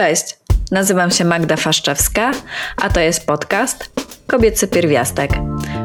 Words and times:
Cześć, 0.00 0.38
nazywam 0.70 1.10
się 1.10 1.24
Magda 1.24 1.56
Faszczewska, 1.56 2.30
a 2.76 2.90
to 2.90 3.00
jest 3.00 3.26
podcast 3.26 3.90
Kobiecy 4.26 4.68
Pierwiastek. 4.68 5.30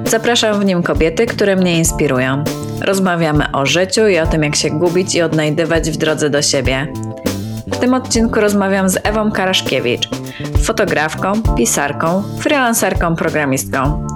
Zapraszam 0.05 0.59
w 0.59 0.65
nim 0.65 0.83
kobiety, 0.83 1.25
które 1.25 1.55
mnie 1.55 1.77
inspirują. 1.77 2.43
Rozmawiamy 2.81 3.51
o 3.51 3.65
życiu 3.65 4.07
i 4.07 4.19
o 4.19 4.27
tym, 4.27 4.43
jak 4.43 4.55
się 4.55 4.69
gubić 4.69 5.15
i 5.15 5.21
odnajdywać 5.21 5.91
w 5.91 5.97
drodze 5.97 6.29
do 6.29 6.41
siebie. 6.41 6.93
W 7.67 7.77
tym 7.77 7.93
odcinku 7.93 8.39
rozmawiam 8.39 8.89
z 8.89 8.99
Ewą 9.03 9.31
Karaszkiewicz, 9.31 10.09
fotografką, 10.63 11.33
pisarką, 11.57 12.23
freelancerką, 12.39 13.15
programistką. 13.15 14.07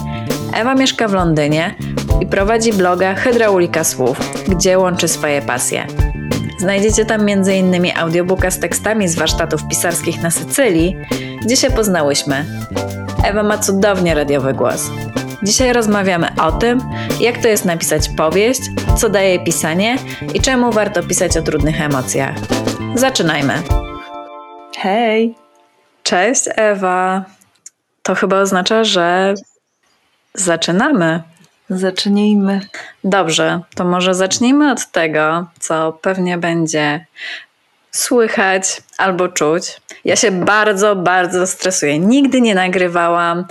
Ewa 0.54 0.76
mieszka 0.76 1.08
w 1.08 1.14
Londynie 1.14 1.76
i 2.22 2.26
prowadzi 2.26 2.74
bloga 2.74 3.16
Hydraulika 3.16 3.84
Słów, 3.84 4.20
gdzie 4.48 4.80
łączy 4.80 5.08
swoje 5.08 5.42
pasje. 5.42 6.09
Znajdziecie 6.60 7.06
tam 7.06 7.30
m.in. 7.30 7.92
audiobooka 7.96 8.52
z 8.52 8.60
tekstami 8.60 9.08
z 9.08 9.16
warsztatów 9.16 9.68
pisarskich 9.68 10.22
na 10.22 10.32
Sycylii, 10.32 10.96
gdzie 11.42 11.58
się 11.58 11.72
poznałyśmy. 11.72 12.46
Ewa 13.24 13.44
ma 13.44 13.58
cudownie 13.58 14.16
radiowy 14.16 14.54
głos. 14.54 14.92
Dzisiaj 15.44 15.74
rozmawiamy 15.74 16.28
o 16.42 16.52
tym, 16.52 16.80
jak 17.20 17.38
to 17.38 17.48
jest 17.48 17.66
napisać 17.66 18.10
powieść, 18.10 18.62
co 18.98 19.10
daje 19.10 19.40
pisanie 19.40 19.98
i 20.34 20.42
czemu 20.42 20.72
warto 20.72 21.04
pisać 21.04 21.38
o 21.38 21.42
trudnych 21.42 21.82
emocjach. 21.82 22.36
Zaczynajmy. 22.96 23.54
Hej! 24.78 25.36
Cześć 26.04 26.44
Ewa. 26.56 27.26
To 28.04 28.16
chyba 28.16 28.40
oznacza, 28.40 28.84
że 28.84 29.34
zaczynamy. 30.34 31.24
Zacznijmy. 31.70 32.62
Dobrze, 33.04 33.62
to 33.76 33.86
może 33.86 34.16
zacznijmy 34.16 34.72
od 34.72 34.92
tego, 34.92 35.48
co 35.60 36.00
pewnie 36.02 36.38
będzie 36.38 37.06
słychać 37.92 38.82
albo 38.98 39.28
czuć. 39.28 39.82
Ja 40.06 40.16
się 40.16 40.32
bardzo, 40.32 40.96
bardzo 40.96 41.48
stresuję. 41.48 42.00
Nigdy 42.00 42.42
nie 42.42 42.56
nagrywałam 42.56 43.46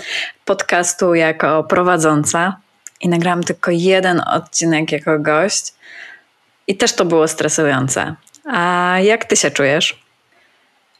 podcastu 0.44 1.14
jako 1.14 1.64
prowadząca 1.64 2.56
i 3.00 3.08
nagrałam 3.08 3.42
tylko 3.42 3.70
jeden 3.70 4.22
odcinek 4.26 4.92
jako 4.92 5.18
gość. 5.18 5.74
I 6.66 6.76
też 6.76 6.92
to 6.92 7.04
było 7.04 7.28
stresujące. 7.28 8.14
A 8.52 8.94
jak 9.02 9.24
ty 9.24 9.36
się 9.36 9.50
czujesz? 9.50 10.07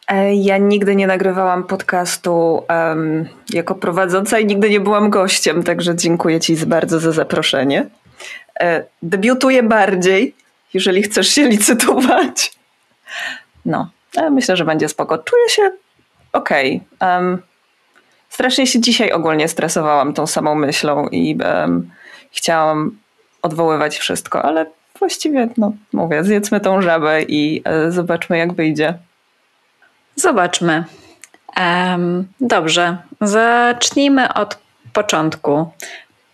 E, 0.09 0.35
ja 0.35 0.59
nigdy 0.59 0.97
nie 0.97 1.07
nagrywałam 1.07 1.65
podcastu 1.65 2.65
um, 2.69 3.29
jako 3.51 3.75
prowadząca 3.75 4.39
i 4.39 4.47
nigdy 4.47 4.71
nie 4.71 4.81
byłam 4.81 5.11
gościem, 5.11 5.63
także 5.63 5.97
dziękuję 5.97 6.41
Ci 6.41 6.57
bardzo 6.57 7.01
za 7.01 7.13
zaproszenie. 7.13 7.87
E, 8.61 8.85
debiutuję 9.03 9.63
bardziej, 9.63 10.35
jeżeli 10.75 11.03
chcesz 11.03 11.29
się 11.29 11.49
licytować. 11.49 12.53
No, 13.65 13.91
myślę, 14.31 14.57
że 14.57 14.65
będzie 14.65 14.89
spoko. 14.89 15.19
Czuję 15.19 15.49
się 15.49 15.71
okej. 16.33 16.81
Okay. 16.97 17.17
Um, 17.17 17.43
strasznie 18.29 18.67
się 18.67 18.81
dzisiaj 18.81 19.13
ogólnie 19.13 19.49
stresowałam 19.49 20.15
tą 20.15 20.27
samą 20.27 20.55
myślą 20.55 21.09
i 21.09 21.39
um, 21.45 21.91
chciałam 22.31 22.99
odwoływać 23.43 23.99
wszystko, 23.99 24.43
ale 24.43 24.67
właściwie, 24.99 25.49
no 25.57 25.73
mówię, 25.93 26.25
zjedzmy 26.25 26.61
tą 26.61 26.83
żabę 26.83 27.23
i 27.23 27.63
e, 27.65 27.93
zobaczmy 27.93 28.39
jak 28.39 28.53
wyjdzie. 28.53 28.99
Zobaczmy. 30.19 30.85
Dobrze, 32.41 32.97
zacznijmy 33.21 34.35
od 34.35 34.59
początku. 34.93 35.71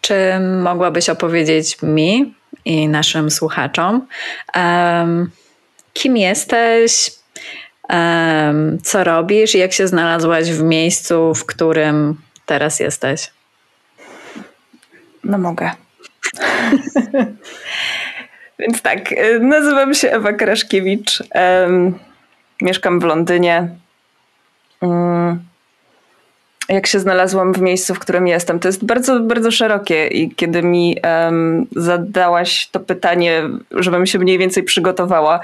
Czy 0.01 0.15
mogłabyś 0.63 1.09
opowiedzieć 1.09 1.83
mi 1.83 2.35
i 2.65 2.89
naszym 2.89 3.31
słuchaczom, 3.31 4.07
kim 5.93 6.17
jesteś, 6.17 7.11
co 8.83 9.05
robisz 9.05 9.55
i 9.55 9.59
jak 9.59 9.73
się 9.73 9.89
znalazłaś 9.89 10.51
w 10.51 10.63
miejscu, 10.63 11.35
w 11.35 11.47
którym 11.47 12.21
teraz 12.47 12.81
jesteś? 12.81 13.31
No 15.25 15.39
mogę. 15.39 15.71
Więc 18.59 18.83
tak, 18.83 19.15
nazywam 19.41 19.95
się 19.95 20.11
Ewa 20.11 20.33
Kraszkiewicz. 20.33 21.23
Um, 21.35 21.99
mieszkam 22.65 23.01
w 23.01 23.05
Londynie. 23.05 23.69
Mm. 24.83 25.39
Jak 26.69 26.87
się 26.87 27.01
znalazłam 27.01 27.53
w 27.53 27.61
miejscu, 27.61 27.95
w 27.95 27.99
którym 27.99 28.27
jestem, 28.27 28.61
to 28.61 28.69
jest 28.69 28.85
bardzo, 28.85 29.21
bardzo 29.21 29.51
szerokie 29.51 30.07
i 30.07 30.31
kiedy 30.31 30.63
mi 30.63 30.97
um, 31.05 31.67
zadałaś 31.77 32.69
to 32.73 32.81
pytanie, 32.81 33.43
żebym 33.71 34.07
się 34.07 34.19
mniej 34.19 34.39
więcej 34.39 34.63
przygotowała, 34.63 35.41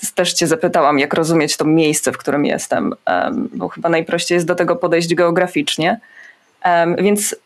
to 0.00 0.06
też 0.14 0.32
cię 0.32 0.46
zapytałam, 0.46 0.98
jak 0.98 1.14
rozumieć 1.14 1.56
to 1.56 1.64
miejsce, 1.64 2.12
w 2.12 2.18
którym 2.18 2.44
jestem, 2.44 2.94
um, 3.06 3.48
bo 3.52 3.68
chyba 3.68 3.88
najprościej 3.88 4.36
jest 4.36 4.46
do 4.46 4.54
tego 4.54 4.76
podejść 4.76 5.14
geograficznie. 5.14 6.00
Um, 6.64 6.96
więc 6.96 7.36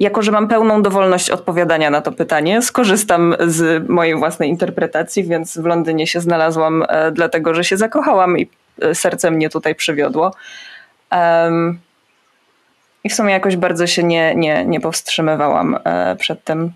jako, 0.00 0.22
że 0.22 0.32
mam 0.32 0.48
pełną 0.48 0.82
dowolność 0.82 1.30
odpowiadania 1.30 1.90
na 1.90 2.00
to 2.00 2.12
pytanie, 2.12 2.62
skorzystam 2.62 3.34
z 3.46 3.88
mojej 3.88 4.16
własnej 4.16 4.48
interpretacji, 4.48 5.24
więc 5.24 5.58
w 5.58 5.64
Londynie 5.64 6.06
się 6.06 6.20
znalazłam 6.20 6.84
e, 6.88 7.12
dlatego, 7.12 7.54
że 7.54 7.64
się 7.64 7.76
zakochałam 7.76 8.38
i 8.38 8.50
e, 8.82 8.94
serce 8.94 9.30
mnie 9.30 9.50
tutaj 9.50 9.74
przywiodło. 9.74 10.34
Um, 11.12 11.78
I 13.04 13.08
w 13.08 13.14
sumie 13.14 13.32
jakoś 13.32 13.56
bardzo 13.56 13.86
się 13.86 14.02
nie, 14.02 14.34
nie, 14.34 14.64
nie 14.64 14.80
powstrzymywałam 14.80 15.78
e, 15.84 16.16
przed 16.16 16.44
tym. 16.44 16.72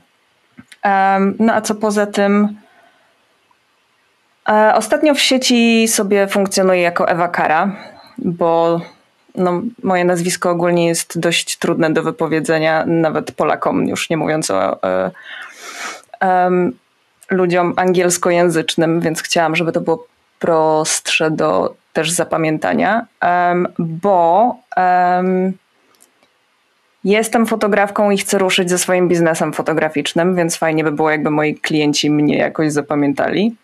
Um, 0.85 1.35
no 1.39 1.55
a 1.55 1.61
co 1.61 1.75
poza 1.75 2.07
tym? 2.07 2.57
Ostatnio 4.75 5.15
w 5.15 5.21
sieci 5.21 5.89
sobie 5.89 6.27
funkcjonuję 6.27 6.81
jako 6.81 7.09
Ewa 7.09 7.29
Kara, 7.29 7.77
bo 8.19 8.81
no, 9.35 9.63
moje 9.83 10.05
nazwisko 10.05 10.51
ogólnie 10.51 10.87
jest 10.87 11.21
dość 11.21 11.59
trudne 11.59 11.93
do 11.93 12.03
wypowiedzenia, 12.03 12.85
nawet 12.87 13.33
Polakom, 13.33 13.87
już 13.87 14.11
nie 14.11 14.17
mówiąc 14.17 14.51
o 14.51 14.83
e, 14.83 15.11
ludziom 17.31 17.73
angielskojęzycznym, 17.77 19.01
więc 19.01 19.23
chciałam, 19.23 19.57
żeby 19.57 19.73
to 19.73 19.81
było 19.81 20.07
prostsze 20.39 21.31
do 21.31 21.75
też 21.93 22.11
zapamiętania, 22.11 23.07
bo 23.79 24.55
jestem 27.05 27.47
fotografką 27.47 28.11
i 28.11 28.19
chcę 28.19 28.39
ruszyć 28.39 28.71
ze 28.71 28.79
swoim 28.79 29.09
biznesem 29.09 29.53
fotograficznym, 29.53 30.37
więc 30.37 30.57
fajnie 30.57 30.85
by 30.85 30.93
było, 30.93 31.11
jakby 31.11 31.31
moi 31.31 31.55
klienci 31.55 32.11
mnie 32.11 32.39
jakoś 32.39 32.73
zapamiętali. 32.73 33.57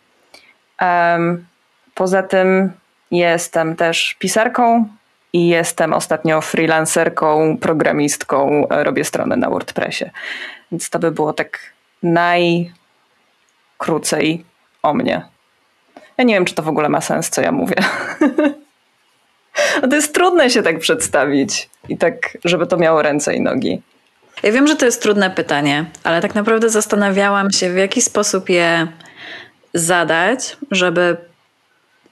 Poza 1.95 2.23
tym 2.23 2.73
jestem 3.11 3.77
też 3.77 4.17
pisarką 4.19 4.89
i 5.33 5.49
jestem 5.49 5.93
ostatnio 5.93 6.41
freelancerką, 6.41 7.59
programistką, 7.61 8.66
robię 8.71 9.05
stronę 9.05 9.37
na 9.37 9.50
WordPressie. 9.50 10.05
Więc 10.72 10.91
to 10.91 10.99
by 10.99 11.11
było 11.11 11.33
tak 11.33 11.59
najkrócej 12.03 12.75
o 14.83 14.94
mnie. 14.94 15.22
Ja 16.19 16.25
nie 16.25 16.34
wiem, 16.34 16.44
czy 16.44 16.55
to 16.55 16.62
w 16.62 16.69
ogóle 16.69 16.88
ma 16.88 17.00
sens, 17.00 17.31
co 17.31 17.41
ja 17.41 17.53
mówię. 17.53 17.77
to 19.91 19.97
jest 19.97 20.15
trudne 20.15 20.50
się 20.50 20.62
tak 20.62 20.78
przedstawić 20.78 21.71
i 21.88 21.99
tak, 21.99 22.38
żeby 22.44 22.67
to 22.67 22.77
miało 22.77 23.03
ręce 23.03 23.34
i 23.34 23.41
nogi. 23.41 23.83
Ja 24.43 24.53
wiem, 24.53 24.67
że 24.67 24.77
to 24.77 24.87
jest 24.87 25.03
trudne 25.03 25.31
pytanie, 25.31 25.84
ale 26.05 26.21
tak 26.21 26.34
naprawdę 26.34 26.71
zastanawiałam 26.71 27.50
się, 27.50 27.71
w 27.71 27.77
jaki 27.77 28.03
sposób 28.03 28.49
je 28.49 28.87
zadać, 29.75 30.56
żeby 30.71 31.17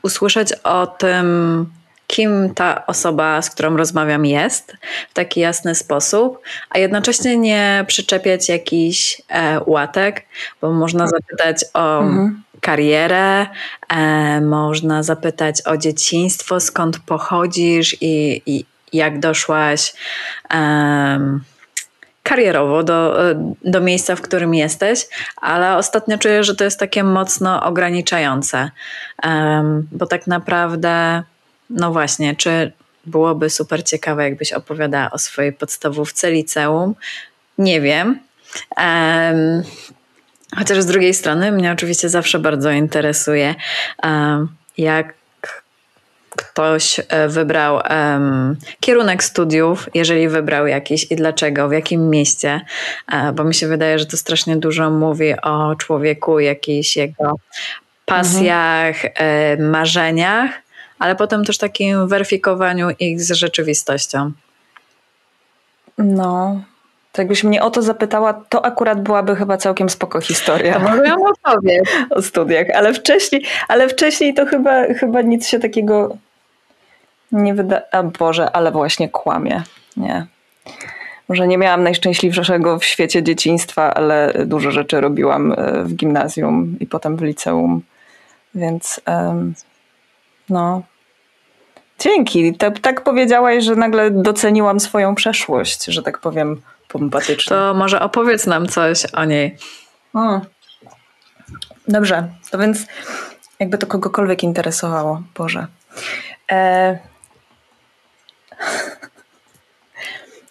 usłyszeć 0.02 0.52
o 0.52 0.86
tym, 0.86 1.66
kim 2.06 2.54
ta 2.54 2.86
osoba, 2.86 3.42
z 3.42 3.50
którą 3.50 3.76
rozmawiam, 3.76 4.26
jest 4.26 4.76
w 5.10 5.14
taki 5.14 5.40
jasny 5.40 5.74
sposób, 5.74 6.42
a 6.70 6.78
jednocześnie 6.78 7.36
nie 7.36 7.84
przyczepiać 7.86 8.48
jakichś 8.48 9.22
e, 9.28 9.60
łatek, 9.66 10.22
bo 10.60 10.72
można 10.72 11.06
zapytać 11.06 11.64
o 11.74 12.00
mhm. 12.00 12.42
karierę, 12.60 13.46
e, 13.88 14.40
można 14.40 15.02
zapytać 15.02 15.62
o 15.64 15.76
dzieciństwo, 15.76 16.60
skąd 16.60 16.98
pochodzisz 16.98 17.96
i, 18.00 18.42
i 18.46 18.64
jak 18.92 19.20
doszłaś 19.20 19.94
e, 20.54 21.38
karierowo 22.22 22.82
do, 22.82 23.16
do 23.64 23.80
miejsca, 23.80 24.16
w 24.16 24.20
którym 24.20 24.54
jesteś, 24.54 25.06
ale 25.36 25.76
ostatnio 25.76 26.18
czuję, 26.18 26.44
że 26.44 26.54
to 26.54 26.64
jest 26.64 26.80
takie 26.80 27.04
mocno 27.04 27.62
ograniczające, 27.62 28.70
e, 29.24 29.82
bo 29.92 30.06
tak 30.06 30.26
naprawdę, 30.26 31.22
no 31.70 31.92
właśnie, 31.92 32.36
czy 32.36 32.72
byłoby 33.06 33.50
super 33.50 33.84
ciekawe, 33.84 34.24
jakbyś 34.24 34.52
opowiadała 34.52 35.10
o 35.10 35.18
swojej 35.18 35.52
podstawówce, 35.52 36.30
liceum? 36.30 36.94
Nie 37.58 37.80
wiem. 37.80 38.18
Chociaż 40.56 40.82
z 40.82 40.86
drugiej 40.86 41.14
strony 41.14 41.52
mnie 41.52 41.72
oczywiście 41.72 42.08
zawsze 42.08 42.38
bardzo 42.38 42.70
interesuje, 42.70 43.54
jak 44.78 45.14
ktoś 46.36 47.00
e, 47.08 47.28
wybrał 47.28 47.80
um, 47.90 48.56
kierunek 48.80 49.24
studiów, 49.24 49.88
jeżeli 49.94 50.28
wybrał 50.28 50.66
jakiś 50.66 51.10
i 51.10 51.16
dlaczego, 51.16 51.68
w 51.68 51.72
jakim 51.72 52.10
mieście, 52.10 52.60
e, 53.12 53.32
bo 53.32 53.44
mi 53.44 53.54
się 53.54 53.68
wydaje, 53.68 53.98
że 53.98 54.06
to 54.06 54.16
strasznie 54.16 54.56
dużo 54.56 54.90
mówi 54.90 55.40
o 55.42 55.76
człowieku, 55.76 56.40
jakichś 56.40 56.96
jego 56.96 57.32
pasjach, 58.04 59.04
mhm. 59.04 59.70
marzeniach, 59.70 60.50
ale 60.98 61.16
potem 61.16 61.44
też 61.44 61.58
takim 61.58 62.08
weryfikowaniu 62.08 62.90
ich 62.98 63.20
z 63.20 63.32
rzeczywistością. 63.32 64.32
No, 65.98 66.60
to 67.12 67.22
jakbyś 67.22 67.44
mnie 67.44 67.62
o 67.62 67.70
to 67.70 67.82
zapytała, 67.82 68.32
to 68.32 68.64
akurat 68.64 69.02
byłaby 69.02 69.36
chyba 69.36 69.56
całkiem 69.56 69.90
spoko 69.90 70.20
historia. 70.20 70.74
To 70.74 70.80
mogę 70.80 71.08
ją 71.08 71.16
opowiedzieć. 71.26 71.88
o 72.10 72.22
studiach, 72.22 72.66
ale 72.74 72.94
wcześniej, 72.94 73.44
ale 73.68 73.88
wcześniej 73.88 74.34
to 74.34 74.46
chyba, 74.46 74.84
chyba 74.94 75.22
nic 75.22 75.48
się 75.48 75.58
takiego 75.58 76.16
nie 77.32 77.54
wyda... 77.54 77.82
A 77.92 78.02
Boże, 78.02 78.50
ale 78.50 78.72
właśnie 78.72 79.08
kłamie. 79.08 79.62
Nie. 79.96 80.26
Może 81.28 81.46
nie 81.46 81.58
miałam 81.58 81.82
najszczęśliwszego 81.82 82.78
w 82.78 82.84
świecie 82.84 83.22
dzieciństwa, 83.22 83.94
ale 83.94 84.32
dużo 84.46 84.70
rzeczy 84.70 85.00
robiłam 85.00 85.52
e, 85.52 85.84
w 85.84 85.94
gimnazjum 85.94 86.76
i 86.80 86.86
potem 86.86 87.16
w 87.16 87.22
liceum. 87.22 87.82
Więc 88.54 89.00
um, 89.06 89.54
no. 90.48 90.82
Dzięki. 91.98 92.54
Tak, 92.54 92.78
tak 92.78 93.04
powiedziałaś, 93.04 93.64
że 93.64 93.76
nagle 93.76 94.10
doceniłam 94.10 94.80
swoją 94.80 95.14
przeszłość, 95.14 95.84
że 95.84 96.02
tak 96.02 96.18
powiem 96.18 96.62
pompatycznie. 96.88 97.56
To 97.56 97.74
może 97.74 98.00
opowiedz 98.00 98.46
nam 98.46 98.68
coś 98.68 99.06
o 99.06 99.24
niej. 99.24 99.56
O. 100.14 100.40
Dobrze, 101.88 102.28
to 102.50 102.58
więc 102.58 102.86
jakby 103.60 103.78
to 103.78 103.86
kogokolwiek 103.86 104.42
interesowało, 104.42 105.22
Boże. 105.36 105.66
E... 106.52 106.98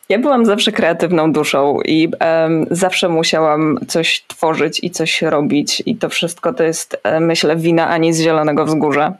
Ja 0.10 0.20
byłam 0.20 0.46
zawsze 0.46 0.72
kreatywną 0.72 1.34
duszą 1.34 1.82
i 1.86 2.08
um, 2.08 2.66
zawsze 2.72 3.10
musiałam 3.10 3.80
coś 3.88 4.26
tworzyć 4.28 4.84
i 4.84 4.92
coś 4.92 5.22
robić, 5.22 5.84
i 5.86 5.96
to 5.96 6.10
wszystko 6.10 6.54
to 6.54 6.64
jest, 6.64 6.98
e, 7.04 7.20
myślę, 7.20 7.56
wina 7.56 7.90
Ani 7.90 8.14
z 8.14 8.22
Zielonego 8.22 8.66
Wzgórza. 8.66 9.14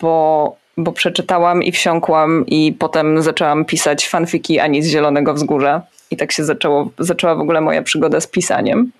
Bo, 0.00 0.56
bo 0.76 0.92
przeczytałam 0.92 1.62
i 1.62 1.72
wsiąkłam, 1.72 2.44
i 2.46 2.76
potem 2.78 3.22
zaczęłam 3.22 3.64
pisać 3.64 4.08
fanfiki 4.08 4.60
Ani 4.60 4.82
z 4.82 4.88
Zielonego 4.88 5.34
Wzgórza. 5.34 5.82
I 6.10 6.16
tak 6.16 6.32
się 6.32 6.44
zaczęło, 6.44 6.90
zaczęła 6.98 7.34
w 7.34 7.40
ogóle 7.40 7.60
moja 7.60 7.82
przygoda 7.82 8.20
z 8.20 8.26
pisaniem. 8.26 8.92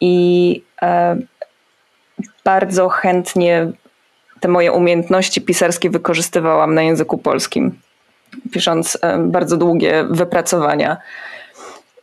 I 0.00 0.62
um, 0.82 1.26
bardzo 2.44 2.88
chętnie 2.88 3.72
te 4.40 4.48
moje 4.48 4.72
umiejętności 4.72 5.40
pisarskie 5.40 5.90
wykorzystywałam 5.90 6.74
na 6.74 6.82
języku 6.82 7.18
polskim, 7.18 7.78
pisząc 8.52 8.98
bardzo 9.18 9.56
długie 9.56 10.04
wypracowania. 10.10 10.96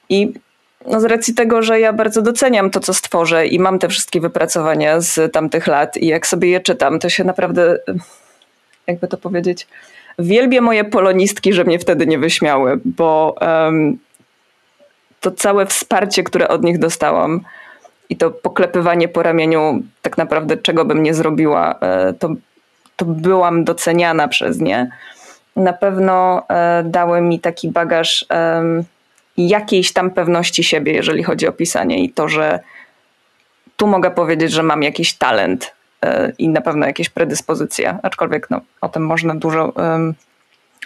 I 0.10 0.34
no 0.88 1.00
z 1.00 1.04
racji 1.04 1.34
tego, 1.34 1.62
że 1.62 1.80
ja 1.80 1.94
bardzo 1.94 2.22
doceniam 2.22 2.70
to, 2.70 2.80
co 2.80 2.94
stworzę 2.94 3.48
i 3.48 3.60
mam 3.60 3.80
te 3.80 3.88
wszystkie 3.88 4.22
wypracowania 4.22 5.02
z 5.02 5.34
tamtych 5.34 5.68
lat 5.68 5.98
i 5.98 6.08
jak 6.08 6.28
sobie 6.28 6.50
je 6.50 6.60
czytam, 6.60 7.00
to 7.00 7.10
się 7.10 7.24
naprawdę, 7.24 7.80
jakby 8.88 9.08
to 9.08 9.18
powiedzieć, 9.18 9.68
wielbię 10.20 10.62
moje 10.62 10.84
polonistki, 10.84 11.54
że 11.54 11.64
mnie 11.64 11.80
wtedy 11.80 12.08
nie 12.08 12.20
wyśmiały, 12.20 12.80
bo 12.86 13.36
um, 13.42 13.98
to 15.20 15.32
całe 15.32 15.66
wsparcie, 15.66 16.24
które 16.24 16.48
od 16.48 16.64
nich 16.64 16.80
dostałam, 16.80 17.42
i 18.10 18.18
to 18.18 18.32
poklepywanie 18.32 19.08
po 19.08 19.24
ramieniu, 19.24 19.82
tak 20.02 20.18
naprawdę 20.18 20.58
czego 20.58 20.86
bym 20.86 21.04
nie 21.04 21.14
zrobiła, 21.14 21.76
e, 21.82 22.14
to, 22.14 22.30
to 22.96 23.06
byłam 23.06 23.64
doceniana 23.64 24.28
przez 24.28 24.60
nie. 24.60 24.90
Na 25.56 25.74
pewno 25.74 26.44
e, 26.50 26.84
dały 26.84 27.22
mi 27.22 27.40
taki 27.40 27.70
bagaż 27.70 28.26
jakiejś 29.48 29.94
tam 29.94 30.12
pewności 30.12 30.64
siebie, 30.64 30.94
jeżeli 30.94 31.24
chodzi 31.24 31.48
o 31.48 31.52
pisanie, 31.52 32.04
i 32.04 32.10
to, 32.10 32.28
że 32.28 32.60
tu 33.78 33.88
mogę 33.88 34.12
powiedzieć, 34.12 34.52
że 34.52 34.64
mam 34.64 34.84
jakiś 34.84 35.14
talent 35.14 35.74
e, 36.02 36.32
i 36.38 36.50
na 36.50 36.62
pewno 36.62 36.86
jakieś 36.86 37.10
predyspozycje, 37.10 37.98
aczkolwiek 38.04 38.50
no, 38.50 38.62
o 38.82 38.90
tym 38.90 39.06
można 39.06 39.36
dużo 39.36 39.66
um, 39.66 40.14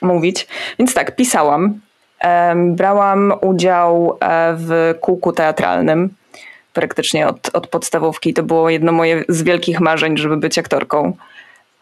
mówić. 0.02 0.48
Więc 0.80 0.94
tak, 0.94 1.16
pisałam. 1.16 1.80
Um, 2.24 2.76
brałam 2.76 3.34
udział 3.42 4.18
w 4.56 4.96
kółku 5.02 5.32
teatralnym 5.32 6.10
praktycznie 6.74 7.28
od, 7.28 7.50
od 7.54 7.68
podstawówki. 7.68 8.34
To 8.34 8.44
było 8.44 8.70
jedno 8.70 8.92
moje 8.92 9.24
z 9.30 9.44
wielkich 9.44 9.80
marzeń, 9.80 10.18
żeby 10.18 10.38
być 10.38 10.58
aktorką. 10.58 11.18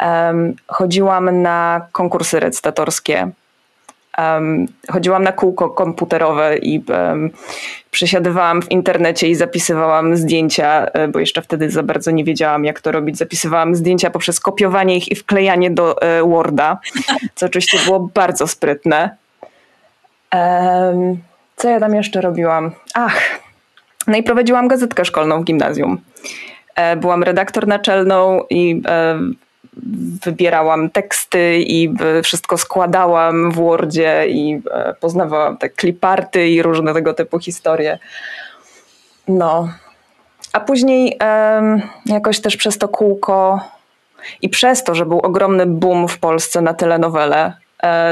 Um, 0.02 0.56
chodziłam 0.68 1.42
na 1.42 1.88
konkursy 1.92 2.40
recytatorskie. 2.40 3.32
Um, 4.18 4.66
chodziłam 4.90 5.24
na 5.24 5.32
kółko 5.32 5.70
komputerowe 5.70 6.58
i 6.58 6.84
um, 6.90 7.30
przesiadywałam 7.92 8.62
w 8.62 8.72
internecie 8.72 9.28
i 9.28 9.36
zapisywałam 9.36 10.18
zdjęcia, 10.18 10.86
e, 10.86 11.08
bo 11.08 11.20
jeszcze 11.20 11.42
wtedy 11.42 11.70
za 11.70 11.84
bardzo 11.84 12.12
nie 12.12 12.24
wiedziałam, 12.24 12.66
jak 12.66 12.82
to 12.82 12.92
robić. 12.92 13.18
Zapisywałam 13.18 13.76
zdjęcia 13.76 14.10
poprzez 14.10 14.40
kopiowanie 14.40 14.98
ich 14.98 15.12
i 15.12 15.16
wklejanie 15.16 15.72
do 15.72 16.02
e, 16.02 16.24
Worda, 16.24 16.80
co 17.36 17.46
oczywiście 17.46 17.78
było 17.86 18.00
bardzo 18.00 18.48
sprytne. 18.48 19.16
Um, 20.34 21.18
co 21.56 21.70
ja 21.70 21.80
tam 21.80 21.96
jeszcze 21.96 22.22
robiłam? 22.22 22.72
Ach, 22.94 23.40
no 24.08 24.18
i 24.18 24.24
prowadziłam 24.24 24.68
gazetkę 24.68 25.06
szkolną 25.06 25.42
w 25.42 25.44
gimnazjum. 25.44 26.02
E, 26.76 26.96
byłam 26.96 27.24
redaktor 27.24 27.68
naczelną 27.68 28.44
i 28.50 28.82
e, 28.88 29.20
wybierałam 30.26 30.90
teksty 30.90 31.58
i 31.60 31.94
e, 32.00 32.22
wszystko 32.22 32.58
składałam 32.58 33.52
w 33.52 33.56
Wordzie 33.56 34.26
i 34.28 34.62
poznawałam 35.00 35.58
te 35.58 35.70
kliparty 35.70 36.48
i 36.48 36.62
różne 36.62 36.94
tego 36.94 37.14
typu 37.14 37.40
historie. 37.40 38.00
No. 39.28 39.70
A 40.54 40.60
później 40.60 41.20
jakoś 42.06 42.42
też 42.42 42.58
przez 42.58 42.78
to 42.78 42.88
kółko 42.88 43.60
i 44.42 44.50
przez 44.50 44.84
to, 44.84 44.96
że 44.96 45.06
był 45.06 45.20
ogromny 45.20 45.66
boom 45.66 46.08
w 46.08 46.20
Polsce 46.20 46.62
na 46.62 46.74
telenowele, 46.74 47.54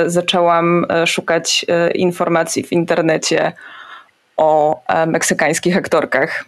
zaczęłam 0.06 0.86
szukać 1.06 1.66
informacji 1.96 2.64
w 2.64 2.72
internecie 2.72 3.54
o 4.40 4.82
e, 4.88 5.06
meksykańskich 5.06 5.78
aktorkach. 5.78 6.46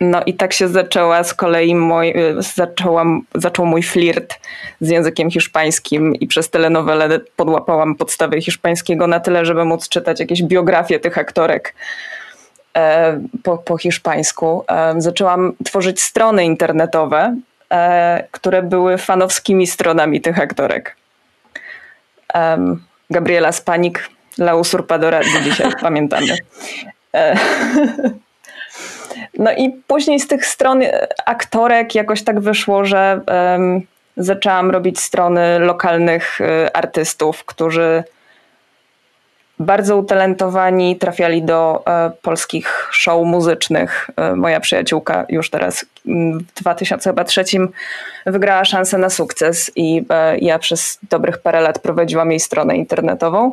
No 0.00 0.22
i 0.26 0.34
tak 0.34 0.52
się 0.52 0.68
zaczęła 0.68 1.24
z 1.24 1.34
kolei 1.34 1.74
mój, 1.74 2.10
e, 2.10 2.14
zaczęłam, 2.38 3.20
zaczął 3.34 3.66
mój 3.66 3.82
flirt 3.82 4.40
z 4.80 4.88
językiem 4.88 5.30
hiszpańskim 5.30 6.14
i 6.14 6.26
przez 6.26 6.50
telenowelę 6.50 7.20
podłapałam 7.36 7.94
podstawy 7.94 8.40
hiszpańskiego 8.40 9.06
na 9.06 9.20
tyle, 9.20 9.44
żeby 9.44 9.64
móc 9.64 9.88
czytać 9.88 10.20
jakieś 10.20 10.42
biografie 10.42 11.00
tych 11.00 11.18
aktorek 11.18 11.74
e, 12.76 13.20
po, 13.42 13.58
po 13.58 13.78
hiszpańsku. 13.78 14.64
Zaczęłam 14.98 15.52
tworzyć 15.64 16.02
strony 16.02 16.44
internetowe, 16.44 17.36
które 18.30 18.62
były 18.62 18.98
fanowskimi 18.98 19.66
stronami 19.66 20.20
tych 20.20 20.40
aktorek. 20.40 20.96
Gabriela 23.10 23.52
Spanik 23.52 24.08
La 24.38 24.54
Usurpadora 24.54 25.20
do 25.20 25.40
dzisiaj 25.44 25.72
pamiętamy. 25.80 26.36
E, 29.38 29.42
no 29.42 29.52
i 29.52 29.70
później 29.86 30.20
z 30.20 30.28
tych 30.28 30.46
stron 30.46 30.82
aktorek 31.26 31.94
jakoś 31.94 32.22
tak 32.24 32.40
wyszło, 32.40 32.84
że 32.84 33.20
um, 33.26 33.80
zaczęłam 34.16 34.70
robić 34.70 35.00
strony 35.00 35.58
lokalnych 35.58 36.38
um, 36.40 36.50
artystów, 36.74 37.44
którzy 37.44 38.04
bardzo 39.58 39.96
utalentowani 39.96 40.96
trafiali 40.96 41.42
do 41.42 41.82
um, 41.86 42.12
polskich 42.22 42.88
show 42.92 43.26
muzycznych. 43.26 44.10
E, 44.16 44.36
moja 44.36 44.60
przyjaciółka 44.60 45.26
już 45.28 45.50
teraz 45.50 45.86
w 46.04 46.60
2003 46.62 47.44
wygrała 48.26 48.64
szansę 48.64 48.98
na 48.98 49.10
sukces 49.10 49.70
i 49.76 50.06
ja 50.40 50.58
przez 50.58 50.98
dobrych 51.10 51.38
parę 51.38 51.60
lat 51.60 51.78
prowadziłam 51.78 52.30
jej 52.30 52.40
stronę 52.40 52.76
internetową. 52.76 53.52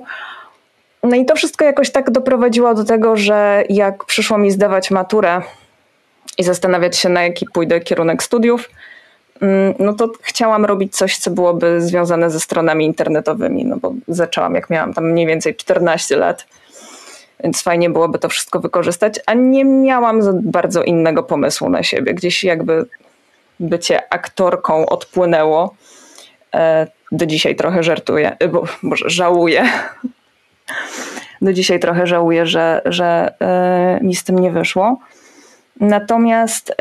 No 1.04 1.16
i 1.16 1.26
to 1.26 1.36
wszystko 1.36 1.66
jakoś 1.66 1.92
tak 1.92 2.12
doprowadziło 2.12 2.74
do 2.74 2.84
tego, 2.84 3.16
że 3.16 3.64
jak 3.70 4.06
przyszło 4.06 4.38
mi 4.38 4.52
zdawać 4.52 4.92
maturę 4.92 5.42
i 6.42 6.44
zastanawiać 6.44 6.98
się, 6.98 7.10
na 7.10 7.24
jaki 7.24 7.46
pójdę 7.54 7.80
kierunek 7.80 8.24
studiów, 8.24 8.70
mm, 9.42 9.74
no 9.80 9.94
to 9.94 10.12
chciałam 10.22 10.66
robić 10.66 10.96
coś, 10.96 11.18
co 11.18 11.32
byłoby 11.32 11.82
związane 11.82 12.30
ze 12.30 12.40
stronami 12.40 12.86
internetowymi, 12.86 13.66
no 13.66 13.78
bo 13.78 13.94
zaczęłam, 14.08 14.56
jak 14.56 14.70
miałam 14.70 14.94
tam 14.94 15.12
mniej 15.12 15.28
więcej 15.28 15.56
14 15.56 16.18
lat, 16.18 16.46
więc 17.44 17.62
fajnie 17.62 17.90
byłoby 17.90 18.20
to 18.20 18.30
wszystko 18.30 18.60
wykorzystać, 18.60 19.20
a 19.26 19.34
nie 19.34 19.66
miałam 19.66 20.22
za 20.22 20.34
bardzo 20.34 20.84
innego 20.84 21.24
pomysłu 21.24 21.70
na 21.70 21.84
siebie. 21.84 22.14
Gdzieś 22.14 22.44
jakby 22.44 22.86
bycie 23.60 24.14
aktorką 24.14 24.86
odpłynęło. 24.86 25.76
E, 26.54 26.88
do 27.12 27.26
dzisiaj 27.26 27.56
trochę 27.56 27.84
żartuję, 27.84 28.38
bo 28.52 28.64
może 28.82 29.10
żałuję, 29.10 29.70
do 31.42 31.54
dzisiaj 31.54 31.80
trochę 31.80 32.08
żałuję, 32.08 32.46
że, 32.46 32.82
że 32.86 33.34
yy, 34.00 34.08
mi 34.08 34.16
z 34.16 34.24
tym 34.24 34.40
nie 34.40 34.52
wyszło. 34.52 35.00
Natomiast 35.82 36.76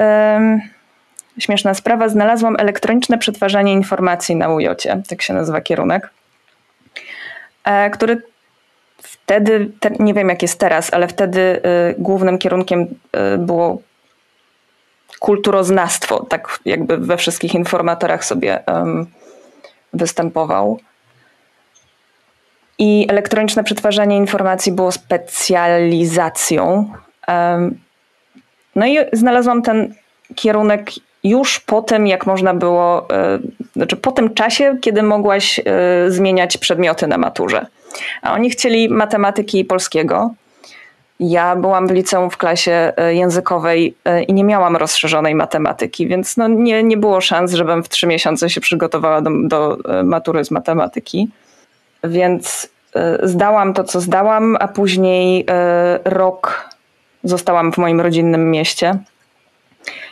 śmieszna 1.39 1.75
sprawa, 1.75 2.09
znalazłam 2.09 2.57
elektroniczne 2.59 3.19
przetwarzanie 3.19 3.73
informacji 3.73 4.37
na 4.37 4.49
UJOcie, 4.49 5.03
tak 5.09 5.23
się 5.23 5.35
nazywa 5.35 5.61
kierunek, 5.61 6.11
yy, 7.67 7.91
który 7.91 8.23
wtedy, 9.03 9.71
te, 9.81 9.91
nie 9.99 10.15
wiem 10.15 10.29
jak 10.29 10.43
jest 10.43 10.61
teraz, 10.61 10.95
ale 10.95 11.09
wtedy 11.09 11.61
głównym 11.99 12.39
kierunkiem 12.39 12.87
było 13.39 13.83
kulturoznawstwo, 15.19 16.25
tak 16.25 16.59
jakby 16.65 16.99
we 16.99 17.17
wszystkich 17.17 17.55
informatorach 17.55 18.25
sobie 18.25 18.65
występował. 19.93 20.81
I 22.79 23.07
elektroniczne 23.11 23.65
przetwarzanie 23.65 24.17
informacji 24.17 24.73
było 24.73 24.93
specjalizacją. 24.93 26.93
No 28.81 28.87
i 28.87 28.99
znalazłam 29.13 29.63
ten 29.63 29.95
kierunek 30.35 30.91
już 31.25 31.61
po 31.61 31.83
tym, 31.83 32.07
jak 32.07 32.27
można 32.27 32.55
było, 32.55 33.11
e, 33.13 33.39
znaczy 33.77 33.97
po 33.97 34.13
tym 34.13 34.35
czasie, 34.35 34.77
kiedy 34.81 35.03
mogłaś 35.03 35.59
e, 35.59 35.63
zmieniać 36.09 36.57
przedmioty 36.57 37.07
na 37.07 37.19
maturze. 37.19 37.67
A 38.23 38.33
oni 38.33 38.51
chcieli 38.51 38.89
matematyki 38.89 39.61
i 39.61 39.65
polskiego. 39.65 40.31
Ja 41.21 41.57
byłam 41.57 41.89
w 41.89 41.91
liceum 41.91 42.31
w 42.31 42.37
klasie 42.37 42.93
e, 42.97 43.15
językowej 43.15 43.95
i 44.29 44.33
nie 44.33 44.45
miałam 44.45 44.77
rozszerzonej 44.77 45.35
matematyki, 45.35 46.07
więc 46.07 46.37
no 46.37 46.49
nie, 46.49 46.83
nie 46.83 46.97
było 46.97 47.21
szans, 47.21 47.53
żebym 47.53 47.83
w 47.83 47.89
trzy 47.89 48.07
miesiące 48.07 48.51
się 48.51 48.61
przygotowała 48.61 49.21
do, 49.21 49.31
do 49.45 49.79
matury 50.05 50.45
z 50.45 50.51
matematyki. 50.51 51.29
Więc 52.05 52.69
zdałam 53.23 53.75
to, 53.75 53.85
co 53.85 54.01
zdałam, 54.01 54.57
a 54.61 54.69
później 54.69 55.47
rok 56.05 56.70
zostałam 57.25 57.73
w 57.73 57.79
moim 57.79 58.01
rodzinnym 58.01 58.51
mieście 58.51 58.99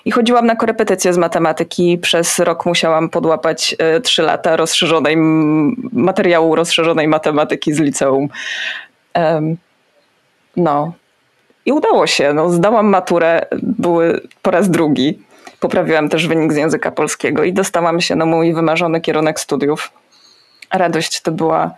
i 0.04 0.10
chodziłam 0.10 0.46
na 0.46 0.56
korepetycje 0.56 1.12
z 1.12 1.18
matematyki. 1.18 1.98
Przez 1.98 2.38
rok 2.38 2.66
musiałam 2.66 3.08
podłapać 3.08 3.76
e, 3.78 4.00
trzy 4.00 4.22
lata 4.22 4.56
rozszerzonej 4.56 5.16
materiału 5.92 6.54
rozszerzonej 6.54 7.08
matematyki 7.08 7.72
z 7.72 7.80
liceum. 7.80 8.28
No. 10.56 10.92
I 11.66 11.72
udało 11.72 12.06
się. 12.06 12.32
No, 12.32 12.50
zdałam 12.50 12.86
maturę, 12.86 13.46
były 13.62 14.20
po 14.42 14.50
raz 14.50 14.70
drugi. 14.70 15.22
Poprawiłam 15.60 16.08
też 16.08 16.26
wynik 16.26 16.52
z 16.52 16.56
języka 16.56 16.90
polskiego 16.90 17.44
i 17.44 17.52
dostałam 17.52 18.00
się 18.00 18.16
na 18.16 18.26
mój 18.26 18.54
wymarzony 18.54 19.00
kierunek 19.00 19.40
studiów. 19.40 19.92
Radość 20.72 21.20
to 21.20 21.32
była 21.32 21.74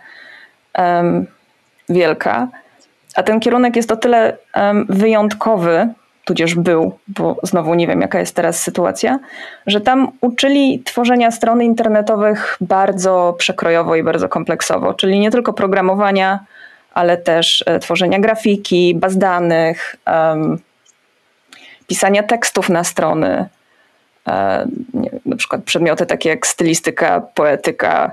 um, 0.77 1.25
wielka. 1.89 2.47
A 3.15 3.23
ten 3.23 3.39
kierunek 3.39 3.75
jest 3.75 3.91
o 3.91 3.97
tyle 3.97 4.37
um, 4.55 4.85
wyjątkowy, 4.89 5.87
tudzież 6.25 6.55
był, 6.55 6.97
bo 7.07 7.35
znowu 7.43 7.73
nie 7.73 7.87
wiem, 7.87 8.01
jaka 8.01 8.19
jest 8.19 8.35
teraz 8.35 8.63
sytuacja, 8.63 9.19
że 9.67 9.81
tam 9.81 10.11
uczyli 10.21 10.83
tworzenia 10.85 11.31
stron 11.31 11.61
internetowych 11.61 12.57
bardzo 12.61 13.35
przekrojowo 13.37 13.95
i 13.95 14.03
bardzo 14.03 14.29
kompleksowo, 14.29 14.93
czyli 14.93 15.19
nie 15.19 15.31
tylko 15.31 15.53
programowania, 15.53 16.39
ale 16.93 17.17
też 17.17 17.63
e, 17.67 17.79
tworzenia 17.79 18.19
grafiki, 18.19 18.95
baz 18.95 19.17
danych, 19.17 19.95
um, 20.07 20.57
pisania 21.87 22.23
tekstów 22.23 22.69
na 22.69 22.83
strony, 22.83 23.49
nie, 24.93 25.09
na 25.25 25.35
przykład 25.35 25.63
przedmioty 25.63 26.05
takie 26.05 26.29
jak 26.29 26.47
stylistyka, 26.47 27.21
poetyka 27.35 28.11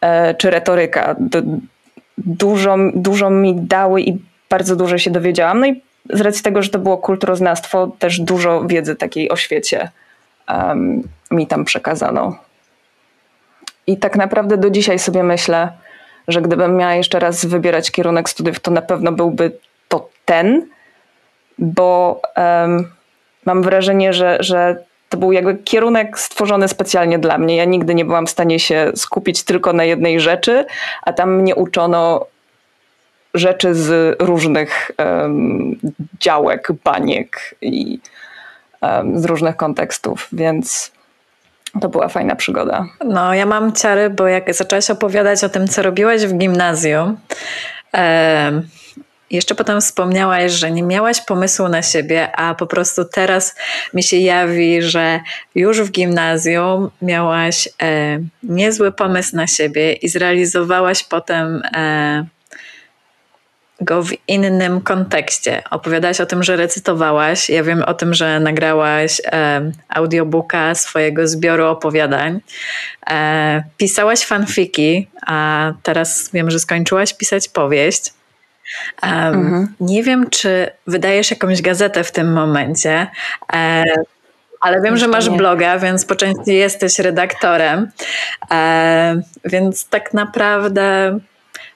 e, 0.00 0.34
czy 0.34 0.50
retoryka. 0.50 1.16
Dużo, 2.24 2.76
dużo 2.94 3.30
mi 3.30 3.54
dały 3.54 4.02
i 4.02 4.18
bardzo 4.50 4.76
dużo 4.76 4.98
się 4.98 5.10
dowiedziałam. 5.10 5.60
No 5.60 5.66
i 5.66 5.82
z 6.10 6.20
racji 6.20 6.42
tego, 6.42 6.62
że 6.62 6.70
to 6.70 6.78
było 6.78 6.98
kulturoznawstwo, 6.98 7.92
też 7.98 8.20
dużo 8.20 8.64
wiedzy 8.66 8.96
takiej 8.96 9.30
o 9.30 9.36
świecie 9.36 9.90
um, 10.48 11.02
mi 11.30 11.46
tam 11.46 11.64
przekazano. 11.64 12.38
I 13.86 13.96
tak 13.96 14.16
naprawdę 14.16 14.56
do 14.56 14.70
dzisiaj 14.70 14.98
sobie 14.98 15.22
myślę, 15.22 15.72
że 16.28 16.42
gdybym 16.42 16.76
miała 16.76 16.94
jeszcze 16.94 17.18
raz 17.18 17.44
wybierać 17.44 17.90
kierunek 17.90 18.28
studiów, 18.28 18.60
to 18.60 18.70
na 18.70 18.82
pewno 18.82 19.12
byłby 19.12 19.52
to 19.88 20.08
ten, 20.24 20.66
bo 21.58 22.20
um, 22.36 22.88
mam 23.44 23.62
wrażenie, 23.62 24.12
że, 24.12 24.36
że 24.40 24.84
to 25.08 25.16
był 25.16 25.32
jakby 25.32 25.54
kierunek 25.54 26.18
stworzony 26.18 26.68
specjalnie 26.68 27.18
dla 27.18 27.38
mnie. 27.38 27.56
Ja 27.56 27.64
nigdy 27.64 27.94
nie 27.94 28.04
byłam 28.04 28.26
w 28.26 28.30
stanie 28.30 28.58
się 28.58 28.92
skupić 28.96 29.42
tylko 29.42 29.72
na 29.72 29.84
jednej 29.84 30.20
rzeczy, 30.20 30.64
a 31.02 31.12
tam 31.12 31.34
mnie 31.34 31.54
uczono 31.54 32.26
rzeczy 33.34 33.74
z 33.74 34.16
różnych 34.22 34.90
um, 34.98 35.80
działek, 36.20 36.68
baniek 36.84 37.54
i 37.62 38.00
um, 38.82 39.20
z 39.20 39.24
różnych 39.24 39.56
kontekstów, 39.56 40.28
więc 40.32 40.92
to 41.80 41.88
była 41.88 42.08
fajna 42.08 42.36
przygoda. 42.36 42.86
No, 43.04 43.34
ja 43.34 43.46
mam 43.46 43.72
ciary, 43.72 44.10
bo 44.10 44.26
jak 44.26 44.54
zaczęłaś 44.54 44.90
opowiadać 44.90 45.44
o 45.44 45.48
tym, 45.48 45.68
co 45.68 45.82
robiłaś 45.82 46.26
w 46.26 46.38
gimnazjum, 46.38 47.16
jeszcze 49.30 49.54
potem 49.54 49.80
wspomniałaś, 49.80 50.52
że 50.52 50.70
nie 50.70 50.82
miałaś 50.82 51.20
pomysłu 51.20 51.68
na 51.68 51.82
siebie, 51.82 52.36
a 52.36 52.54
po 52.54 52.66
prostu 52.66 53.04
teraz 53.04 53.54
mi 53.94 54.02
się 54.02 54.16
jawi, 54.16 54.82
że 54.82 55.20
już 55.54 55.80
w 55.80 55.90
gimnazjum 55.90 56.90
miałaś 57.02 57.68
e, 57.82 58.18
niezły 58.42 58.92
pomysł 58.92 59.36
na 59.36 59.46
siebie 59.46 59.92
i 59.92 60.08
zrealizowałaś 60.08 61.04
potem 61.04 61.62
e, 61.76 62.24
go 63.80 64.02
w 64.02 64.12
innym 64.28 64.80
kontekście. 64.80 65.62
Opowiadałaś 65.70 66.20
o 66.20 66.26
tym, 66.26 66.42
że 66.42 66.56
recytowałaś. 66.56 67.50
Ja 67.50 67.62
wiem 67.62 67.82
o 67.82 67.94
tym, 67.94 68.14
że 68.14 68.40
nagrałaś 68.40 69.20
e, 69.24 69.72
audiobooka 69.88 70.74
swojego 70.74 71.28
zbioru 71.28 71.66
opowiadań. 71.66 72.40
E, 73.10 73.64
pisałaś 73.76 74.24
fanfiki, 74.24 75.08
a 75.26 75.72
teraz 75.82 76.30
wiem, 76.32 76.50
że 76.50 76.58
skończyłaś 76.58 77.14
pisać 77.14 77.48
powieść. 77.48 78.12
Um, 79.02 79.12
mhm. 79.12 79.74
Nie 79.80 80.02
wiem, 80.02 80.30
czy 80.30 80.70
wydajesz 80.86 81.30
jakąś 81.30 81.62
gazetę 81.62 82.04
w 82.04 82.12
tym 82.12 82.32
momencie, 82.32 83.06
e, 83.52 83.84
ale 84.60 84.80
wiem, 84.80 84.96
że 84.96 85.08
masz 85.08 85.30
bloga, 85.30 85.78
więc 85.78 86.04
po 86.04 86.16
części 86.16 86.54
jesteś 86.54 86.98
redaktorem. 86.98 87.90
E, 88.50 89.22
więc 89.44 89.88
tak 89.88 90.14
naprawdę 90.14 91.18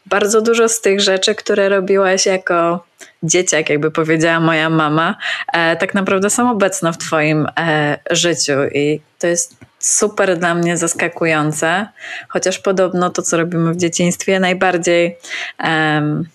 bardzo 0.07 0.42
dużo 0.42 0.68
z 0.68 0.80
tych 0.80 1.00
rzeczy, 1.00 1.35
które 1.35 1.68
robiłaś 1.68 2.26
jako 2.26 2.85
dzieciak, 3.23 3.71
jakby 3.71 3.90
powiedziała 3.90 4.40
moja 4.40 4.71
mama, 4.71 5.16
e, 5.52 5.76
tak 5.76 5.95
naprawdę 5.95 6.30
są 6.30 6.50
obecne 6.50 6.92
w 6.92 6.99
Twoim 6.99 7.47
e, 7.59 7.99
życiu 8.11 8.64
i 8.75 9.00
to 9.18 9.26
jest 9.26 9.57
super 9.78 10.38
dla 10.38 10.54
mnie 10.54 10.76
zaskakujące, 10.76 11.87
chociaż 12.28 12.59
podobno 12.59 13.11
to, 13.11 13.23
co 13.23 13.37
robimy 13.37 13.73
w 13.73 13.76
dzieciństwie, 13.76 14.40
najbardziej 14.40 15.16
um, 15.64 16.28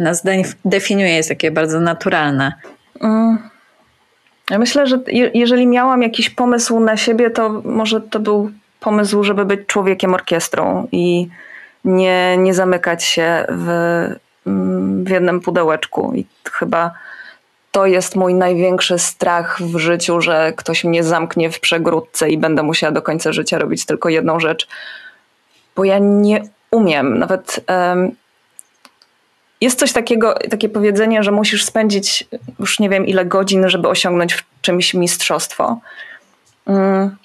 nas 0.00 0.22
definiuje, 0.64 1.14
jest 1.14 1.28
takie 1.28 1.50
bardzo 1.50 1.80
naturalne. 1.80 2.52
Mm. 3.00 3.38
Ja 4.50 4.58
myślę, 4.58 4.86
że 4.86 4.98
jeżeli 5.34 5.66
miałam 5.66 6.02
jakiś 6.02 6.30
pomysł 6.30 6.80
na 6.80 6.96
siebie, 6.96 7.30
to 7.30 7.62
może 7.64 8.00
to 8.00 8.20
był 8.20 8.50
pomysł, 8.80 9.24
żeby 9.24 9.44
być 9.44 9.60
człowiekiem 9.66 10.14
orkiestrą 10.14 10.88
i 10.92 11.28
nie, 11.84 12.36
nie 12.38 12.54
zamykać 12.54 13.04
się 13.04 13.44
w, 13.48 13.68
mm, 14.46 15.04
w 15.04 15.08
jednym 15.08 15.40
pudełeczku. 15.40 16.12
I 16.14 16.26
chyba 16.52 16.90
to 17.72 17.86
jest 17.86 18.16
mój 18.16 18.34
największy 18.34 18.98
strach 18.98 19.62
w 19.62 19.78
życiu, 19.78 20.20
że 20.20 20.52
ktoś 20.56 20.84
mnie 20.84 21.04
zamknie 21.04 21.50
w 21.50 21.60
przegródce 21.60 22.30
i 22.30 22.38
będę 22.38 22.62
musiała 22.62 22.92
do 22.92 23.02
końca 23.02 23.32
życia 23.32 23.58
robić 23.58 23.86
tylko 23.86 24.08
jedną 24.08 24.40
rzecz, 24.40 24.68
bo 25.76 25.84
ja 25.84 25.98
nie 25.98 26.42
umiem. 26.70 27.18
Nawet 27.18 27.60
jest 29.60 29.78
coś 29.78 29.92
takiego, 29.92 30.34
takie 30.50 30.68
powiedzenie, 30.68 31.22
że 31.22 31.32
musisz 31.32 31.64
spędzić 31.64 32.26
już 32.58 32.80
nie 32.80 32.88
wiem 32.88 33.06
ile 33.06 33.24
godzin, 33.24 33.68
żeby 33.68 33.88
osiągnąć 33.88 34.34
w 34.34 34.44
czymś 34.60 34.94
mistrzostwo. 34.94 35.80
Um, 36.66 37.16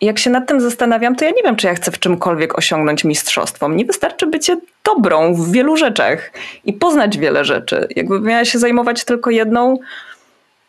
jak 0.00 0.18
się 0.18 0.30
nad 0.30 0.48
tym 0.48 0.60
zastanawiam, 0.60 1.16
to 1.16 1.24
ja 1.24 1.30
nie 1.30 1.42
wiem, 1.42 1.56
czy 1.56 1.66
ja 1.66 1.74
chcę 1.74 1.90
w 1.90 1.98
czymkolwiek 1.98 2.58
osiągnąć 2.58 3.04
mistrzostwo. 3.04 3.68
Mnie 3.68 3.84
wystarczy 3.84 4.26
bycie 4.26 4.56
dobrą 4.84 5.34
w 5.34 5.52
wielu 5.52 5.76
rzeczach 5.76 6.32
i 6.64 6.72
poznać 6.72 7.18
wiele 7.18 7.44
rzeczy. 7.44 7.88
Jakby 7.96 8.20
miała 8.20 8.44
się 8.44 8.58
zajmować 8.58 9.04
tylko 9.04 9.30
jedną, 9.30 9.78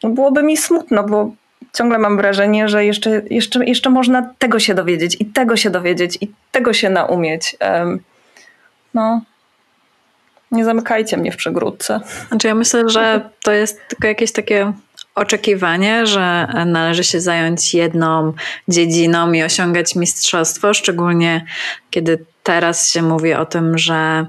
no 0.03 0.09
byłoby 0.09 0.43
mi 0.43 0.57
smutno, 0.57 1.03
bo 1.03 1.31
ciągle 1.73 1.97
mam 1.97 2.17
wrażenie, 2.17 2.69
że 2.69 2.85
jeszcze, 2.85 3.21
jeszcze, 3.29 3.65
jeszcze 3.65 3.89
można 3.89 4.29
tego 4.37 4.59
się 4.59 4.73
dowiedzieć 4.73 5.17
i 5.19 5.25
tego 5.25 5.57
się 5.57 5.69
dowiedzieć 5.69 6.17
i 6.21 6.31
tego 6.51 6.73
się 6.73 6.89
naumieć. 6.89 7.55
Um, 7.61 7.99
no, 8.93 9.21
nie 10.51 10.65
zamykajcie 10.65 11.17
mnie 11.17 11.31
w 11.31 11.37
przegródce. 11.37 11.99
Znaczy 12.27 12.47
ja 12.47 12.55
myślę, 12.55 12.89
że 12.89 13.29
to 13.43 13.51
jest 13.51 13.79
tylko 13.87 14.07
jakieś 14.07 14.31
takie 14.31 14.73
oczekiwanie, 15.15 16.07
że 16.07 16.47
należy 16.65 17.03
się 17.03 17.21
zająć 17.21 17.73
jedną 17.73 18.33
dziedziną 18.67 19.33
i 19.33 19.43
osiągać 19.43 19.95
mistrzostwo, 19.95 20.73
szczególnie 20.73 21.45
kiedy 21.89 22.25
teraz 22.43 22.91
się 22.91 23.01
mówi 23.01 23.33
o 23.33 23.45
tym, 23.45 23.77
że 23.77 24.25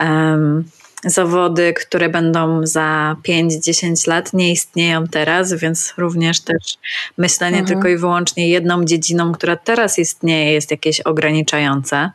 um, 0.00 0.64
zawody, 1.04 1.72
które 1.72 2.08
będą 2.08 2.66
za 2.66 3.16
5-10 3.28 4.08
lat, 4.08 4.32
nie 4.32 4.52
istnieją 4.52 5.06
teraz, 5.06 5.54
więc 5.54 5.94
również 5.98 6.40
też 6.40 6.78
myślenie 7.18 7.58
mhm. 7.58 7.66
tylko 7.66 7.88
i 7.88 7.96
wyłącznie 7.96 8.48
jedną 8.48 8.84
dziedziną, 8.84 9.32
która 9.32 9.56
teraz 9.56 9.98
istnieje, 9.98 10.52
jest 10.52 10.70
jakieś 10.70 11.00
ograniczające. 11.00 12.10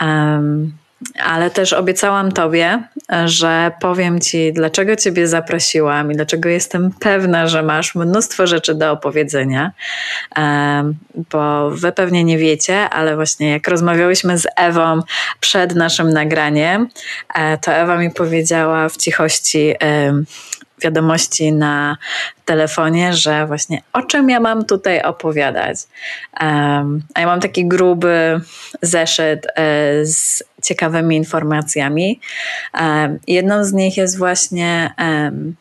Um, 0.00 0.72
ale 1.22 1.50
też 1.50 1.72
obiecałam 1.72 2.32
Tobie, 2.32 2.82
że 3.24 3.72
powiem 3.80 4.20
Ci, 4.20 4.52
dlaczego 4.52 4.96
Ciebie 4.96 5.26
zaprosiłam 5.26 6.12
i 6.12 6.14
dlaczego 6.14 6.48
jestem 6.48 6.90
pewna, 7.00 7.46
że 7.46 7.62
masz 7.62 7.94
mnóstwo 7.94 8.46
rzeczy 8.46 8.74
do 8.74 8.92
opowiedzenia, 8.92 9.72
bo 11.30 11.70
Wy 11.70 11.92
pewnie 11.92 12.24
nie 12.24 12.38
wiecie, 12.38 12.90
ale 12.90 13.16
właśnie 13.16 13.50
jak 13.50 13.68
rozmawiałyśmy 13.68 14.38
z 14.38 14.46
Ewą 14.56 15.00
przed 15.40 15.74
naszym 15.74 16.12
nagraniem, 16.12 16.88
e, 17.34 17.58
to 17.58 17.72
Ewa 17.72 17.98
mi 17.98 18.10
powiedziała 18.10 18.88
w 18.88 18.96
cichości, 18.96 19.74
wiadomości 20.84 21.52
na 21.52 21.96
telefonie, 22.44 23.12
że 23.12 23.46
właśnie 23.46 23.82
o 23.92 24.02
czym 24.02 24.30
ja 24.30 24.40
mam 24.40 24.64
tutaj 24.64 25.02
opowiadać. 25.02 25.76
A 26.32 26.44
ja 27.18 27.26
mam 27.26 27.40
taki 27.40 27.68
gruby 27.68 28.40
zeszyt 28.82 29.46
e, 29.46 30.06
z 30.06 30.44
ciekawymi 30.64 31.16
informacjami. 31.16 32.20
Um, 32.80 33.18
jedną 33.26 33.64
z 33.64 33.72
nich 33.72 33.96
jest 33.96 34.18
właśnie 34.18 34.94
um, 34.98 35.54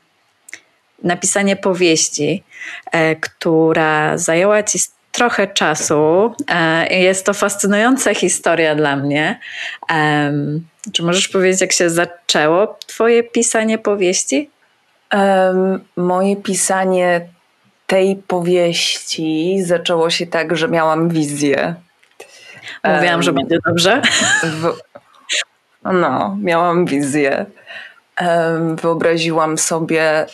napisanie 1.04 1.56
powieści, 1.56 2.44
e, 2.92 3.16
która 3.16 4.18
zajęła 4.18 4.64
ci 4.64 4.80
trochę 5.12 5.48
czasu. 5.48 6.34
E, 6.50 7.00
jest 7.00 7.26
to 7.26 7.34
fascynująca 7.34 8.14
historia 8.14 8.76
dla 8.76 8.96
mnie. 8.96 9.40
Czy 10.94 11.04
możesz 11.04 11.28
powiedzieć, 11.28 11.62
jak 11.62 11.72
się 11.72 11.90
zaczęło 11.90 12.78
Twoje 12.88 13.24
pisanie 13.24 13.78
powieści? 13.78 14.50
moje 15.96 16.36
pisanie 16.36 17.28
tej 17.88 18.16
powieści 18.16 19.58
zaczęło 19.64 20.10
się 20.10 20.28
tak, 20.28 20.58
że 20.58 20.68
miałam 20.68 21.10
wizję. 21.10 21.76
Mówiłam, 22.84 23.14
um, 23.14 23.24
że 23.24 23.34
będzie 23.34 23.58
dobrze. 23.66 24.02
W, 24.44 24.74
no, 25.92 26.38
miałam 26.42 26.86
wizję. 26.86 27.46
Wyobraziłam 28.82 29.58
sobie. 29.58 30.26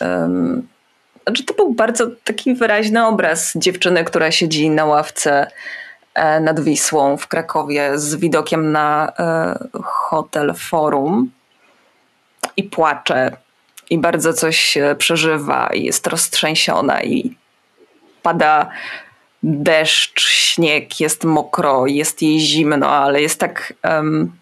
Znaczy 1.24 1.44
to 1.44 1.54
był 1.54 1.74
bardzo 1.74 2.06
taki 2.24 2.54
wyraźny 2.54 3.06
obraz 3.06 3.52
dziewczyny, 3.56 4.04
która 4.04 4.30
siedzi 4.30 4.70
na 4.70 4.84
ławce 4.84 5.50
e, 6.14 6.40
nad 6.40 6.60
Wisłą 6.60 7.16
w 7.16 7.28
Krakowie 7.28 7.98
z 7.98 8.14
widokiem 8.14 8.72
na 8.72 9.12
e, 9.18 9.58
hotel 9.82 10.54
Forum 10.54 11.30
i 12.56 12.64
płacze 12.64 13.36
i 13.90 13.98
bardzo 13.98 14.32
coś 14.32 14.78
przeżywa 14.98 15.70
i 15.74 15.84
jest 15.84 16.06
roztrzęsiona 16.06 17.02
i 17.02 17.36
pada 18.22 18.70
deszcz, 19.42 20.28
śnieg, 20.28 21.00
jest 21.00 21.24
mokro, 21.24 21.86
jest 21.86 22.22
jej 22.22 22.40
zimno, 22.40 22.88
ale 22.88 23.22
jest 23.22 23.40
tak 23.40 23.72
um, 23.84 24.32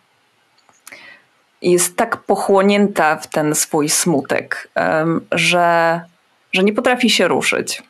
jest 1.63 1.97
tak 1.97 2.17
pochłonięta 2.17 3.17
w 3.17 3.27
ten 3.27 3.55
swój 3.55 3.89
smutek, 3.89 4.69
że, 5.33 6.01
że 6.53 6.63
nie 6.65 6.73
potrafi 6.73 7.11
się 7.11 7.29
ruszyć. 7.29 7.83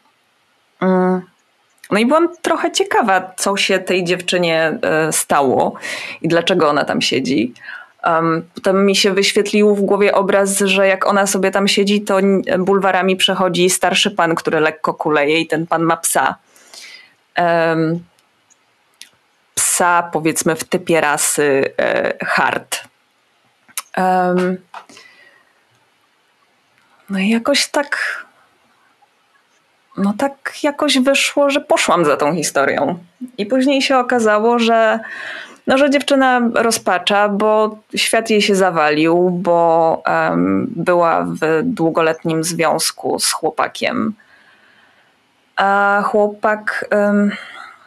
Um, 0.80 1.22
no 1.90 1.98
i 1.98 2.06
byłam 2.06 2.28
trochę 2.42 2.72
ciekawa, 2.72 3.32
co 3.36 3.56
się 3.56 3.78
tej 3.78 4.04
dziewczynie 4.04 4.78
e, 4.82 5.12
stało 5.12 5.74
i 6.22 6.28
dlaczego 6.28 6.68
ona 6.68 6.84
tam 6.84 7.00
siedzi. 7.00 7.54
Potem 8.54 8.86
mi 8.86 8.96
się 8.96 9.14
wyświetlił 9.14 9.74
w 9.74 9.80
głowie 9.80 10.14
obraz, 10.14 10.58
że 10.58 10.86
jak 10.86 11.06
ona 11.06 11.26
sobie 11.26 11.50
tam 11.50 11.68
siedzi, 11.68 12.02
to 12.02 12.18
bulwarami 12.58 13.16
przechodzi 13.16 13.70
starszy 13.70 14.10
pan, 14.10 14.34
który 14.34 14.60
lekko 14.60 14.94
kuleje 14.94 15.40
i 15.40 15.46
ten 15.46 15.66
pan 15.66 15.82
ma 15.82 15.96
psa. 15.96 16.34
Psa 19.54 20.10
powiedzmy 20.12 20.56
w 20.56 20.64
typie 20.64 21.00
rasy 21.00 21.74
e, 21.78 22.16
hard. 22.24 22.87
Um, 23.98 24.56
no 27.10 27.18
i 27.18 27.28
jakoś 27.28 27.66
tak 27.66 27.98
no 29.96 30.14
tak 30.18 30.54
jakoś 30.62 30.98
wyszło, 30.98 31.50
że 31.50 31.60
poszłam 31.60 32.04
za 32.04 32.16
tą 32.16 32.34
historią. 32.34 32.98
I 33.38 33.46
później 33.46 33.82
się 33.82 33.98
okazało, 33.98 34.58
że 34.58 35.00
no, 35.66 35.78
że 35.78 35.90
dziewczyna 35.90 36.40
rozpacza, 36.54 37.28
bo 37.28 37.78
świat 37.96 38.30
jej 38.30 38.42
się 38.42 38.54
zawalił, 38.54 39.30
bo 39.30 40.02
um, 40.06 40.72
była 40.76 41.24
w 41.24 41.62
długoletnim 41.62 42.44
związku 42.44 43.18
z 43.18 43.32
chłopakiem. 43.32 44.14
A 45.56 46.02
chłopak, 46.04 46.88
um, 46.90 47.30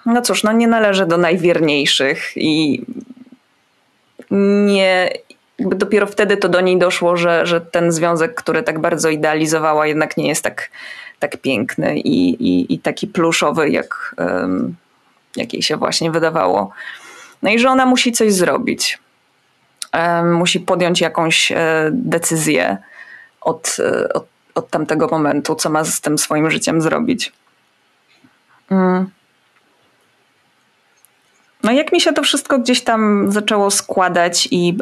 no 0.06 0.22
cóż, 0.22 0.44
no 0.44 0.52
nie 0.52 0.68
należy 0.68 1.06
do 1.06 1.18
najwierniejszych 1.18 2.32
i 2.36 2.86
nie, 4.66 5.10
jakby 5.62 5.76
dopiero 5.76 6.08
wtedy 6.08 6.38
to 6.38 6.50
do 6.50 6.62
niej 6.62 6.80
doszło, 6.80 7.18
że, 7.18 7.46
że 7.46 7.62
ten 7.62 7.92
związek, 7.92 8.36
który 8.36 8.64
tak 8.64 8.80
bardzo 8.80 9.10
idealizowała, 9.10 9.88
jednak 9.88 10.18
nie 10.18 10.28
jest 10.28 10.44
tak, 10.44 10.70
tak 11.20 11.38
piękny 11.38 12.00
i, 12.00 12.30
i, 12.30 12.74
i 12.74 12.80
taki 12.80 13.08
pluszowy, 13.08 13.70
jak, 13.70 14.16
um, 14.18 14.76
jak 15.36 15.54
jej 15.54 15.62
się 15.62 15.78
właśnie 15.78 16.12
wydawało. 16.12 16.72
No 17.42 17.50
i 17.50 17.60
że 17.60 17.70
ona 17.70 17.86
musi 17.86 18.12
coś 18.12 18.34
zrobić. 18.34 19.00
Musi 20.24 20.60
podjąć 20.60 21.02
jakąś 21.02 21.52
e, 21.52 21.90
decyzję 21.92 22.78
od, 23.42 23.78
e, 23.80 24.14
od, 24.14 24.26
od 24.56 24.70
tamtego 24.70 25.08
momentu, 25.08 25.56
co 25.56 25.70
ma 25.70 25.84
z 25.84 26.02
tym 26.02 26.18
swoim 26.18 26.52
życiem 26.52 26.82
zrobić. 26.82 27.32
Mm. 28.72 29.10
No 31.64 31.72
jak 31.72 31.92
mi 31.92 32.02
się 32.02 32.14
to 32.14 32.24
wszystko 32.24 32.60
gdzieś 32.60 32.84
tam 32.84 33.32
zaczęło 33.32 33.72
składać 33.72 34.48
i 34.52 34.78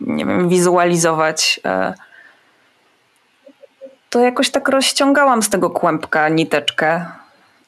nie 0.00 0.26
wiem, 0.26 0.48
wizualizować, 0.48 1.60
e, 1.64 1.94
to 4.10 4.20
jakoś 4.20 4.50
tak 4.50 4.68
rozciągałam 4.68 5.42
z 5.42 5.50
tego 5.50 5.70
kłębka 5.70 6.28
niteczkę 6.28 7.06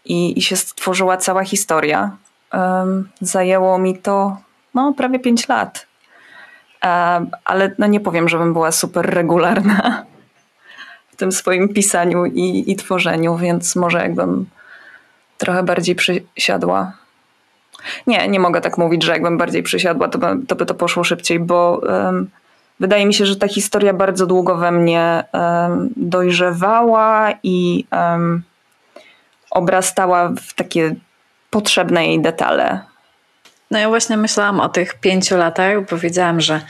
i, 0.04 0.38
i 0.38 0.42
się 0.42 0.56
stworzyła 0.56 1.16
cała 1.16 1.44
historia 1.44 2.16
um, 2.52 3.08
zajęło 3.20 3.78
mi 3.78 3.98
to 3.98 4.36
no, 4.74 4.92
prawie 4.92 5.18
5 5.18 5.48
lat. 5.48 5.86
Ale 7.44 7.74
no, 7.78 7.86
nie 7.86 8.00
powiem, 8.00 8.28
żebym 8.28 8.52
była 8.52 8.72
super 8.72 9.14
regularna 9.14 10.04
w 11.12 11.16
tym 11.16 11.32
swoim 11.32 11.68
pisaniu 11.68 12.26
i, 12.26 12.72
i 12.72 12.76
tworzeniu, 12.76 13.36
więc 13.36 13.76
może 13.76 13.98
jakbym 13.98 14.46
trochę 15.38 15.62
bardziej 15.62 15.94
przysiadła. 15.94 16.92
Nie, 18.06 18.28
nie 18.28 18.40
mogę 18.40 18.60
tak 18.60 18.78
mówić, 18.78 19.04
że 19.04 19.12
jakbym 19.12 19.38
bardziej 19.38 19.62
przysiadła, 19.62 20.08
to 20.08 20.18
by 20.18 20.26
to, 20.46 20.56
by 20.56 20.66
to 20.66 20.74
poszło 20.74 21.04
szybciej, 21.04 21.38
bo 21.40 21.80
um, 21.82 22.30
wydaje 22.80 23.06
mi 23.06 23.14
się, 23.14 23.26
że 23.26 23.36
ta 23.36 23.48
historia 23.48 23.92
bardzo 23.92 24.26
długo 24.26 24.56
we 24.56 24.72
mnie 24.72 25.24
um, 25.32 25.88
dojrzewała 25.96 27.32
i 27.42 27.86
um, 27.92 28.42
obrastała 29.50 30.28
w 30.28 30.54
takie 30.54 30.94
potrzebne 31.50 32.06
jej 32.06 32.20
detale. 32.20 32.80
No 33.70 33.78
ja 33.78 33.88
właśnie 33.88 34.16
myślałam 34.16 34.60
o 34.60 34.68
tych 34.68 35.00
pięciu 35.00 35.36
latach, 35.36 35.90
bo 35.90 35.98
wiedziałam, 35.98 36.40
że 36.40 36.60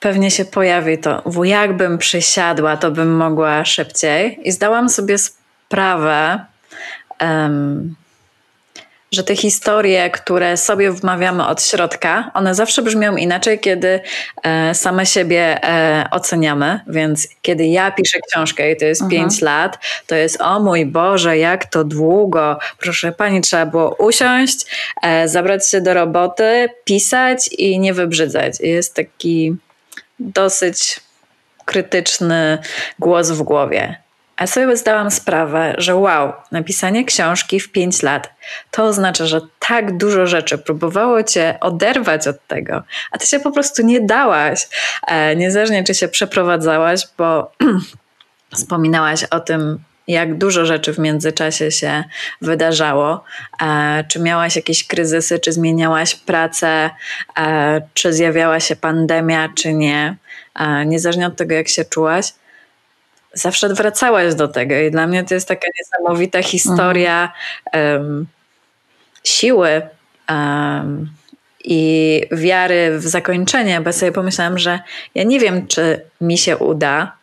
pewnie 0.00 0.30
się 0.30 0.44
pojawi 0.44 0.98
to, 0.98 1.22
jakbym 1.42 1.98
przysiadła, 1.98 2.76
to 2.76 2.90
bym 2.90 3.16
mogła 3.16 3.64
szybciej. 3.64 4.40
I 4.48 4.52
zdałam 4.52 4.88
sobie 4.88 5.18
sprawę, 5.18 6.44
um, 7.20 7.94
że 9.12 9.24
te 9.24 9.36
historie, 9.36 10.10
które 10.10 10.56
sobie 10.56 10.92
wmawiamy 10.92 11.46
od 11.46 11.62
środka, 11.62 12.30
one 12.34 12.54
zawsze 12.54 12.82
brzmią 12.82 13.16
inaczej, 13.16 13.58
kiedy 13.58 14.00
e, 14.42 14.74
same 14.74 15.06
siebie 15.06 15.64
e, 15.64 16.04
oceniamy. 16.10 16.80
Więc 16.86 17.28
kiedy 17.42 17.66
ja 17.66 17.90
piszę 17.90 18.18
książkę 18.30 18.72
i 18.72 18.76
to 18.76 18.84
jest 18.84 19.02
mhm. 19.02 19.22
5 19.22 19.42
lat, 19.42 19.78
to 20.06 20.14
jest 20.14 20.40
o 20.40 20.60
mój 20.60 20.86
Boże, 20.86 21.38
jak 21.38 21.66
to 21.66 21.84
długo. 21.84 22.58
Proszę 22.78 23.12
pani, 23.12 23.40
trzeba 23.40 23.66
było 23.66 23.94
usiąść, 23.94 24.66
e, 25.02 25.28
zabrać 25.28 25.70
się 25.70 25.80
do 25.80 25.94
roboty, 25.94 26.68
pisać 26.84 27.48
i 27.48 27.78
nie 27.78 27.94
wybrzydzać. 27.94 28.60
Jest 28.60 28.94
taki 28.94 29.56
dosyć 30.18 31.00
krytyczny 31.64 32.58
głos 32.98 33.30
w 33.30 33.42
głowie. 33.42 33.96
A 34.40 34.46
sobie 34.46 34.76
zdałam 34.76 35.10
sprawę, 35.10 35.74
że 35.78 35.96
wow, 35.96 36.32
napisanie 36.52 37.04
książki 37.04 37.60
w 37.60 37.72
5 37.72 38.02
lat 38.02 38.34
to 38.70 38.84
oznacza, 38.84 39.26
że 39.26 39.40
tak 39.58 39.96
dużo 39.96 40.26
rzeczy 40.26 40.58
próbowało 40.58 41.22
cię 41.22 41.58
oderwać 41.60 42.28
od 42.28 42.46
tego, 42.46 42.82
a 43.10 43.18
ty 43.18 43.26
się 43.26 43.40
po 43.40 43.50
prostu 43.50 43.82
nie 43.82 44.00
dałaś. 44.00 44.68
E, 45.06 45.36
niezależnie 45.36 45.84
czy 45.84 45.94
się 45.94 46.08
przeprowadzałaś, 46.08 47.08
bo 47.18 47.52
wspominałaś 48.56 49.24
o 49.24 49.40
tym, 49.40 49.78
jak 50.08 50.38
dużo 50.38 50.66
rzeczy 50.66 50.92
w 50.92 50.98
międzyczasie 50.98 51.70
się 51.70 52.04
wydarzało. 52.40 53.24
E, 53.62 54.04
czy 54.08 54.20
miałaś 54.20 54.56
jakieś 54.56 54.86
kryzysy, 54.86 55.38
czy 55.38 55.52
zmieniałaś 55.52 56.14
pracę, 56.14 56.90
e, 57.38 57.82
czy 57.94 58.12
zjawiała 58.12 58.60
się 58.60 58.76
pandemia, 58.76 59.48
czy 59.54 59.72
nie. 59.72 60.16
Niezależnie 60.86 61.26
od 61.26 61.36
tego, 61.36 61.54
jak 61.54 61.68
się 61.68 61.84
czułaś, 61.84 62.32
zawsze 63.32 63.74
wracałaś 63.74 64.34
do 64.34 64.48
tego 64.48 64.74
i 64.74 64.90
dla 64.90 65.06
mnie 65.06 65.24
to 65.24 65.34
jest 65.34 65.48
taka 65.48 65.66
niesamowita 65.78 66.42
historia 66.42 67.32
um, 67.74 68.26
siły 69.24 69.82
um, 70.28 71.10
i 71.64 72.22
wiary 72.32 72.98
w 72.98 73.06
zakończenie, 73.06 73.80
bo 73.80 73.92
sobie 73.92 74.12
pomyślałam, 74.12 74.58
że 74.58 74.80
ja 75.14 75.24
nie 75.24 75.40
wiem, 75.40 75.66
czy 75.66 76.04
mi 76.20 76.38
się 76.38 76.56
uda. 76.56 77.16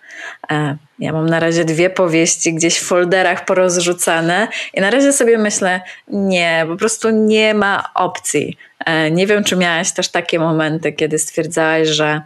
E, 0.52 0.78
ja 1.00 1.14
mam 1.14 1.30
na 1.30 1.40
razie 1.40 1.66
dwie 1.66 1.90
powieści 1.90 2.54
gdzieś 2.54 2.80
w 2.80 2.86
folderach 2.86 3.46
porozrzucane 3.46 4.48
i 4.74 4.82
na 4.82 4.90
razie 4.90 5.14
sobie 5.14 5.38
myślę, 5.38 5.82
nie, 6.08 6.66
po 6.68 6.76
prostu 6.76 7.10
nie 7.10 7.54
ma 7.54 7.90
opcji. 7.96 8.58
E, 8.88 9.12
nie 9.12 9.28
wiem, 9.28 9.44
czy 9.44 9.56
miałaś 9.56 9.92
też 9.92 10.10
takie 10.10 10.40
momenty, 10.40 10.94
kiedy 10.94 11.20
stwierdzałaś, 11.20 11.88
że 11.88 12.22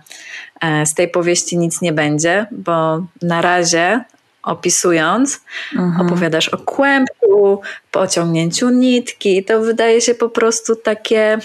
e, 0.61 0.85
z 0.85 0.93
tej 0.93 1.07
powieści 1.07 1.57
nic 1.57 1.81
nie 1.81 1.93
będzie, 1.93 2.45
bo 2.51 3.05
na 3.21 3.41
razie 3.41 4.03
opisując, 4.43 5.41
mhm. 5.75 6.07
opowiadasz 6.07 6.49
o 6.49 6.57
kłębku, 6.57 7.61
pociągnięciu 7.91 8.69
nitki. 8.69 9.43
To 9.43 9.61
wydaje 9.61 10.01
się 10.01 10.15
po 10.15 10.29
prostu 10.29 10.75
takie 10.75 11.39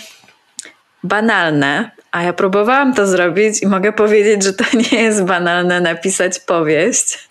banalne, 1.04 1.90
a 2.12 2.22
ja 2.22 2.32
próbowałam 2.32 2.94
to 2.94 3.06
zrobić 3.06 3.62
i 3.62 3.66
mogę 3.66 3.92
powiedzieć, 3.92 4.44
że 4.44 4.52
to 4.52 4.64
nie 4.74 5.02
jest 5.02 5.24
banalne 5.24 5.80
napisać 5.80 6.40
powieść. 6.40 7.25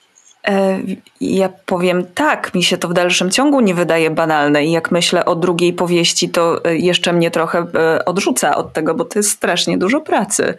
E, 0.48 0.80
ja 1.22 1.50
powiem 1.66 2.06
tak, 2.16 2.54
mi 2.54 2.64
się 2.64 2.78
to 2.78 2.88
w 2.88 2.94
dalszym 2.94 3.32
ciągu 3.32 3.60
nie 3.60 3.74
wydaje 3.76 4.10
banalne 4.10 4.66
i 4.66 4.72
jak 4.72 4.92
myślę 4.92 5.26
o 5.26 5.36
drugiej 5.36 5.74
powieści, 5.74 6.30
to 6.30 6.66
e, 6.66 6.76
jeszcze 6.76 7.14
mnie 7.14 7.32
trochę 7.32 7.60
e, 7.76 8.06
odrzuca 8.06 8.56
od 8.56 8.74
tego, 8.74 8.96
bo 8.96 9.06
to 9.06 9.20
jest 9.20 9.32
strasznie 9.32 9.78
dużo 9.78 10.02
pracy. 10.02 10.54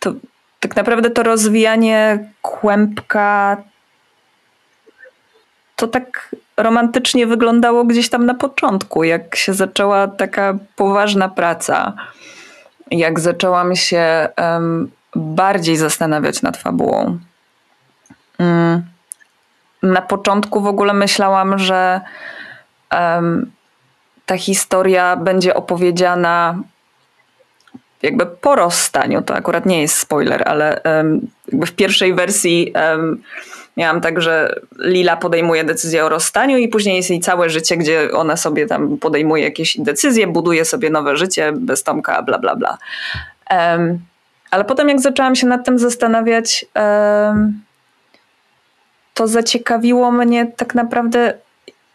To 0.00 0.12
tak 0.60 0.76
naprawdę 0.76 1.10
to 1.10 1.22
rozwijanie 1.22 2.28
kłębka 2.42 3.56
to 5.76 5.86
tak 5.86 6.36
romantycznie 6.56 7.26
wyglądało 7.26 7.84
gdzieś 7.84 8.08
tam 8.08 8.26
na 8.26 8.34
początku, 8.34 9.04
jak 9.04 9.36
się 9.36 9.54
zaczęła 9.54 10.08
taka 10.08 10.58
poważna 10.76 11.28
praca, 11.28 11.92
jak 12.90 13.20
zaczęłam 13.20 13.76
się 13.76 14.28
bardziej 15.14 15.76
zastanawiać 15.76 16.42
nad 16.42 16.56
fabułą. 16.56 17.18
Um, 18.38 18.82
na 19.82 20.02
początku 20.02 20.60
w 20.60 20.66
ogóle 20.66 20.94
myślałam, 20.94 21.58
że 21.58 22.00
ta 24.26 24.36
historia 24.36 25.16
będzie 25.16 25.54
opowiedziana 25.54 26.58
jakby 28.02 28.26
po 28.26 28.54
rozstaniu. 28.54 29.22
To 29.22 29.34
akurat 29.34 29.66
nie 29.66 29.82
jest 29.82 29.98
spoiler, 29.98 30.42
ale 30.46 30.80
jakby 31.48 31.66
w 31.66 31.72
pierwszej 31.72 32.14
wersji 32.14 32.72
miałam 33.76 34.00
tak, 34.00 34.22
że 34.22 34.60
Lila 34.78 35.16
podejmuje 35.16 35.64
decyzję 35.64 36.04
o 36.04 36.08
rozstaniu 36.08 36.58
i 36.58 36.68
później 36.68 36.96
jest 36.96 37.10
jej 37.10 37.20
całe 37.20 37.50
życie, 37.50 37.76
gdzie 37.76 38.12
ona 38.12 38.36
sobie 38.36 38.66
tam 38.66 38.98
podejmuje 38.98 39.44
jakieś 39.44 39.76
decyzje, 39.80 40.26
buduje 40.26 40.64
sobie 40.64 40.90
nowe 40.90 41.16
życie 41.16 41.52
bez 41.56 41.82
Tomka, 41.82 42.22
bla, 42.22 42.38
bla, 42.38 42.56
bla. 42.56 42.78
Um, 43.50 43.98
ale 44.50 44.64
potem 44.64 44.88
jak 44.88 45.00
zaczęłam 45.00 45.36
się 45.36 45.46
nad 45.46 45.64
tym 45.64 45.78
zastanawiać, 45.78 46.66
um, 46.74 47.60
to 49.16 49.28
zaciekawiło 49.28 50.12
mnie 50.12 50.46
tak 50.56 50.74
naprawdę 50.74 51.34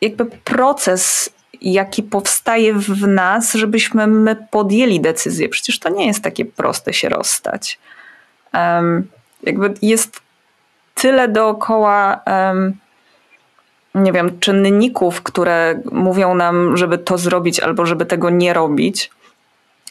jakby 0.02 0.26
proces, 0.26 1.30
jaki 1.62 2.04
powstaje 2.04 2.74
w 2.74 3.08
nas, 3.08 3.54
żebyśmy 3.54 4.08
my 4.08 4.48
podjęli 4.52 5.00
decyzję. 5.00 5.50
Przecież 5.50 5.80
to 5.80 5.90
nie 5.90 6.08
jest 6.08 6.24
takie 6.24 6.46
proste 6.46 6.94
się 6.94 7.10
rozstać. 7.10 7.80
Um, 8.54 9.08
jakby 9.44 9.74
jest 9.82 10.22
tyle 10.96 11.28
dookoła, 11.28 12.24
um, 12.26 12.78
nie 13.96 14.12
wiem, 14.12 14.40
czynników, 14.40 15.22
które 15.22 15.82
mówią 15.92 16.36
nam, 16.36 16.78
żeby 16.78 16.98
to 16.98 17.18
zrobić 17.18 17.60
albo 17.60 17.86
żeby 17.86 18.06
tego 18.06 18.30
nie 18.30 18.54
robić. 18.54 19.12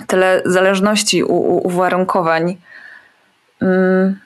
Tyle 0.07 0.43
zależności, 0.45 1.25
u, 1.25 1.35
u, 1.35 1.67
uwarunkowań. 1.67 2.57
Um, 3.61 4.21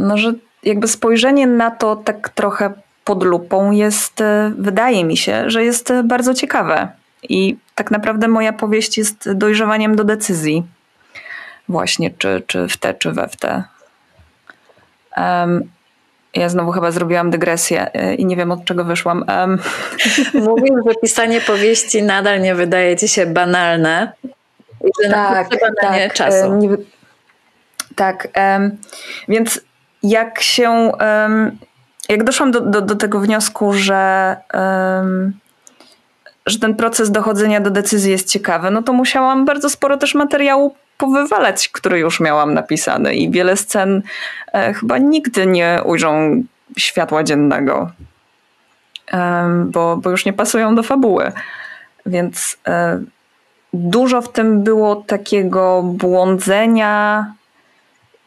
no, 0.00 0.18
że 0.18 0.32
jakby 0.64 0.88
spojrzenie 0.88 1.46
na 1.46 1.70
to 1.70 1.96
tak 1.96 2.28
trochę 2.28 2.72
pod 3.04 3.22
lupą 3.22 3.70
jest, 3.70 4.20
e, 4.20 4.52
wydaje 4.58 5.04
mi 5.04 5.16
się, 5.16 5.50
że 5.50 5.64
jest 5.64 5.92
bardzo 6.04 6.34
ciekawe. 6.34 6.88
I 7.28 7.56
tak 7.74 7.90
naprawdę 7.90 8.28
moja 8.28 8.52
powieść 8.52 8.98
jest 8.98 9.32
dojrzewaniem 9.32 9.96
do 9.96 10.04
decyzji. 10.04 10.62
Właśnie, 11.68 12.10
czy, 12.18 12.42
czy 12.46 12.68
w 12.68 12.76
te, 12.76 12.94
czy 12.94 13.12
we 13.12 13.28
w 13.28 13.36
te. 13.36 13.64
Um, 15.16 15.70
ja 16.34 16.48
znowu 16.48 16.72
chyba 16.72 16.90
zrobiłam 16.90 17.30
dygresję 17.30 17.94
e, 17.94 18.14
i 18.14 18.26
nie 18.26 18.36
wiem 18.36 18.52
od 18.52 18.64
czego 18.64 18.84
wyszłam. 18.84 19.24
Um. 19.28 19.58
Mówisz, 20.44 20.70
że 20.86 20.94
pisanie 21.02 21.40
powieści 21.40 22.02
nadal 22.02 22.40
nie 22.40 22.54
wydaje 22.54 22.96
ci 22.96 23.08
się 23.08 23.26
banalne. 23.26 24.12
I 24.84 24.88
że 25.04 25.10
tak, 25.10 25.48
tak, 25.80 25.94
e, 25.94 26.10
czasu. 26.10 26.54
Nie, 26.54 26.68
tak, 27.96 28.28
um, 28.36 28.76
więc 29.28 29.60
jak 30.04 30.40
się, 30.40 30.92
jak 32.08 32.24
doszłam 32.24 32.50
do, 32.50 32.60
do, 32.60 32.80
do, 32.80 32.96
tego 32.96 33.20
wniosku, 33.20 33.72
że, 33.72 34.36
że 36.46 36.58
ten 36.58 36.74
proces 36.74 37.10
dochodzenia 37.10 37.60
do 37.60 37.70
decyzji 37.70 38.12
jest 38.12 38.28
ciekawy, 38.28 38.70
no 38.70 38.82
to 38.82 38.92
musiałam 38.92 39.44
bardzo 39.44 39.70
sporo 39.70 39.96
też 39.96 40.14
materiału 40.14 40.74
powywalać, 40.98 41.68
który 41.68 41.98
już 41.98 42.20
miałam 42.20 42.54
napisany 42.54 43.14
i 43.14 43.30
wiele 43.30 43.56
scen 43.56 44.02
e, 44.52 44.74
chyba 44.74 44.98
nigdy 44.98 45.46
nie 45.46 45.80
ujrzą 45.84 46.42
światła 46.78 47.24
dziennego, 47.24 47.90
bo, 49.64 49.96
bo 49.96 50.10
już 50.10 50.24
nie 50.24 50.32
pasują 50.32 50.74
do 50.74 50.82
fabuły. 50.82 51.32
Więc 52.06 52.56
e, 52.66 53.00
dużo 53.72 54.22
w 54.22 54.32
tym 54.32 54.62
było 54.62 54.96
takiego 54.96 55.82
błądzenia 55.82 57.26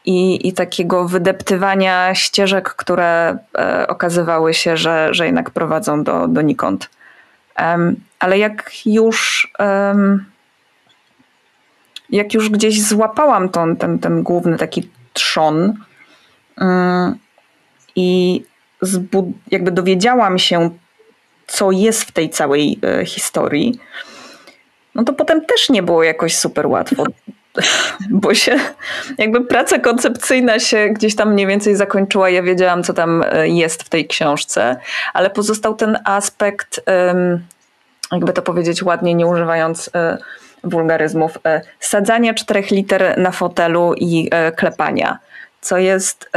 i, 0.07 0.47
i 0.47 0.53
takiego 0.53 1.07
wydeptywania 1.07 2.15
ścieżek, 2.15 2.69
które 2.69 3.37
e, 3.57 3.87
okazywały 3.87 4.53
się, 4.53 4.77
że, 4.77 5.07
że 5.11 5.25
jednak 5.25 5.49
prowadzą 5.49 6.03
do, 6.03 6.27
donikąd. 6.27 6.89
ale 8.19 8.37
jak 8.37 8.71
już 8.85 9.47
jak 12.09 12.33
już 12.33 12.49
gdzieś 12.49 12.83
złapałam 12.83 13.49
ten, 13.49 13.75
ten, 13.75 13.99
ten 13.99 14.23
główny 14.23 14.57
taki 14.57 14.89
trzon 15.13 15.73
mm, 16.61 17.15
i 17.95 18.43
jakby 19.51 19.71
dowiedziałam 19.71 20.39
się, 20.39 20.69
co 21.47 21.71
jest 21.71 22.03
w 22.03 22.11
tej 22.11 22.29
całej 22.29 22.79
e, 22.83 23.05
historii, 23.05 23.79
no 24.95 25.03
to 25.03 25.13
potem 25.13 25.45
też 25.45 25.69
nie 25.69 25.83
było 25.83 26.03
jakoś 26.03 26.35
super 26.35 26.67
łatwo. 26.67 27.03
Bo 28.09 28.33
się 28.33 28.55
jakby 29.17 29.45
praca 29.45 29.79
koncepcyjna 29.79 30.59
się 30.59 30.89
gdzieś 30.89 31.15
tam 31.15 31.33
mniej 31.33 31.47
więcej 31.47 31.75
zakończyła. 31.75 32.29
Ja 32.29 32.43
wiedziałam, 32.43 32.83
co 32.83 32.93
tam 32.93 33.23
e, 33.31 33.47
jest 33.47 33.83
w 33.83 33.89
tej 33.89 34.07
książce, 34.07 34.75
ale 35.13 35.29
pozostał 35.29 35.75
ten 35.75 35.97
aspekt, 36.05 36.81
jakby 38.11 38.33
to 38.33 38.41
powiedzieć 38.41 38.83
ładnie, 38.83 39.15
nie 39.15 39.27
używając 39.27 39.89
e, 39.95 40.17
wulgaryzmów, 40.63 41.37
e, 41.45 41.61
sadzania 41.79 42.33
czterech 42.33 42.71
liter 42.71 43.17
na 43.17 43.31
fotelu 43.31 43.93
i 43.97 44.29
klepania, 44.55 45.19
co 45.61 45.77
jest 45.77 46.29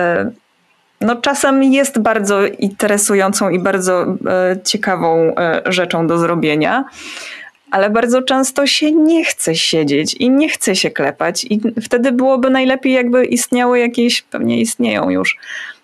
no 1.00 1.16
czasem 1.16 1.62
jest 1.62 1.98
bardzo 1.98 2.46
interesującą 2.46 3.48
i 3.48 3.58
bardzo 3.58 4.06
ciekawą 4.64 5.34
rzeczą 5.66 6.06
do 6.06 6.18
zrobienia, 6.18 6.84
ale 7.70 7.90
bardzo 7.90 8.22
często 8.22 8.66
się 8.66 8.92
nie 8.92 9.24
chce 9.24 9.54
siedzieć 9.54 10.14
i 10.14 10.30
nie 10.30 10.48
chce 10.48 10.76
się 10.76 10.90
klepać 10.90 11.44
i 11.44 11.60
wtedy 11.82 12.12
byłoby 12.12 12.50
najlepiej 12.50 12.92
jakby 12.92 13.24
istniały 13.24 13.78
jakieś, 13.78 14.22
pewnie 14.22 14.60
istnieją 14.60 15.10
już, 15.10 15.38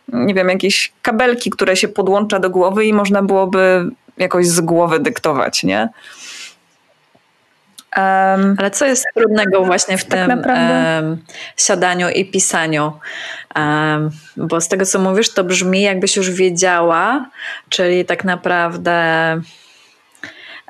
nie 0.08 0.34
wiem, 0.34 0.48
jakieś 0.48 0.92
kabelki, 1.02 1.50
które 1.50 1.76
się 1.76 1.88
podłącza 1.88 2.38
do 2.38 2.50
głowy 2.50 2.84
i 2.84 2.92
można 2.92 3.22
byłoby 3.22 3.90
jakoś 4.18 4.46
z 4.46 4.60
głowy 4.60 5.00
dyktować, 5.00 5.62
nie? 5.62 5.88
Um, 7.96 8.56
Ale 8.58 8.70
co 8.70 8.86
jest 8.86 9.06
trudnego 9.14 9.64
właśnie 9.64 9.98
w 9.98 10.04
tak 10.04 10.28
tym 10.28 10.38
um, 10.38 11.24
siadaniu 11.56 12.08
i 12.08 12.24
pisaniu? 12.24 12.92
Um, 13.56 14.10
bo 14.36 14.60
z 14.60 14.68
tego, 14.68 14.86
co 14.86 14.98
mówisz, 14.98 15.34
to 15.34 15.44
brzmi, 15.44 15.82
jakbyś 15.82 16.16
już 16.16 16.30
wiedziała, 16.30 17.30
czyli 17.68 18.04
tak 18.04 18.24
naprawdę. 18.24 18.92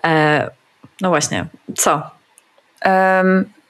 E, 0.05 0.51
no 1.01 1.09
właśnie, 1.09 1.47
co? 1.77 2.03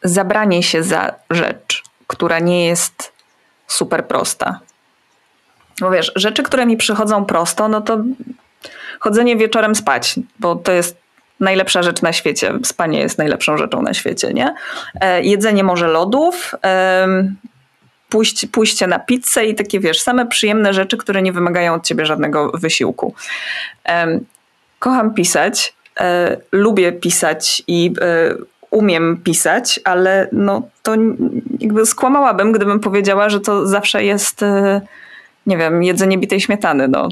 zabranie 0.02 0.62
się 0.62 0.82
za 0.82 1.14
rzecz, 1.30 1.82
która 2.06 2.38
nie 2.38 2.66
jest 2.66 3.12
super 3.66 4.06
prosta. 4.06 4.60
Bo 5.80 5.90
wiesz, 5.90 6.12
rzeczy, 6.16 6.42
które 6.42 6.66
mi 6.66 6.76
przychodzą 6.76 7.24
prosto, 7.24 7.68
no 7.68 7.80
to 7.80 7.98
chodzenie 9.00 9.36
wieczorem 9.36 9.74
spać, 9.74 10.14
bo 10.38 10.56
to 10.56 10.72
jest 10.72 10.96
najlepsza 11.40 11.82
rzecz 11.82 12.02
na 12.02 12.12
świecie. 12.12 12.52
Spanie 12.64 12.98
jest 12.98 13.18
najlepszą 13.18 13.56
rzeczą 13.56 13.82
na 13.82 13.94
świecie, 13.94 14.32
nie? 14.34 14.54
E, 15.00 15.22
jedzenie 15.22 15.64
może 15.64 15.86
lodów, 15.86 16.54
e, 16.64 17.06
pójść, 18.08 18.46
pójście 18.46 18.86
na 18.86 18.98
pizzę 18.98 19.46
i 19.46 19.54
takie, 19.54 19.80
wiesz, 19.80 20.00
same 20.00 20.26
przyjemne 20.26 20.74
rzeczy, 20.74 20.96
które 20.96 21.22
nie 21.22 21.32
wymagają 21.32 21.74
od 21.74 21.86
ciebie 21.86 22.06
żadnego 22.06 22.50
wysiłku. 22.50 23.14
E, 23.88 24.20
kocham 24.78 25.14
pisać 25.14 25.75
e, 26.00 26.36
lubię 26.52 26.92
pisać 26.92 27.62
i 27.66 27.94
e, 28.00 28.34
umiem 28.70 29.20
pisać, 29.24 29.80
ale 29.84 30.28
no 30.32 30.62
to 30.82 30.94
jakby 31.60 31.86
skłamałabym, 31.86 32.52
gdybym 32.52 32.80
powiedziała, 32.80 33.28
że 33.28 33.40
to 33.40 33.66
zawsze 33.66 34.04
jest, 34.04 34.42
e, 34.42 34.80
nie 35.46 35.56
wiem, 35.56 35.82
jedzenie 35.82 36.18
bitej 36.18 36.40
śmietany. 36.40 36.88
No. 36.88 37.08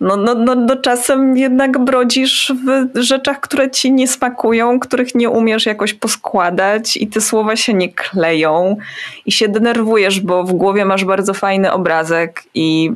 E, 0.00 0.04
no, 0.04 0.16
no, 0.16 0.34
no, 0.34 0.54
no 0.54 0.76
czasem 0.76 1.36
jednak 1.36 1.78
brodzisz 1.78 2.52
w 2.94 2.98
rzeczach, 3.00 3.40
które 3.40 3.70
ci 3.70 3.92
nie 3.92 4.08
smakują, 4.08 4.80
których 4.80 5.14
nie 5.14 5.30
umiesz 5.30 5.66
jakoś 5.66 5.94
poskładać 5.94 6.96
i 6.96 7.06
te 7.06 7.20
słowa 7.20 7.56
się 7.56 7.74
nie 7.74 7.88
kleją 7.92 8.76
i 9.26 9.32
się 9.32 9.48
denerwujesz, 9.48 10.20
bo 10.20 10.44
w 10.44 10.52
głowie 10.52 10.84
masz 10.84 11.04
bardzo 11.04 11.34
fajny 11.34 11.72
obrazek 11.72 12.42
i 12.54 12.92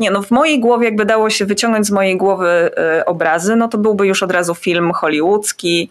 nie 0.00 0.10
no 0.10 0.22
w 0.22 0.30
mojej 0.30 0.60
głowie 0.60 0.84
jakby 0.84 1.04
dało 1.04 1.30
się 1.30 1.46
wyciągnąć 1.46 1.86
z 1.86 1.90
mojej 1.90 2.16
głowy 2.16 2.70
y, 3.00 3.04
obrazy, 3.04 3.56
no 3.56 3.68
to 3.68 3.78
byłby 3.78 4.06
już 4.06 4.22
od 4.22 4.32
razu 4.32 4.54
film 4.54 4.92
hollywoodzki, 4.92 5.90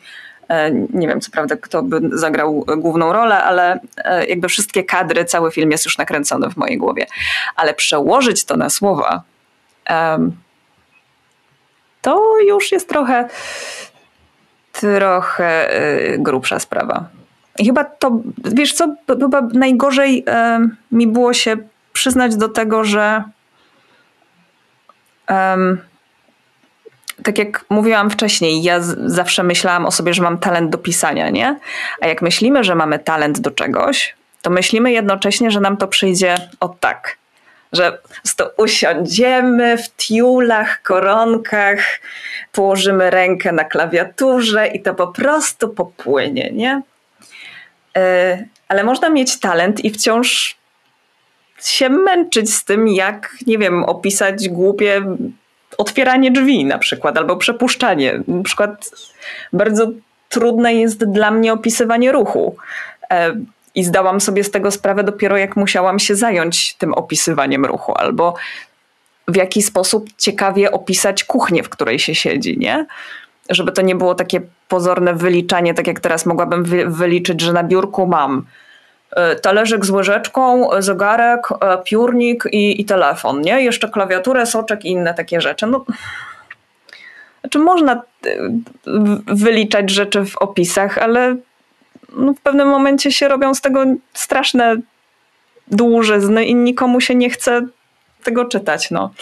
e, 0.49 0.71
nie 0.71 1.07
wiem 1.07 1.21
co 1.21 1.31
prawda 1.31 1.55
kto 1.55 1.83
by 1.83 2.01
zagrał 2.13 2.65
główną 2.77 3.13
rolę, 3.13 3.43
ale 3.43 3.79
e, 3.97 4.25
jakby 4.25 4.47
wszystkie 4.47 4.83
kadry, 4.83 5.25
cały 5.25 5.51
film 5.51 5.71
jest 5.71 5.85
już 5.85 5.97
nakręcony 5.97 6.49
w 6.49 6.57
mojej 6.57 6.77
głowie. 6.77 7.05
Ale 7.55 7.73
przełożyć 7.73 8.45
to 8.45 8.57
na 8.57 8.69
słowa, 8.69 9.23
to 12.01 12.39
już 12.47 12.71
jest 12.71 12.89
trochę 12.89 13.27
trochę 14.71 15.77
y, 16.13 16.17
grubsza 16.19 16.59
sprawa. 16.59 17.05
I 17.59 17.65
chyba 17.65 17.83
to, 17.83 18.19
wiesz 18.37 18.73
co, 18.73 18.95
chyba 19.07 19.41
najgorzej 19.41 20.25
mi 20.91 21.07
było 21.07 21.33
się 21.33 21.57
przyznać 21.93 22.35
do 22.35 22.49
tego, 22.49 22.83
że 22.83 23.23
tak 27.23 27.37
jak 27.37 27.65
mówiłam 27.69 28.09
wcześniej, 28.09 28.63
ja 28.63 28.79
zawsze 29.05 29.43
myślałam 29.43 29.85
o 29.85 29.91
sobie, 29.91 30.13
że 30.13 30.23
mam 30.23 30.37
talent 30.37 30.69
do 30.69 30.77
pisania, 30.77 31.29
nie? 31.29 31.59
A 32.01 32.07
jak 32.07 32.21
myślimy, 32.21 32.63
że 32.63 32.75
mamy 32.75 32.99
talent 32.99 33.39
do 33.39 33.51
czegoś, 33.51 34.15
to 34.41 34.49
myślimy 34.49 34.91
jednocześnie, 34.91 35.51
że 35.51 35.59
nam 35.59 35.77
to 35.77 35.87
przyjdzie 35.87 36.35
od 36.59 36.79
tak 36.79 37.17
że 37.73 37.97
to 38.35 38.51
usiądziemy 38.57 39.77
w 39.77 39.95
tiulach, 39.95 40.81
koronkach, 40.81 41.79
położymy 42.51 43.09
rękę 43.09 43.51
na 43.51 43.63
klawiaturze 43.63 44.67
i 44.67 44.81
to 44.81 44.93
po 44.93 45.07
prostu 45.07 45.69
popłynie, 45.69 46.51
nie? 46.53 46.81
E, 47.97 48.43
ale 48.67 48.83
można 48.83 49.09
mieć 49.09 49.39
talent 49.39 49.85
i 49.85 49.91
wciąż 49.91 50.57
się 51.61 51.89
męczyć 51.89 52.53
z 52.53 52.65
tym, 52.65 52.87
jak, 52.87 53.35
nie 53.47 53.57
wiem, 53.57 53.83
opisać 53.83 54.49
głupie 54.49 55.01
otwieranie 55.77 56.31
drzwi 56.31 56.65
na 56.65 56.77
przykład, 56.77 57.17
albo 57.17 57.37
przepuszczanie. 57.37 58.19
Na 58.27 58.43
przykład 58.43 58.89
bardzo 59.53 59.87
trudne 60.29 60.73
jest 60.73 61.11
dla 61.11 61.31
mnie 61.31 61.53
opisywanie 61.53 62.11
ruchu. 62.11 62.55
E, 63.75 63.79
i 63.79 63.83
zdałam 63.83 64.21
sobie 64.21 64.43
z 64.43 64.51
tego 64.51 64.71
sprawę 64.71 65.03
dopiero 65.03 65.37
jak 65.37 65.55
musiałam 65.55 65.99
się 65.99 66.15
zająć 66.15 66.73
tym 66.73 66.93
opisywaniem 66.93 67.65
ruchu, 67.65 67.93
albo 67.97 68.33
w 69.27 69.35
jaki 69.35 69.61
sposób 69.61 70.09
ciekawie 70.17 70.71
opisać 70.71 71.23
kuchnię, 71.23 71.63
w 71.63 71.69
której 71.69 71.99
się 71.99 72.15
siedzi, 72.15 72.57
nie? 72.57 72.85
Żeby 73.49 73.71
to 73.71 73.81
nie 73.81 73.95
było 73.95 74.15
takie 74.15 74.41
pozorne 74.67 75.13
wyliczanie, 75.13 75.73
tak 75.73 75.87
jak 75.87 75.99
teraz 75.99 76.25
mogłabym 76.25 76.63
wy 76.63 76.85
wyliczyć, 76.87 77.41
że 77.41 77.53
na 77.53 77.63
biurku 77.63 78.07
mam 78.07 78.45
e, 79.11 79.35
talerzyk 79.35 79.85
z 79.85 79.89
łyżeczką, 79.89 80.69
zegarek, 80.79 81.47
e, 81.51 81.77
piórnik 81.83 82.43
i, 82.51 82.81
i 82.81 82.85
telefon, 82.85 83.41
nie? 83.41 83.61
Jeszcze 83.63 83.89
klawiaturę, 83.89 84.45
soczek 84.45 84.85
i 84.85 84.89
inne 84.89 85.13
takie 85.13 85.41
rzeczy. 85.41 85.67
No, 85.67 85.85
znaczy 87.41 87.59
można 87.59 87.93
e, 87.93 88.01
wyliczać 89.25 89.89
rzeczy 89.89 90.25
w 90.25 90.37
opisach, 90.37 90.97
ale 90.97 91.35
no 92.15 92.33
w 92.33 92.41
pewnym 92.41 92.67
momencie 92.67 93.11
się 93.11 93.27
robią 93.27 93.53
z 93.53 93.61
tego 93.61 93.85
straszne 94.13 94.75
dłużyzny 95.67 96.45
i 96.45 96.55
nikomu 96.55 97.01
się 97.01 97.15
nie 97.15 97.29
chce 97.29 97.61
tego 98.23 98.45
czytać. 98.45 98.91
No. 98.91 99.13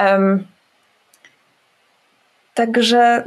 Um, 0.00 0.46
także 2.54 3.24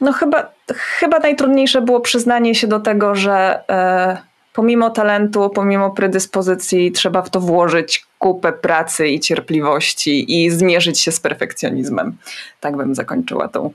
no 0.00 0.12
chyba, 0.12 0.50
chyba 0.74 1.18
najtrudniejsze 1.18 1.82
było 1.82 2.00
przyznanie 2.00 2.54
się 2.54 2.66
do 2.66 2.80
tego, 2.80 3.14
że 3.14 3.64
e, 3.68 4.16
pomimo 4.52 4.90
talentu, 4.90 5.50
pomimo 5.50 5.90
predyspozycji 5.90 6.92
trzeba 6.92 7.22
w 7.22 7.30
to 7.30 7.40
włożyć 7.40 8.06
kupę 8.18 8.52
pracy 8.52 9.08
i 9.08 9.20
cierpliwości 9.20 10.42
i 10.44 10.50
zmierzyć 10.50 11.00
się 11.00 11.12
z 11.12 11.20
perfekcjonizmem. 11.20 12.16
Tak 12.60 12.76
bym 12.76 12.94
zakończyła 12.94 13.48
tą 13.48 13.70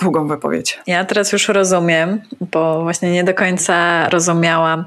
długą 0.00 0.28
wypowiedź. 0.28 0.80
Ja 0.86 1.04
teraz 1.04 1.32
już 1.32 1.48
rozumiem, 1.48 2.20
bo 2.40 2.82
właśnie 2.82 3.12
nie 3.12 3.24
do 3.24 3.34
końca 3.34 4.08
rozumiałam. 4.08 4.84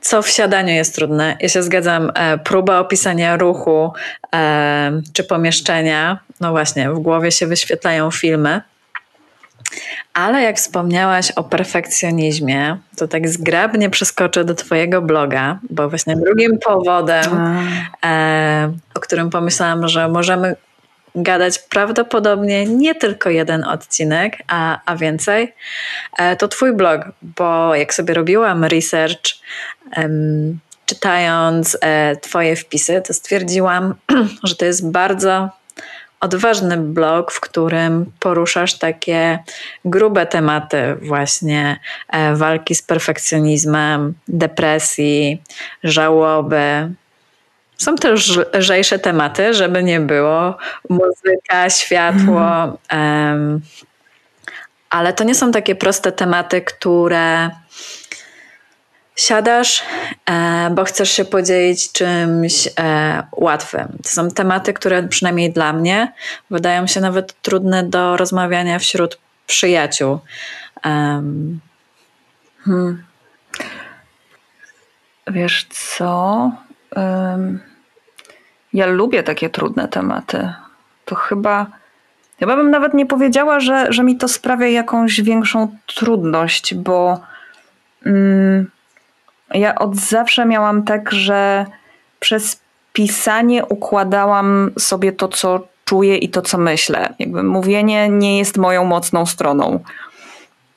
Co 0.00 0.22
w 0.22 0.28
siadaniu 0.28 0.74
jest 0.74 0.94
trudne? 0.94 1.36
Ja 1.40 1.48
się 1.48 1.62
zgadzam. 1.62 2.12
E, 2.14 2.38
próba 2.38 2.78
opisania 2.78 3.36
ruchu 3.36 3.92
e, 4.34 5.02
czy 5.12 5.24
pomieszczenia, 5.24 6.18
no 6.40 6.50
właśnie, 6.50 6.90
w 6.90 6.98
głowie 6.98 7.32
się 7.32 7.46
wyświetlają 7.46 8.10
filmy. 8.10 8.60
Ale 10.14 10.42
jak 10.42 10.56
wspomniałaś 10.56 11.30
o 11.30 11.44
perfekcjonizmie, 11.44 12.78
to 12.96 13.08
tak 13.08 13.28
zgrabnie 13.28 13.90
przeskoczę 13.90 14.44
do 14.44 14.54
Twojego 14.54 15.02
bloga, 15.02 15.58
bo 15.70 15.88
właśnie 15.88 16.16
drugim 16.16 16.58
powodem, 16.58 17.24
e, 18.04 18.72
o 18.94 19.00
którym 19.00 19.30
pomyślałam, 19.30 19.88
że 19.88 20.08
możemy 20.08 20.56
gadać 21.14 21.58
prawdopodobnie 21.58 22.66
nie 22.66 22.94
tylko 22.94 23.30
jeden 23.30 23.64
odcinek, 23.64 24.38
a, 24.48 24.80
a 24.86 24.96
więcej, 24.96 25.54
e, 26.18 26.36
to 26.36 26.48
Twój 26.48 26.72
blog, 26.72 27.00
bo 27.22 27.74
jak 27.74 27.94
sobie 27.94 28.14
robiłam 28.14 28.64
research, 28.64 29.22
czytając 30.86 31.78
e, 31.80 32.16
Twoje 32.16 32.56
wpisy, 32.56 33.02
to 33.06 33.14
stwierdziłam, 33.14 33.94
że 34.44 34.56
to 34.56 34.64
jest 34.64 34.90
bardzo 34.90 35.48
odważny 36.20 36.76
blog, 36.76 37.32
w 37.32 37.40
którym 37.40 38.12
poruszasz 38.20 38.74
takie 38.78 39.38
grube 39.84 40.26
tematy, 40.26 40.96
właśnie 41.02 41.78
e, 42.08 42.34
walki 42.34 42.74
z 42.74 42.82
perfekcjonizmem, 42.82 44.14
depresji, 44.28 45.42
żałoby, 45.84 46.94
są 47.82 47.96
też 47.96 48.40
lżejsze 48.54 48.98
tematy, 48.98 49.54
żeby 49.54 49.82
nie 49.82 50.00
było. 50.00 50.56
Muzyka, 50.88 51.70
światło. 51.70 52.78
Um, 52.92 53.60
ale 54.90 55.12
to 55.12 55.24
nie 55.24 55.34
są 55.34 55.52
takie 55.52 55.74
proste 55.74 56.12
tematy, 56.12 56.62
które 56.62 57.50
siadasz, 59.16 59.82
e, 60.30 60.70
bo 60.70 60.84
chcesz 60.84 61.10
się 61.10 61.24
podzielić 61.24 61.92
czymś 61.92 62.68
e, 62.78 63.22
łatwym. 63.36 63.98
To 64.02 64.08
są 64.08 64.30
tematy, 64.30 64.72
które 64.72 65.08
przynajmniej 65.08 65.52
dla 65.52 65.72
mnie 65.72 66.12
wydają 66.50 66.86
się 66.86 67.00
nawet 67.00 67.42
trudne 67.42 67.82
do 67.82 68.16
rozmawiania 68.16 68.78
wśród 68.78 69.18
przyjaciół. 69.46 70.18
Um. 70.84 71.60
Hmm. 72.64 73.04
Wiesz 75.26 75.66
co? 75.70 76.50
Um 76.96 77.71
ja 78.74 78.86
lubię 78.86 79.22
takie 79.22 79.50
trudne 79.50 79.88
tematy. 79.88 80.52
To 81.04 81.14
chyba, 81.14 81.66
chyba 82.38 82.56
bym 82.56 82.70
nawet 82.70 82.94
nie 82.94 83.06
powiedziała, 83.06 83.60
że, 83.60 83.86
że 83.92 84.02
mi 84.02 84.16
to 84.16 84.28
sprawia 84.28 84.66
jakąś 84.66 85.20
większą 85.20 85.76
trudność, 85.86 86.74
bo 86.74 87.20
mm, 88.06 88.70
ja 89.54 89.74
od 89.74 89.96
zawsze 89.96 90.46
miałam 90.46 90.82
tak, 90.82 91.12
że 91.12 91.66
przez 92.20 92.60
pisanie 92.92 93.64
układałam 93.64 94.70
sobie 94.78 95.12
to, 95.12 95.28
co 95.28 95.66
czuję 95.84 96.16
i 96.16 96.28
to, 96.28 96.42
co 96.42 96.58
myślę. 96.58 97.14
Jakby 97.18 97.42
mówienie 97.42 98.08
nie 98.08 98.38
jest 98.38 98.56
moją 98.56 98.84
mocną 98.84 99.26
stroną. 99.26 99.80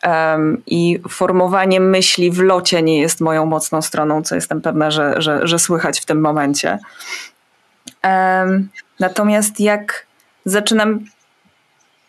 Um, 0.03 0.61
I 0.67 0.99
formowanie 1.09 1.79
myśli 1.79 2.31
w 2.31 2.39
locie 2.39 2.81
nie 2.81 2.99
jest 2.99 3.21
moją 3.21 3.45
mocną 3.45 3.81
stroną, 3.81 4.23
co 4.23 4.35
jestem 4.35 4.61
pewna, 4.61 4.91
że, 4.91 5.13
że, 5.17 5.47
że 5.47 5.59
słychać 5.59 5.99
w 5.99 6.05
tym 6.05 6.21
momencie. 6.21 6.79
Natomiast 8.99 9.59
jak 9.59 10.05
zaczynam 10.45 10.99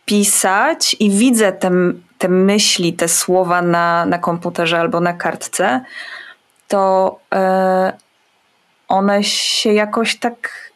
pisać 0.05 0.97
i 1.01 1.11
widzę 1.11 1.53
te, 1.53 1.71
te 2.19 2.29
myśli, 2.29 2.93
te 2.93 3.09
słowa 3.09 3.63
na, 3.63 4.07
na 4.07 4.19
komputerze 4.19 4.81
albo 4.81 5.01
na 5.01 5.13
kartce, 5.13 5.81
to 6.69 7.19
e, 7.35 7.93
one 8.89 9.25
się 9.25 9.73
jakoś 9.73 10.19
tak 10.19 10.71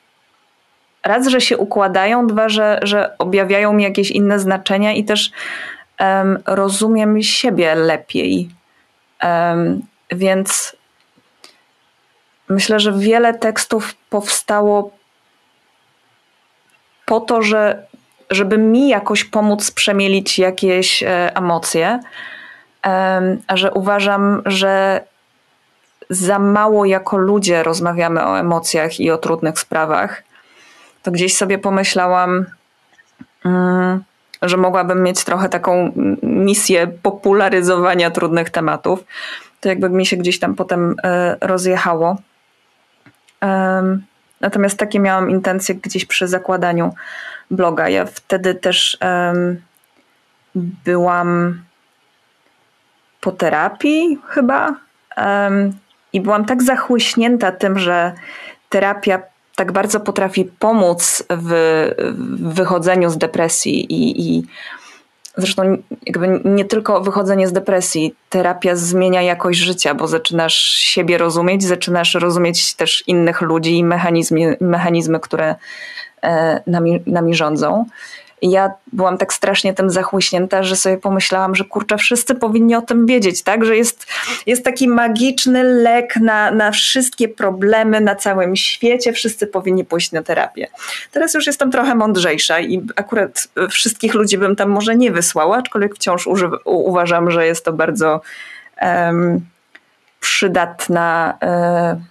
raz, 1.05 1.27
że 1.27 1.41
się 1.41 1.59
układają, 1.59 2.27
dwa, 2.27 2.49
że, 2.49 2.81
że 2.83 3.19
objawiają 3.19 3.73
mi 3.73 3.83
jakieś 3.83 4.11
inne 4.11 4.39
znaczenia 4.39 4.93
i 4.93 5.05
też 5.05 5.31
um, 6.01 6.39
rozumiem 6.47 7.23
siebie 7.23 7.75
lepiej. 7.75 8.51
Um, 9.23 9.83
więc 10.13 10.77
myślę, 12.49 12.81
że 12.81 12.93
wiele 12.93 13.35
tekstów 13.35 13.95
powstało 14.11 15.00
po 17.11 17.21
to, 17.21 17.43
że, 17.43 17.87
żeby 18.31 18.59
mi 18.59 18.89
jakoś 18.89 19.25
pomóc 19.25 19.71
przemielić 19.71 20.39
jakieś 20.39 21.03
e, 21.03 21.37
emocje, 21.37 22.01
a 23.47 23.57
że 23.57 23.73
uważam, 23.73 24.43
że 24.47 25.01
za 26.11 26.39
mało 26.39 26.85
jako 26.85 27.17
ludzie 27.17 27.63
rozmawiamy 27.63 28.27
o 28.27 28.39
emocjach 28.39 29.01
i 29.01 29.11
o 29.11 29.19
trudnych 29.19 29.59
sprawach, 29.59 30.23
to 31.03 31.11
gdzieś 31.11 31.37
sobie 31.37 31.59
pomyślałam, 31.59 32.47
mm, 33.45 34.05
że 34.43 34.57
mogłabym 34.57 35.03
mieć 35.03 35.25
trochę 35.25 35.49
taką 35.49 35.93
misję 36.23 36.87
popularyzowania 37.03 38.11
trudnych 38.11 38.51
tematów. 38.51 39.05
To 39.61 39.69
jakby 39.69 39.91
mi 39.91 40.07
się 40.07 40.17
gdzieś 40.17 40.39
tam 40.39 40.55
potem 40.55 40.95
e, 41.03 41.37
rozjechało. 41.41 42.17
Natomiast 44.41 44.79
takie 44.79 45.01
miałam 45.01 45.31
intencje 45.31 45.75
gdzieś 45.75 46.05
przy 46.05 46.29
zakładaniu 46.29 46.95
bloga. 47.51 47.89
Ja 47.89 48.05
wtedy 48.05 48.55
też 48.55 48.99
byłam 50.55 51.61
po 53.21 53.33
terapii 53.33 54.19
chyba 54.29 54.75
i 56.13 56.21
byłam 56.21 56.45
tak 56.45 56.63
zachłyśnięta 56.63 57.53
tym, 57.53 57.79
że 57.79 58.13
terapia 58.69 59.23
tak 59.57 59.73
bardzo 59.73 60.01
potrafi 60.01 60.45
pomóc 60.45 61.25
w, 61.31 61.89
wychodzeniu 62.41 63.11
z 63.11 63.19
depresji 63.19 63.93
i, 63.93 64.37
i 64.39 64.47
zresztą 65.37 65.77
jakby 66.07 66.41
nie 66.45 66.65
tylko 66.65 67.01
wychodzenie 67.01 67.49
z 67.49 67.53
depresji, 67.53 68.15
terapia 68.29 68.77
zmienia 68.77 69.23
jakość 69.23 69.59
życia, 69.59 69.95
bo 69.95 70.09
zaczynasz 70.09 70.55
siebie 70.65 71.19
rozumieć, 71.19 71.65
zaczynasz 71.65 72.15
rozumieć 72.15 72.75
też 72.75 73.05
innych 73.07 73.41
ludzi 73.41 73.79
i 73.79 73.85
mechanizmy, 73.85 74.57
mechanizmy 74.61 75.21
które 75.21 75.55
e, 76.23 76.63
nami, 76.67 77.03
nami 77.07 77.35
rządzą. 77.35 77.85
Ja 78.43 78.71
byłam 78.93 79.19
tak 79.19 79.33
strasznie 79.33 79.75
tym 79.75 79.91
zachłyśnięta, 79.91 80.63
że 80.63 80.77
sobie 80.77 80.99
pomyślałam, 80.99 81.55
że 81.55 81.65
kurczę, 81.65 81.97
wszyscy 81.99 82.35
powinni 82.35 82.75
o 82.75 82.83
tym 82.83 83.07
wiedzieć, 83.07 83.43
tak? 83.43 83.65
Że 83.65 83.77
jest, 83.77 84.07
jest 84.47 84.65
taki 84.65 84.89
magiczny 84.89 85.63
lek 85.63 86.17
na, 86.17 86.51
na 86.51 86.71
wszystkie 86.71 87.29
problemy 87.29 88.01
na 88.01 88.15
całym 88.15 88.57
świecie, 88.57 89.13
wszyscy 89.13 89.47
powinni 89.47 89.85
pójść 89.85 90.13
na 90.13 90.23
terapię. 90.23 90.67
Teraz 91.13 91.35
już 91.35 91.47
jestem 91.47 91.71
trochę 91.71 91.95
mądrzejsza 91.95 92.61
i 92.61 92.87
akurat 92.97 93.49
wszystkich 93.71 94.15
ludzi 94.15 94.39
bym 94.39 94.57
tam 94.57 94.71
może 94.71 94.97
nie 94.97 95.11
wysłała, 95.11 95.57
aczkolwiek 95.57 95.95
wciąż 95.95 96.29
uważam, 96.65 97.31
że 97.31 97.47
jest 97.47 97.65
to 97.65 97.73
bardzo 97.73 98.21
um, 98.83 99.41
przydatna. 100.21 101.39
Um, 101.43 102.05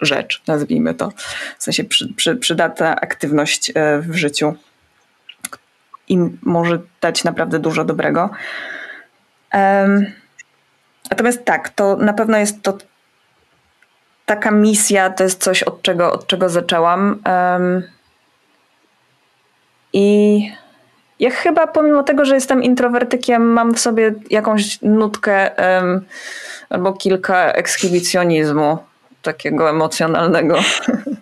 rzecz, 0.00 0.42
nazwijmy 0.46 0.94
to. 0.94 1.12
W 1.58 1.62
sensie 1.62 1.84
przy, 1.84 2.14
przy, 2.14 2.36
przydatna 2.36 2.96
aktywność 2.96 3.72
e, 3.74 3.98
w 3.98 4.16
życiu 4.16 4.54
im 6.10 6.38
może 6.42 6.78
dać 7.00 7.24
naprawdę 7.24 7.58
dużo 7.58 7.84
dobrego. 7.84 8.30
Natomiast 11.10 11.44
tak, 11.44 11.68
to 11.68 11.96
na 11.96 12.12
pewno 12.12 12.38
jest 12.38 12.62
to 12.62 12.78
taka 14.26 14.50
misja, 14.50 15.10
to 15.10 15.24
jest 15.24 15.42
coś, 15.42 15.62
od 15.62 15.82
czego, 15.82 16.12
od 16.12 16.26
czego 16.26 16.48
zaczęłam. 16.48 17.22
I 19.92 20.40
ja 21.20 21.30
chyba 21.30 21.66
pomimo 21.66 22.02
tego, 22.02 22.24
że 22.24 22.34
jestem 22.34 22.62
introwertykiem, 22.62 23.42
mam 23.52 23.74
w 23.74 23.80
sobie 23.80 24.14
jakąś 24.30 24.82
nutkę 24.82 25.50
um, 25.50 26.04
albo 26.70 26.92
kilka 26.92 27.52
ekshibicjonizmu 27.52 28.78
takiego 29.22 29.70
emocjonalnego. 29.70 30.58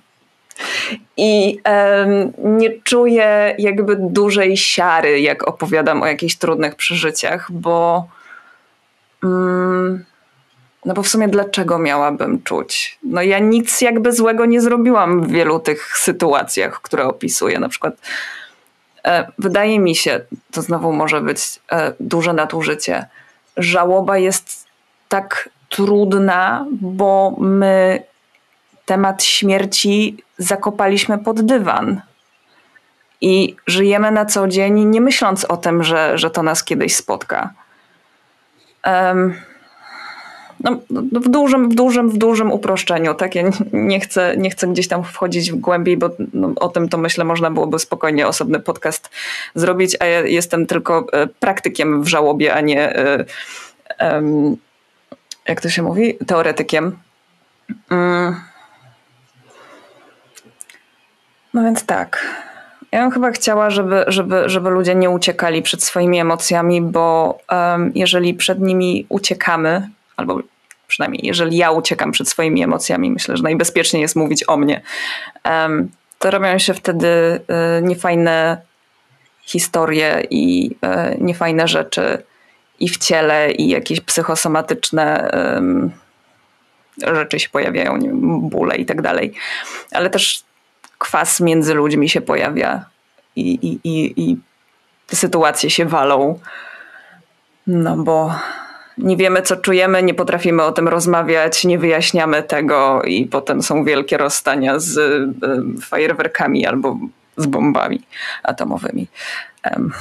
I 1.16 1.58
um, 1.64 2.32
nie 2.58 2.70
czuję 2.82 3.54
jakby 3.58 3.96
dużej 4.00 4.56
siary, 4.56 5.20
jak 5.20 5.48
opowiadam 5.48 6.02
o 6.02 6.06
jakichś 6.06 6.36
trudnych 6.36 6.74
przeżyciach, 6.74 7.52
bo. 7.52 8.06
Um, 9.22 10.04
no 10.84 10.94
bo 10.94 11.02
w 11.02 11.08
sumie 11.08 11.28
dlaczego 11.28 11.78
miałabym 11.78 12.42
czuć? 12.42 12.98
No 13.02 13.22
ja 13.22 13.38
nic 13.38 13.80
jakby 13.80 14.12
złego 14.12 14.46
nie 14.46 14.60
zrobiłam 14.60 15.22
w 15.22 15.30
wielu 15.30 15.60
tych 15.60 15.98
sytuacjach, 15.98 16.80
które 16.82 17.04
opisuję. 17.04 17.60
Na 17.60 17.68
przykład 17.68 17.94
e, 19.04 19.32
wydaje 19.38 19.78
mi 19.78 19.96
się, 19.96 20.20
to 20.50 20.62
znowu 20.62 20.92
może 20.92 21.20
być 21.20 21.40
e, 21.72 21.92
duże 22.00 22.32
nadużycie, 22.32 23.06
żałoba 23.56 24.18
jest 24.18 24.66
tak 25.08 25.48
trudna, 25.68 26.66
bo 26.70 27.36
my 27.38 28.02
temat 28.88 29.24
śmierci 29.24 30.16
zakopaliśmy 30.38 31.18
pod 31.18 31.40
dywan. 31.40 32.00
I 33.20 33.56
żyjemy 33.66 34.10
na 34.10 34.24
co 34.26 34.48
dzień, 34.48 34.84
nie 34.84 35.00
myśląc 35.00 35.44
o 35.44 35.56
tym, 35.56 35.84
że, 35.84 36.18
że 36.18 36.30
to 36.30 36.42
nas 36.42 36.64
kiedyś 36.64 36.96
spotka. 36.96 37.50
Um, 38.86 39.34
no, 40.60 40.78
w, 41.20 41.28
dużym, 41.28 41.68
w, 41.68 41.74
dużym, 41.74 42.10
w 42.10 42.18
dużym 42.18 42.52
uproszczeniu. 42.52 43.14
Tak? 43.14 43.34
Ja 43.34 43.42
nie, 43.72 44.00
chcę, 44.00 44.34
nie 44.36 44.50
chcę 44.50 44.68
gdzieś 44.68 44.88
tam 44.88 45.04
wchodzić 45.04 45.52
w 45.52 45.56
głębiej, 45.56 45.96
bo 45.96 46.10
no, 46.32 46.52
o 46.56 46.68
tym 46.68 46.88
to 46.88 46.98
myślę 46.98 47.24
można 47.24 47.50
byłoby 47.50 47.78
spokojnie 47.78 48.26
osobny 48.26 48.60
podcast 48.60 49.10
zrobić, 49.54 49.96
a 50.00 50.06
ja 50.06 50.20
jestem 50.20 50.66
tylko 50.66 51.06
e, 51.12 51.26
praktykiem 51.26 52.02
w 52.02 52.08
żałobie, 52.08 52.54
a 52.54 52.60
nie 52.60 52.94
um, 54.00 54.56
jak 55.48 55.60
to 55.60 55.68
się 55.68 55.82
mówi? 55.82 56.18
Teoretykiem. 56.26 56.98
Um, 57.90 58.36
no 61.58 61.64
więc 61.64 61.86
tak. 61.86 62.26
Ja 62.92 63.00
bym 63.02 63.10
chyba 63.10 63.30
chciała, 63.30 63.70
żeby, 63.70 64.04
żeby, 64.06 64.42
żeby 64.46 64.70
ludzie 64.70 64.94
nie 64.94 65.10
uciekali 65.10 65.62
przed 65.62 65.84
swoimi 65.84 66.20
emocjami, 66.20 66.82
bo 66.82 67.38
um, 67.50 67.92
jeżeli 67.94 68.34
przed 68.34 68.60
nimi 68.60 69.06
uciekamy, 69.08 69.88
albo 70.16 70.40
przynajmniej 70.86 71.26
jeżeli 71.26 71.56
ja 71.56 71.70
uciekam 71.70 72.12
przed 72.12 72.28
swoimi 72.28 72.62
emocjami, 72.62 73.10
myślę, 73.10 73.36
że 73.36 73.42
najbezpieczniej 73.42 74.02
jest 74.02 74.16
mówić 74.16 74.44
o 74.48 74.56
mnie, 74.56 74.80
um, 75.44 75.88
to 76.18 76.30
robią 76.30 76.58
się 76.58 76.74
wtedy 76.74 77.06
y, 77.08 77.82
niefajne 77.82 78.60
historie 79.42 80.22
i 80.30 80.70
y, 80.70 81.18
niefajne 81.20 81.68
rzeczy 81.68 82.22
i 82.80 82.88
w 82.88 82.98
ciele, 82.98 83.50
i 83.50 83.68
jakieś 83.68 84.00
psychosomatyczne 84.00 85.30
y, 87.02 87.14
rzeczy 87.14 87.40
się 87.40 87.48
pojawiają, 87.48 87.98
bóle 88.40 88.76
i 88.76 88.86
tak 88.86 89.02
dalej. 89.02 89.34
Ale 89.92 90.10
też 90.10 90.47
kwas 90.98 91.40
między 91.40 91.74
ludźmi 91.74 92.08
się 92.08 92.20
pojawia 92.20 92.84
i, 93.36 93.50
i, 93.50 93.80
i, 93.84 94.22
i 94.30 94.36
te 95.06 95.16
sytuacje 95.16 95.70
się 95.70 95.84
walą. 95.84 96.38
No 97.66 97.96
bo 97.96 98.34
nie 98.98 99.16
wiemy, 99.16 99.42
co 99.42 99.56
czujemy, 99.56 100.02
nie 100.02 100.14
potrafimy 100.14 100.62
o 100.62 100.72
tym 100.72 100.88
rozmawiać, 100.88 101.64
nie 101.64 101.78
wyjaśniamy 101.78 102.42
tego 102.42 103.02
i 103.02 103.26
potem 103.26 103.62
są 103.62 103.84
wielkie 103.84 104.16
rozstania 104.16 104.78
z 104.78 104.96
y, 104.98 105.80
fajerwerkami 105.82 106.66
albo 106.66 106.96
z 107.36 107.46
bombami 107.46 108.02
atomowymi. 108.42 109.08
Um. 109.70 109.92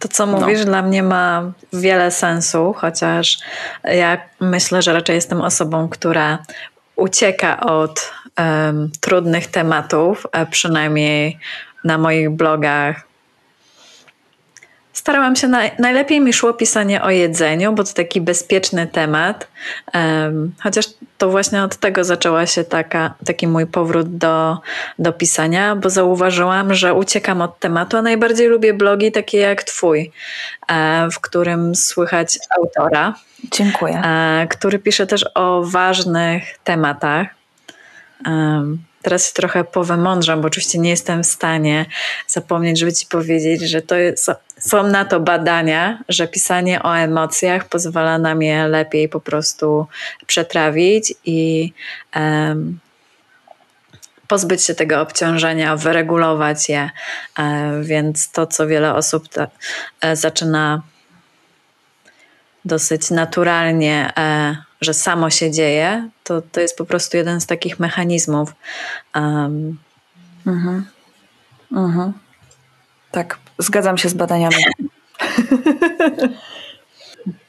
To, 0.00 0.08
co 0.08 0.26
mówisz, 0.26 0.58
no. 0.58 0.64
dla 0.64 0.82
mnie 0.82 1.02
ma 1.02 1.52
wiele 1.72 2.10
sensu, 2.10 2.74
chociaż 2.78 3.38
ja 3.84 4.20
myślę, 4.40 4.82
że 4.82 4.92
raczej 4.92 5.14
jestem 5.14 5.40
osobą, 5.40 5.88
która 5.88 6.38
ucieka 6.96 7.60
od 7.60 8.12
um, 8.38 8.90
trudnych 9.00 9.46
tematów, 9.46 10.26
przynajmniej 10.50 11.38
na 11.84 11.98
moich 11.98 12.30
blogach. 12.30 13.06
Starałam 14.92 15.36
się, 15.36 15.48
na, 15.48 15.60
najlepiej 15.78 16.20
mi 16.20 16.32
szło 16.32 16.54
pisanie 16.54 17.02
o 17.02 17.10
jedzeniu, 17.10 17.72
bo 17.72 17.84
to 17.84 17.92
taki 17.92 18.20
bezpieczny 18.20 18.86
temat. 18.86 19.48
Um, 19.94 20.52
chociaż 20.62 20.86
to 21.18 21.30
właśnie 21.30 21.62
od 21.62 21.76
tego 21.76 22.04
zaczęła 22.04 22.46
się 22.46 22.64
taka, 22.64 23.14
taki 23.26 23.46
mój 23.46 23.66
powrót 23.66 24.16
do, 24.16 24.58
do 24.98 25.12
pisania, 25.12 25.76
bo 25.76 25.90
zauważyłam, 25.90 26.74
że 26.74 26.94
uciekam 26.94 27.42
od 27.42 27.58
tematu, 27.58 27.96
a 27.96 28.02
najbardziej 28.02 28.48
lubię 28.48 28.74
blogi 28.74 29.12
takie 29.12 29.38
jak 29.38 29.62
Twój, 29.62 30.12
e, 30.68 31.08
w 31.12 31.20
którym 31.20 31.74
słychać 31.74 32.38
autora. 32.58 33.14
Dziękuję. 33.52 34.02
E, 34.04 34.46
który 34.50 34.78
pisze 34.78 35.06
też 35.06 35.24
o 35.34 35.62
ważnych 35.64 36.58
tematach. 36.64 37.26
Teraz 39.02 39.28
się 39.28 39.32
trochę 39.34 39.64
powymądrzam, 39.64 40.40
bo 40.40 40.46
oczywiście 40.46 40.78
nie 40.78 40.90
jestem 40.90 41.22
w 41.22 41.26
stanie 41.26 41.86
zapomnieć, 42.26 42.78
żeby 42.78 42.92
ci 42.92 43.06
powiedzieć, 43.06 43.62
że 43.62 43.82
to 43.82 43.96
jest, 43.96 44.30
są 44.58 44.86
na 44.86 45.04
to 45.04 45.20
badania, 45.20 46.02
że 46.08 46.28
pisanie 46.28 46.82
o 46.82 46.98
emocjach 46.98 47.68
pozwala 47.68 48.18
nam 48.18 48.42
je 48.42 48.68
lepiej 48.68 49.08
po 49.08 49.20
prostu 49.20 49.86
przetrawić 50.26 51.14
i 51.24 51.72
um, 52.16 52.78
pozbyć 54.28 54.64
się 54.64 54.74
tego 54.74 55.00
obciążenia, 55.00 55.76
wyregulować 55.76 56.68
je. 56.68 56.90
E, 57.38 57.80
więc 57.82 58.30
to, 58.30 58.46
co 58.46 58.66
wiele 58.66 58.94
osób 58.94 59.28
ta, 59.28 59.46
e, 60.00 60.16
zaczyna 60.16 60.82
dosyć 62.66 63.10
naturalnie 63.10 64.12
e, 64.16 64.56
że 64.80 64.94
samo 64.94 65.30
się 65.30 65.50
dzieje, 65.50 66.08
to, 66.24 66.42
to 66.42 66.60
jest 66.60 66.78
po 66.78 66.84
prostu 66.84 67.16
jeden 67.16 67.40
z 67.40 67.46
takich 67.46 67.80
mechanizmów. 67.80 68.54
Um, 69.14 69.78
mhm. 70.46 70.86
Mhm. 71.72 72.12
Tak, 73.10 73.38
zgadzam 73.58 73.98
się 73.98 74.08
z 74.08 74.14
badaniami. 74.14 74.56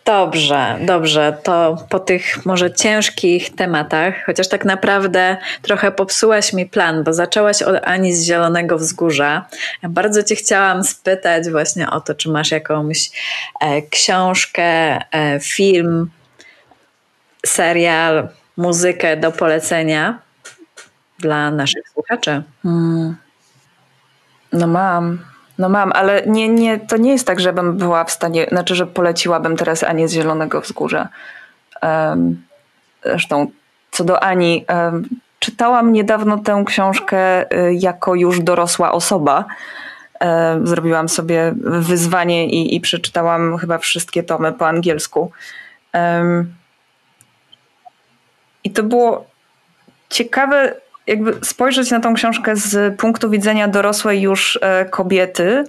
Dobrze, 0.08 0.78
dobrze. 0.82 1.38
To 1.44 1.86
po 1.90 2.00
tych 2.00 2.46
może 2.46 2.74
ciężkich 2.74 3.56
tematach, 3.56 4.26
chociaż 4.26 4.48
tak 4.48 4.66
naprawdę 4.66 5.38
trochę 5.62 5.92
popsułaś 5.92 6.54
mi 6.54 6.66
plan, 6.66 7.04
bo 7.04 7.14
zaczęłaś 7.14 7.62
od 7.62 7.76
Ani 7.84 8.16
z 8.16 8.24
Zielonego 8.24 8.78
Wzgórza. 8.78 9.46
Ja 9.84 9.90
bardzo 9.90 10.24
Cię 10.24 10.36
chciałam 10.36 10.84
spytać 10.84 11.50
właśnie 11.50 11.90
o 11.90 12.02
to, 12.02 12.16
czy 12.16 12.30
masz 12.30 12.52
jakąś 12.52 13.12
e, 13.62 13.82
książkę, 13.82 14.64
e, 15.12 15.40
film, 15.40 16.10
serial, 17.46 18.28
muzykę 18.58 19.18
do 19.18 19.32
polecenia 19.32 20.20
dla 21.20 21.52
naszych 21.52 21.90
słuchaczy. 21.94 22.44
Hmm. 22.64 23.16
No 24.54 24.68
mam. 24.68 25.20
No 25.58 25.70
mam, 25.70 25.92
ale 25.92 26.24
nie, 26.26 26.50
nie, 26.50 26.80
to 26.80 26.98
nie 26.98 27.12
jest 27.12 27.28
tak, 27.28 27.40
żebym 27.40 27.78
była 27.78 28.04
w 28.04 28.12
stanie, 28.12 28.46
znaczy, 28.52 28.76
że 28.76 28.88
poleciłabym 28.88 29.58
teraz 29.58 29.84
Anię 29.84 30.08
z 30.08 30.12
Zielonego 30.12 30.62
Wzgórza. 30.62 31.10
Um, 31.82 32.44
zresztą 33.04 33.48
co 33.92 34.04
do 34.04 34.24
Ani, 34.24 34.66
um, 34.70 35.10
czytałam 35.40 35.94
niedawno 35.94 36.38
tę 36.38 36.64
książkę 36.68 37.52
y, 37.54 37.74
jako 37.74 38.16
już 38.16 38.40
dorosła 38.40 38.92
osoba. 38.92 39.46
Um, 40.22 40.68
zrobiłam 40.68 41.10
sobie 41.10 41.54
wyzwanie 41.62 42.48
i, 42.48 42.76
i, 42.76 42.82
przeczytałam 42.82 43.58
chyba 43.58 43.78
wszystkie 43.78 44.24
tomy 44.24 44.54
po 44.54 44.68
angielsku. 44.68 45.32
I 48.64 48.72
to 48.72 48.84
było 48.84 49.26
ciekawe 50.10 50.76
jakby 51.08 51.46
spojrzeć 51.46 51.92
na 51.92 52.00
tą 52.00 52.14
książkę 52.14 52.56
z 52.56 53.00
punktu 53.00 53.30
widzenia 53.30 53.68
dorosłej 53.68 54.22
już 54.22 54.60
e, 54.62 54.86
kobiety 54.86 55.64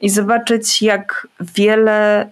i 0.00 0.10
zobaczyć, 0.10 0.82
jak 0.82 1.28
wiele, 1.40 2.28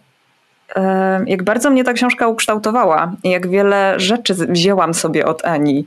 e, 0.76 1.24
jak 1.26 1.42
bardzo 1.42 1.70
mnie 1.70 1.84
ta 1.84 1.92
książka 1.92 2.28
ukształtowała 2.28 3.12
i 3.22 3.30
jak 3.30 3.48
wiele 3.48 4.00
rzeczy 4.00 4.34
wzięłam 4.34 4.94
sobie 4.94 5.26
od 5.26 5.44
Ani. 5.44 5.86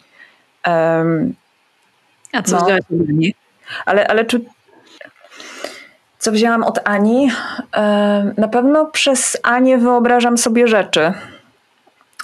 A 2.33 2.41
co 2.43 2.57
no. 2.57 2.63
wzięłaś 2.63 2.81
od 2.81 3.09
Ani? 3.09 3.35
Ale, 3.85 4.07
ale 4.07 4.25
czy 4.25 4.41
co 6.19 6.31
wzięłam 6.31 6.63
od 6.63 6.79
Ani? 6.83 7.31
Na 8.37 8.47
pewno 8.47 8.85
przez 8.85 9.37
Anię 9.43 9.77
wyobrażam 9.77 10.37
sobie 10.37 10.67
rzeczy. 10.67 11.13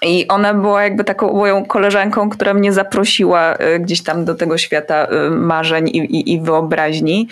I 0.05 0.27
ona 0.27 0.53
była 0.53 0.83
jakby 0.83 1.03
taką 1.03 1.33
moją 1.33 1.65
koleżanką, 1.65 2.29
która 2.29 2.53
mnie 2.53 2.73
zaprosiła 2.73 3.55
y, 3.55 3.79
gdzieś 3.79 4.03
tam 4.03 4.25
do 4.25 4.35
tego 4.35 4.57
świata 4.57 5.05
y, 5.05 5.29
marzeń 5.29 5.87
i, 5.87 5.97
i, 5.97 6.33
i 6.33 6.39
wyobraźni. 6.39 7.27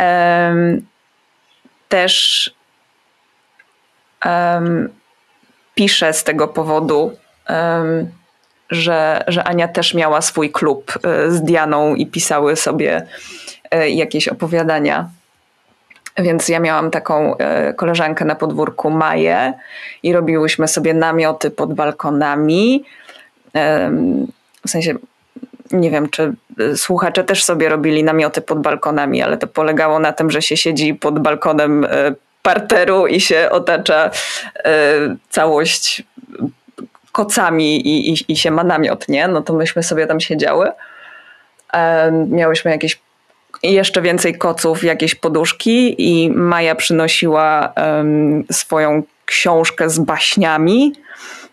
Um, 0.00 0.86
też 1.88 2.50
um, 4.24 4.88
piszę 5.74 6.12
z 6.12 6.24
tego 6.24 6.48
powodu, 6.48 7.16
um, 7.48 8.10
że, 8.70 9.24
że 9.28 9.44
Ania 9.44 9.68
też 9.68 9.94
miała 9.94 10.20
swój 10.20 10.50
klub 10.50 10.92
y, 10.96 11.32
z 11.32 11.42
Dianą 11.42 11.94
i 11.94 12.06
pisały 12.06 12.56
sobie 12.56 13.06
jakieś 13.88 14.28
opowiadania 14.28 15.08
więc 16.18 16.48
ja 16.48 16.60
miałam 16.60 16.90
taką 16.90 17.36
e, 17.36 17.74
koleżankę 17.74 18.24
na 18.24 18.34
podwórku 18.34 18.90
Maję 18.90 19.52
i 20.02 20.12
robiłyśmy 20.12 20.68
sobie 20.68 20.94
namioty 20.94 21.50
pod 21.50 21.74
balkonami. 21.74 22.84
W 24.66 24.70
sensie 24.70 24.94
nie 25.70 25.90
wiem, 25.90 26.08
czy 26.08 26.32
e, 26.60 26.76
słuchacze 26.76 27.24
też 27.24 27.44
sobie 27.44 27.68
robili 27.68 28.04
namioty 28.04 28.40
pod 28.40 28.62
balkonami, 28.62 29.22
ale 29.22 29.38
to 29.38 29.46
polegało 29.46 29.98
na 29.98 30.12
tym, 30.12 30.30
że 30.30 30.42
się 30.42 30.56
siedzi 30.56 30.94
pod 30.94 31.18
balkonem 31.18 31.84
e, 31.84 31.88
parteru 32.42 33.06
i 33.06 33.20
się 33.20 33.48
otacza 33.50 34.10
całość 35.30 36.02
kocami 37.12 37.88
i, 37.88 38.12
i, 38.12 38.32
i 38.32 38.36
się 38.36 38.50
ma 38.50 38.64
namiot, 38.64 39.08
nie? 39.08 39.28
No 39.28 39.42
to 39.42 39.52
myśmy 39.52 39.82
sobie 39.82 40.06
tam 40.06 40.20
siedziały. 40.20 40.72
Miałyśmy 42.28 42.70
jakieś 42.70 43.00
jeszcze 43.62 44.02
więcej 44.02 44.38
koców, 44.38 44.84
jakieś 44.84 45.14
poduszki 45.14 45.94
i 45.98 46.30
Maja 46.30 46.74
przynosiła 46.74 47.72
um, 47.76 48.44
swoją 48.52 49.02
książkę 49.24 49.90
z 49.90 49.98
baśniami 49.98 50.92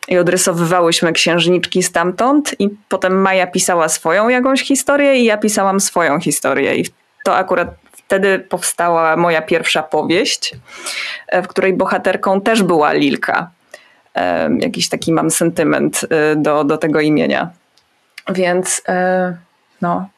i 0.07 0.17
odrysowywałyśmy 0.17 1.13
księżniczki 1.13 1.83
stamtąd 1.83 2.55
i 2.59 2.69
potem 2.89 3.21
Maja 3.21 3.47
pisała 3.47 3.89
swoją 3.89 4.29
jakąś 4.29 4.63
historię 4.63 5.15
i 5.15 5.25
ja 5.25 5.37
pisałam 5.37 5.79
swoją 5.79 6.19
historię 6.19 6.75
i 6.75 6.85
to 7.23 7.35
akurat 7.35 7.67
wtedy 7.91 8.39
powstała 8.39 9.17
moja 9.17 9.41
pierwsza 9.41 9.83
powieść, 9.83 10.55
e, 11.27 11.41
w 11.41 11.47
której 11.47 11.73
bohaterką 11.73 12.41
też 12.41 12.63
była 12.63 12.93
Lilka. 12.93 13.49
Jakiś 14.59 14.89
taki 14.89 15.13
mam 15.13 15.31
sentyment 15.31 16.01
e, 16.09 16.35
do, 16.35 16.63
do 16.63 16.77
tego 16.77 17.01
imienia. 17.01 17.49
Więc 18.29 18.81
e, 18.87 19.37
no, 19.81 20.09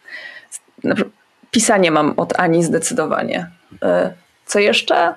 pisanie 1.52 1.92
mam 1.92 2.14
od 2.18 2.40
Ani 2.40 2.64
zdecydowanie. 2.64 3.52
E, 3.84 4.14
co 4.46 4.60
jeszcze? 4.60 5.16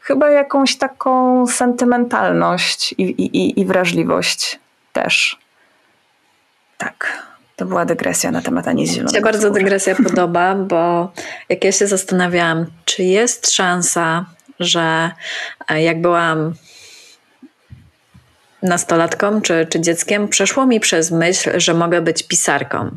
Chyba 0.00 0.30
jakąś 0.30 0.76
taką 0.76 1.46
sentymentalność 1.46 2.94
i, 2.98 3.02
i, 3.02 3.60
i 3.60 3.64
wrażliwość 3.64 4.58
też. 4.92 5.38
Tak. 6.78 7.28
To 7.56 7.64
była 7.64 7.84
dygresja 7.84 8.30
na 8.30 8.42
temat 8.42 8.68
Ani 8.68 8.86
Zielonego. 8.86 9.10
Mi 9.10 9.16
się 9.16 9.20
bardzo 9.20 9.50
dygresja 9.50 9.94
podoba, 10.08 10.54
bo 10.54 11.12
jak 11.48 11.64
ja 11.64 11.72
się 11.72 11.86
zastanawiałam, 11.86 12.66
czy 12.84 13.02
jest 13.02 13.50
szansa, 13.50 14.24
że 14.60 15.10
e, 15.68 15.82
jak 15.82 16.00
byłam 16.00 16.54
nastolatką 18.62 19.40
czy, 19.40 19.66
czy 19.70 19.80
dzieckiem, 19.80 20.28
przeszło 20.28 20.66
mi 20.66 20.80
przez 20.80 21.10
myśl, 21.10 21.60
że 21.60 21.74
mogę 21.74 22.00
być 22.00 22.22
pisarką. 22.22 22.90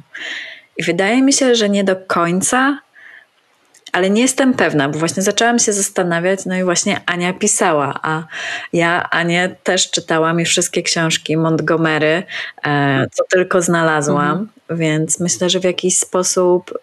I 0.82 0.84
wydaje 0.84 1.21
mi 1.21 1.34
się, 1.34 1.55
że 1.55 1.69
nie 1.69 1.84
do 1.84 1.95
końca, 1.95 2.79
ale 3.91 4.09
nie 4.09 4.21
jestem 4.21 4.53
pewna, 4.53 4.89
bo 4.89 4.99
właśnie 4.99 5.23
zaczęłam 5.23 5.59
się 5.59 5.73
zastanawiać, 5.73 6.45
no 6.45 6.55
i 6.55 6.63
właśnie 6.63 7.01
Ania 7.05 7.34
pisała, 7.34 7.99
a 8.03 8.23
ja 8.73 9.09
Anię 9.09 9.55
też 9.63 9.91
czytałam 9.91 10.41
i 10.41 10.45
wszystkie 10.45 10.84
książki 10.84 11.38
Montgomery, 11.38 12.23
e, 12.63 13.07
co 13.11 13.23
tylko 13.29 13.61
znalazłam, 13.61 14.32
mhm. 14.32 14.79
więc 14.79 15.19
myślę, 15.19 15.49
że 15.49 15.59
w 15.59 15.63
jakiś 15.63 15.99
sposób 15.99 16.79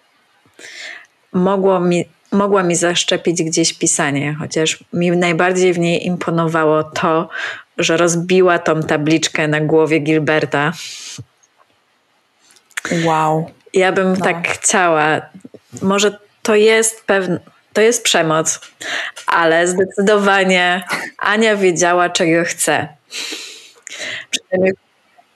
mogło 1.33 1.81
mi, 1.81 2.05
mogła 2.33 2.63
mi 2.63 2.77
zaszczepić 2.77 3.43
gdzieś 3.43 3.73
pisanie, 3.73 4.37
chociaż 4.39 4.85
mi 4.93 5.11
najbardziej 5.11 5.73
w 5.73 5.79
niej 5.79 6.07
imponowało 6.07 6.85
to, 6.85 7.29
że 7.79 7.97
rozbiła 7.97 8.59
tą 8.59 8.83
tabliczkę 8.83 9.49
na 9.49 9.61
głowie 9.61 9.99
Gilberta. 9.99 10.73
Wow. 13.05 13.58
Ja 13.75 13.93
bym 13.93 14.13
no. 14.13 14.25
tak 14.25 14.49
chciała. 14.49 15.21
Może 15.83 16.19
to 16.43 16.55
jest 16.55 17.05
pewne. 17.05 17.41
To 17.73 17.81
jest 17.81 18.05
przemoc, 18.05 18.61
ale 19.27 19.69
zdecydowanie 19.69 20.85
Ania 21.19 21.57
wiedziała, 21.57 22.11
czego 22.11 22.45
chce. 22.45 22.89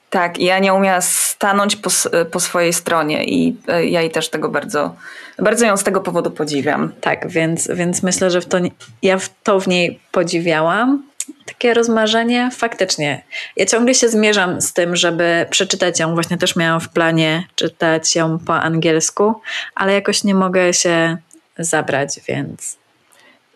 Tak, 0.09 0.39
i 0.39 0.51
Ania 0.51 0.73
umiała 0.73 1.01
stanąć 1.01 1.75
po, 1.75 1.89
po, 2.31 2.39
swojej 2.39 2.73
stronie 2.73 3.25
i 3.25 3.57
e, 3.67 3.85
ja 3.85 4.01
jej 4.01 4.11
też 4.11 4.29
tego 4.29 4.49
bardzo, 4.49 4.95
bardzo 5.39 5.65
ją 5.65 5.77
z 5.77 5.83
tego 5.83 6.01
powodu 6.01 6.31
podziwiam. 6.31 6.91
Tak, 7.01 7.27
więc, 7.27 7.67
więc 7.73 8.03
myślę, 8.03 8.31
że 8.31 8.41
w 8.41 8.45
to, 8.45 8.57
ja 9.01 9.17
w 9.17 9.29
to 9.43 9.59
w 9.59 9.67
niej 9.67 9.99
podziwiałam 10.11 11.03
takie 11.45 11.73
rozmarzenie, 11.73 12.49
faktycznie. 12.53 13.23
Ja 13.57 13.65
ciągle 13.65 13.93
się 13.93 14.09
zmierzam 14.09 14.61
z 14.61 14.73
tym, 14.73 14.95
żeby 14.95 15.45
przeczytać 15.49 15.99
ją. 15.99 16.13
Właśnie 16.13 16.37
też 16.37 16.55
miałam 16.55 16.81
w 16.81 16.89
planie 16.89 17.43
czytać 17.55 18.15
ją 18.15 18.39
po 18.39 18.55
angielsku, 18.55 19.41
ale 19.75 19.93
jakoś 19.93 20.23
nie 20.23 20.35
mogę 20.35 20.73
się 20.73 21.17
zabrać, 21.59 22.19
więc. 22.27 22.77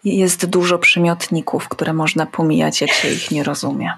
Jest 0.03 0.45
dużo 0.45 0.77
przymiotników, 0.77 1.69
które 1.69 1.93
można 1.93 2.25
pomijać, 2.25 2.81
jak 2.81 2.91
się 2.91 3.07
ich 3.07 3.31
nie 3.31 3.43
rozumie. 3.43 3.91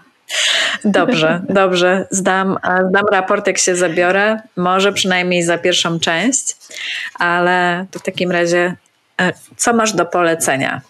Dobrze, 0.83 1.41
dobrze. 1.49 2.07
Zdam, 2.11 2.57
zdam 2.89 3.05
raport, 3.11 3.47
jak 3.47 3.57
się 3.57 3.75
zabiorę. 3.75 4.39
Może 4.57 4.93
przynajmniej 4.93 5.43
za 5.43 5.57
pierwszą 5.57 5.99
część, 5.99 6.55
ale 7.15 7.85
to 7.91 7.99
w 7.99 8.03
takim 8.03 8.31
razie, 8.31 8.75
e, 9.21 9.33
co 9.57 9.73
masz 9.73 9.93
do 9.93 10.05
polecenia? 10.05 10.81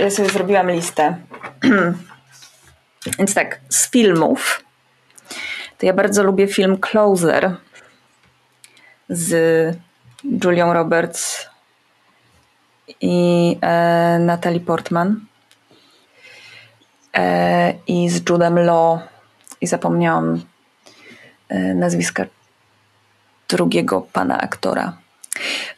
Ja 0.00 0.10
sobie 0.10 0.28
zrobiłam 0.28 0.70
listę. 0.70 1.16
Więc 3.18 3.34
tak, 3.34 3.60
z 3.68 3.90
filmów. 3.90 4.64
To 5.78 5.86
ja 5.86 5.92
bardzo 5.92 6.22
lubię 6.22 6.46
film 6.46 6.78
Closer 6.78 7.56
z 9.08 9.76
Julią 10.44 10.72
Roberts 10.72 11.48
i 13.00 13.56
e, 13.62 14.18
Natalie 14.20 14.60
Portman 14.60 15.20
e, 17.16 17.74
i 17.86 18.08
z 18.08 18.28
Judem 18.28 18.58
Law 18.58 19.00
i 19.60 19.66
zapomniałam 19.66 20.42
e, 21.48 21.74
nazwiska 21.74 22.24
drugiego 23.48 24.00
pana 24.00 24.40
aktora. 24.40 24.96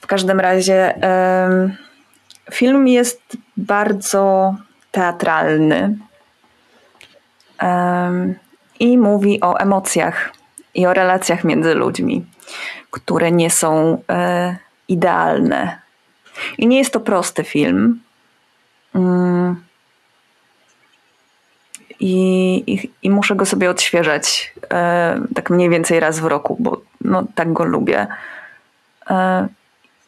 W 0.01 0.07
każdym 0.07 0.41
razie 0.41 0.95
um, 1.03 1.77
film 2.53 2.89
jest 2.89 3.37
bardzo 3.57 4.55
teatralny 4.91 5.99
um, 7.63 8.35
i 8.81 8.99
mówi 8.99 9.41
o 9.41 9.59
emocjach 9.59 10.33
i 10.75 10.87
o 10.87 10.95
relacjach 10.95 11.45
między 11.45 11.75
ludźmi, 11.75 12.25
które 12.91 13.33
nie 13.33 13.51
są 13.51 14.03
e, 14.11 14.57
idealne. 14.89 15.79
I 16.59 16.67
nie 16.67 16.79
jest 16.79 16.93
to 16.93 17.01
prosty 17.01 17.45
film. 17.45 18.01
Um, 18.95 19.65
i, 22.01 22.55
i, 22.67 22.91
i, 23.03 23.11
muszę 23.11 23.37
go 23.37 23.47
sobie 23.47 23.71
odświeżać 23.71 24.55
e, 24.73 25.21
tak 25.35 25.51
mniej 25.51 25.69
więcej 25.69 26.01
raz 26.01 26.21
w 26.21 26.25
roku, 26.25 26.57
bo 26.61 26.81
no, 27.01 27.25
tak 27.35 27.53
go 27.53 27.65
lubię. 27.65 28.07
E, 29.11 29.49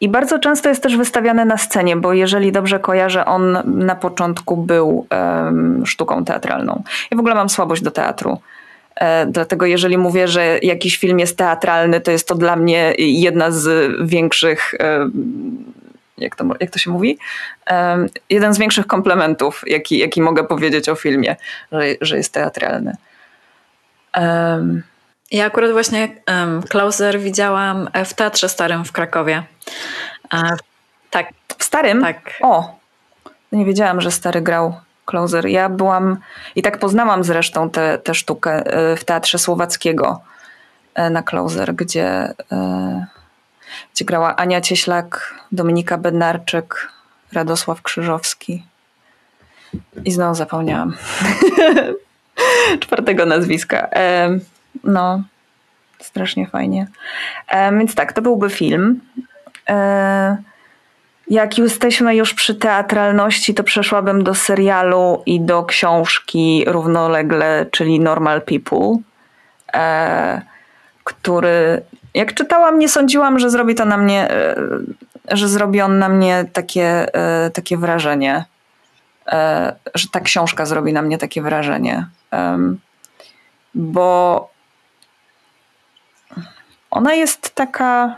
I 0.00 0.08
bardzo 0.08 0.38
często 0.38 0.68
jest 0.68 0.82
też 0.82 0.96
wystawiany 0.96 1.44
na 1.44 1.56
scenie, 1.56 1.96
bo 1.96 2.12
jeżeli 2.12 2.52
dobrze 2.52 2.78
kojarzę, 2.78 3.24
on 3.24 3.58
na 3.64 3.94
początku 3.94 4.56
był 4.56 5.06
e, 5.12 5.52
sztuką 5.84 6.24
teatralną. 6.24 6.82
Ja 7.10 7.16
w 7.16 7.20
ogóle 7.20 7.34
mam 7.34 7.48
słabość 7.48 7.82
do 7.82 7.90
teatru. 7.90 8.38
E, 8.96 9.26
dlatego 9.26 9.66
jeżeli 9.66 9.98
mówię, 9.98 10.28
że 10.28 10.58
jakiś 10.62 10.98
film 10.98 11.18
jest 11.18 11.38
teatralny, 11.38 12.00
to 12.00 12.10
jest 12.10 12.28
to 12.28 12.34
dla 12.34 12.56
mnie 12.56 12.92
jedna 12.98 13.50
z 13.50 13.92
większych 14.08 14.74
e, 14.74 15.08
jak 16.18 16.36
to, 16.36 16.44
jak 16.60 16.70
to 16.70 16.78
się 16.78 16.90
mówi? 16.90 17.18
Um, 17.70 18.08
jeden 18.30 18.54
z 18.54 18.58
większych 18.58 18.86
komplementów, 18.86 19.62
jaki, 19.66 19.98
jaki 19.98 20.22
mogę 20.22 20.44
powiedzieć 20.44 20.88
o 20.88 20.94
filmie, 20.94 21.36
że, 21.72 21.80
że 22.00 22.16
jest 22.16 22.32
teatralny. 22.32 22.96
Um. 24.16 24.82
Ja 25.34 25.46
akurat 25.46 25.72
właśnie 25.72 26.08
um, 26.28 26.62
Klauser 26.62 27.20
widziałam 27.20 27.88
w 28.04 28.14
Teatrze 28.14 28.48
Starym 28.48 28.84
w 28.84 28.92
Krakowie. 28.92 29.42
E, 30.34 30.56
tak. 31.10 31.28
W 31.58 31.64
Starym? 31.64 32.02
Tak. 32.02 32.38
O, 32.42 32.78
nie 33.52 33.64
wiedziałam, 33.64 34.00
że 34.00 34.10
Stary 34.10 34.40
grał 34.40 34.74
Klauser. 35.04 35.46
Ja 35.46 35.68
byłam 35.68 36.16
i 36.56 36.62
tak 36.62 36.78
poznałam 36.78 37.24
zresztą 37.24 37.70
tę 38.04 38.14
sztukę 38.14 38.52
e, 38.52 38.96
w 38.96 39.04
Teatrze 39.04 39.38
Słowackiego 39.38 40.20
e, 40.94 41.10
na 41.10 41.22
Klauser, 41.22 41.74
gdzie 41.74 42.34
gdzie 43.94 44.04
grała 44.04 44.36
Ania 44.36 44.60
Cieślak, 44.60 45.34
Dominika 45.52 45.98
Bednarczyk, 45.98 46.88
Radosław 47.32 47.82
Krzyżowski. 47.82 48.64
I 50.04 50.10
znowu 50.10 50.34
zapomniałam 50.34 50.96
czwartego 52.80 53.26
nazwiska. 53.26 53.88
No, 54.84 55.22
strasznie 55.98 56.46
fajnie. 56.46 56.86
E, 57.48 57.78
więc 57.78 57.94
tak, 57.94 58.12
to 58.12 58.22
byłby 58.22 58.50
film. 58.50 59.00
E, 59.68 60.36
jak 61.30 61.58
jesteśmy 61.58 62.16
już 62.16 62.34
przy 62.34 62.54
teatralności, 62.54 63.54
to 63.54 63.64
przeszłabym 63.64 64.24
do 64.24 64.34
serialu 64.34 65.22
i 65.26 65.40
do 65.40 65.64
książki 65.64 66.64
równolegle, 66.66 67.66
czyli 67.70 68.00
Normal 68.00 68.42
People, 68.42 68.96
e, 69.74 70.42
który 71.04 71.82
jak 72.14 72.34
czytałam, 72.34 72.78
nie 72.78 72.88
sądziłam, 72.88 73.38
że 73.38 73.50
zrobi 73.50 73.74
to 73.74 73.84
na 73.84 73.96
mnie, 73.96 74.30
e, 74.30 74.56
że 75.30 75.48
zrobi 75.48 75.80
on 75.80 75.98
na 75.98 76.08
mnie 76.08 76.44
takie, 76.52 77.14
e, 77.14 77.50
takie 77.50 77.76
wrażenie, 77.76 78.44
e, 79.26 79.74
że 79.94 80.08
ta 80.08 80.20
książka 80.20 80.66
zrobi 80.66 80.92
na 80.92 81.02
mnie 81.02 81.18
takie 81.18 81.42
wrażenie. 81.42 82.06
Bo 83.74 84.50
ona 86.94 87.14
jest 87.14 87.54
taka, 87.54 88.16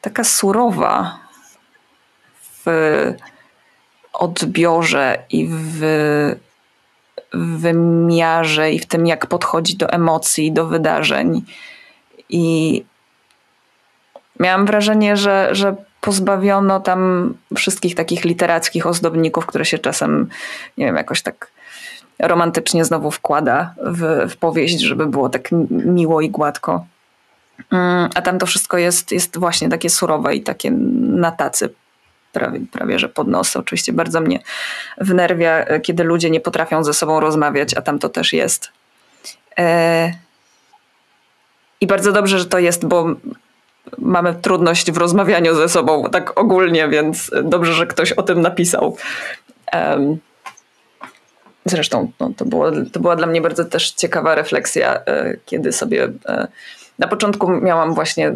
taka 0.00 0.24
surowa 0.24 1.18
w 2.64 2.66
odbiorze 4.12 5.18
i 5.30 5.48
w 5.50 5.82
wymiarze 7.32 8.72
i 8.72 8.78
w 8.78 8.86
tym, 8.86 9.06
jak 9.06 9.26
podchodzi 9.26 9.76
do 9.76 9.90
emocji, 9.90 10.52
do 10.52 10.66
wydarzeń. 10.66 11.42
I 12.28 12.84
miałam 14.40 14.66
wrażenie, 14.66 15.16
że, 15.16 15.48
że 15.52 15.76
pozbawiono 16.00 16.80
tam 16.80 17.34
wszystkich 17.56 17.94
takich 17.94 18.24
literackich 18.24 18.86
ozdobników, 18.86 19.46
które 19.46 19.64
się 19.64 19.78
czasem, 19.78 20.28
nie 20.78 20.86
wiem, 20.86 20.96
jakoś 20.96 21.22
tak 21.22 21.50
romantycznie 22.22 22.84
znowu 22.84 23.10
wkłada 23.10 23.74
w, 23.82 24.30
w 24.30 24.36
powieść, 24.36 24.80
żeby 24.80 25.06
było 25.06 25.28
tak 25.28 25.48
miło 25.70 26.20
i 26.20 26.30
gładko. 26.30 26.86
Mm, 27.72 28.10
a 28.14 28.22
tam 28.22 28.38
to 28.38 28.46
wszystko 28.46 28.78
jest, 28.78 29.12
jest 29.12 29.38
właśnie 29.38 29.68
takie 29.68 29.90
surowe 29.90 30.34
i 30.34 30.42
takie 30.42 30.70
na 30.70 31.32
tacy 31.32 31.74
prawie, 32.32 32.60
prawie 32.72 32.98
że 32.98 33.08
pod 33.08 33.28
nos. 33.28 33.56
Oczywiście 33.56 33.92
bardzo 33.92 34.20
mnie 34.20 34.40
wnerwia, 34.98 35.80
kiedy 35.82 36.04
ludzie 36.04 36.30
nie 36.30 36.40
potrafią 36.40 36.84
ze 36.84 36.94
sobą 36.94 37.20
rozmawiać, 37.20 37.74
a 37.74 37.82
tam 37.82 37.98
to 37.98 38.08
też 38.08 38.32
jest. 38.32 38.68
E 39.58 40.12
i 41.80 41.86
bardzo 41.86 42.12
dobrze, 42.12 42.38
że 42.38 42.46
to 42.46 42.58
jest, 42.58 42.86
bo 42.86 43.06
mamy 43.98 44.34
trudność 44.34 44.92
w 44.92 44.96
rozmawianiu 44.96 45.54
ze 45.54 45.68
sobą 45.68 46.04
tak 46.12 46.40
ogólnie, 46.40 46.88
więc 46.88 47.30
dobrze, 47.44 47.72
że 47.72 47.86
ktoś 47.86 48.12
o 48.12 48.22
tym 48.22 48.40
napisał. 48.40 48.96
Um, 49.72 50.18
zresztą 51.64 52.12
no, 52.20 52.30
to, 52.36 52.44
było, 52.44 52.70
to 52.92 53.00
była 53.00 53.16
dla 53.16 53.26
mnie 53.26 53.40
bardzo 53.40 53.64
też 53.64 53.90
ciekawa 53.90 54.34
refleksja, 54.34 54.94
e, 55.06 55.36
kiedy 55.46 55.72
sobie 55.72 56.08
e, 56.28 56.48
na 56.98 57.08
początku 57.08 57.50
miałam 57.50 57.94
właśnie 57.94 58.32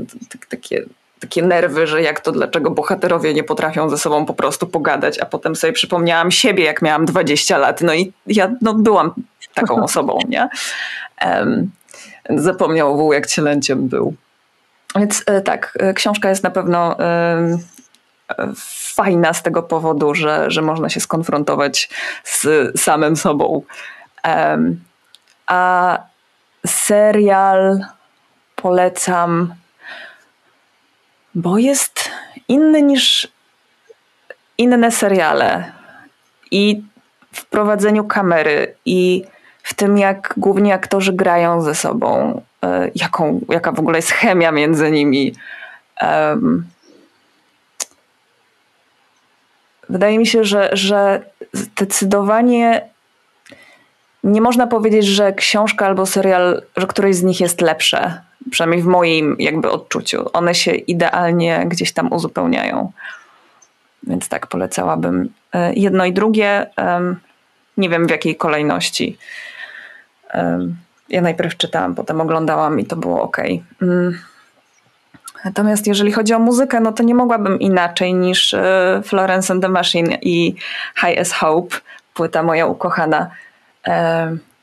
takie 0.48 0.84
takie 1.20 1.42
nerwy, 1.42 1.86
że 1.86 2.02
jak 2.02 2.20
to, 2.20 2.32
dlaczego 2.32 2.70
bohaterowie 2.70 3.34
nie 3.34 3.44
potrafią 3.44 3.90
ze 3.90 3.98
sobą 3.98 4.26
po 4.26 4.34
prostu 4.34 4.66
pogadać, 4.66 5.18
a 5.18 5.26
potem 5.26 5.56
sobie 5.56 5.72
przypomniałam 5.72 6.30
siebie, 6.30 6.64
jak 6.64 6.82
miałam 6.82 7.04
20 7.04 7.58
lat, 7.58 7.80
no 7.80 7.94
i 7.94 8.12
ja 8.26 8.50
no, 8.60 8.74
byłam 8.74 9.14
taką 9.54 9.82
osobą, 9.84 10.18
nie? 10.28 10.48
Um, 11.26 11.70
Zapomniał 12.30 12.96
wół, 12.96 13.12
jak 13.12 13.26
cielęciem 13.26 13.88
był. 13.88 14.14
Więc 14.96 15.22
e, 15.26 15.40
tak, 15.40 15.78
książka 15.94 16.28
jest 16.28 16.42
na 16.42 16.50
pewno 16.50 16.96
fajna 18.94 19.32
z 19.32 19.42
tego 19.42 19.62
powodu, 19.62 20.14
że, 20.14 20.50
że 20.50 20.62
można 20.62 20.88
się 20.88 21.00
skonfrontować 21.00 21.90
z 22.24 22.72
samym 22.80 23.16
sobą. 23.16 23.62
A 25.46 25.98
serial 26.66 27.84
polecam, 28.56 29.54
bo 31.34 31.58
jest 31.58 32.10
inny 32.48 32.82
niż 32.82 33.28
inne 34.58 34.90
seriale. 34.90 35.72
I 36.50 36.82
w 37.32 37.44
prowadzeniu 37.44 38.04
kamery, 38.04 38.74
i 38.84 39.24
w 39.62 39.74
tym, 39.74 39.98
jak 39.98 40.34
główni 40.36 40.72
aktorzy 40.72 41.12
grają 41.12 41.62
ze 41.62 41.74
sobą, 41.74 42.40
e, 42.62 42.90
jaką, 42.94 43.40
jaka 43.48 43.72
w 43.72 43.78
ogóle 43.78 43.98
jest 43.98 44.10
chemia 44.10 44.52
między 44.52 44.90
nimi. 44.90 45.34
Um, 46.02 46.66
wydaje 49.88 50.18
mi 50.18 50.26
się, 50.26 50.44
że, 50.44 50.70
że 50.72 51.22
zdecydowanie 51.52 52.88
nie 54.24 54.40
można 54.40 54.66
powiedzieć, 54.66 55.06
że 55.06 55.32
książka 55.32 55.86
albo 55.86 56.06
serial, 56.06 56.62
że 56.76 56.86
któryś 56.86 57.16
z 57.16 57.22
nich 57.22 57.40
jest 57.40 57.60
lepsze. 57.60 58.20
Przynajmniej 58.50 58.82
w 58.82 58.86
moim 58.86 59.36
jakby 59.38 59.70
odczuciu. 59.70 60.30
One 60.32 60.54
się 60.54 60.72
idealnie 60.74 61.64
gdzieś 61.66 61.92
tam 61.92 62.12
uzupełniają. 62.12 62.92
Więc 64.02 64.28
tak 64.28 64.46
polecałabym 64.46 65.28
e, 65.52 65.74
jedno 65.74 66.04
i 66.04 66.12
drugie. 66.12 66.66
Nie 67.76 67.88
wiem 67.88 68.06
w 68.06 68.10
jakiej 68.10 68.36
kolejności. 68.36 69.18
Ja 71.08 71.20
najpierw 71.20 71.56
czytałam, 71.56 71.94
potem 71.94 72.20
oglądałam 72.20 72.80
i 72.80 72.84
to 72.84 72.96
było 72.96 73.22
ok. 73.22 73.36
Natomiast 75.44 75.86
jeżeli 75.86 76.12
chodzi 76.12 76.34
o 76.34 76.38
muzykę, 76.38 76.80
no 76.80 76.92
to 76.92 77.02
nie 77.02 77.14
mogłabym 77.14 77.60
inaczej 77.60 78.14
niż 78.14 78.54
e, 78.54 79.02
Florence 79.04 79.52
and 79.52 79.62
the 79.62 79.68
Machine 79.68 80.18
i 80.22 80.54
High 81.00 81.20
as 81.20 81.32
Hope, 81.32 81.76
płyta 82.14 82.42
moja 82.42 82.66
ukochana. 82.66 83.30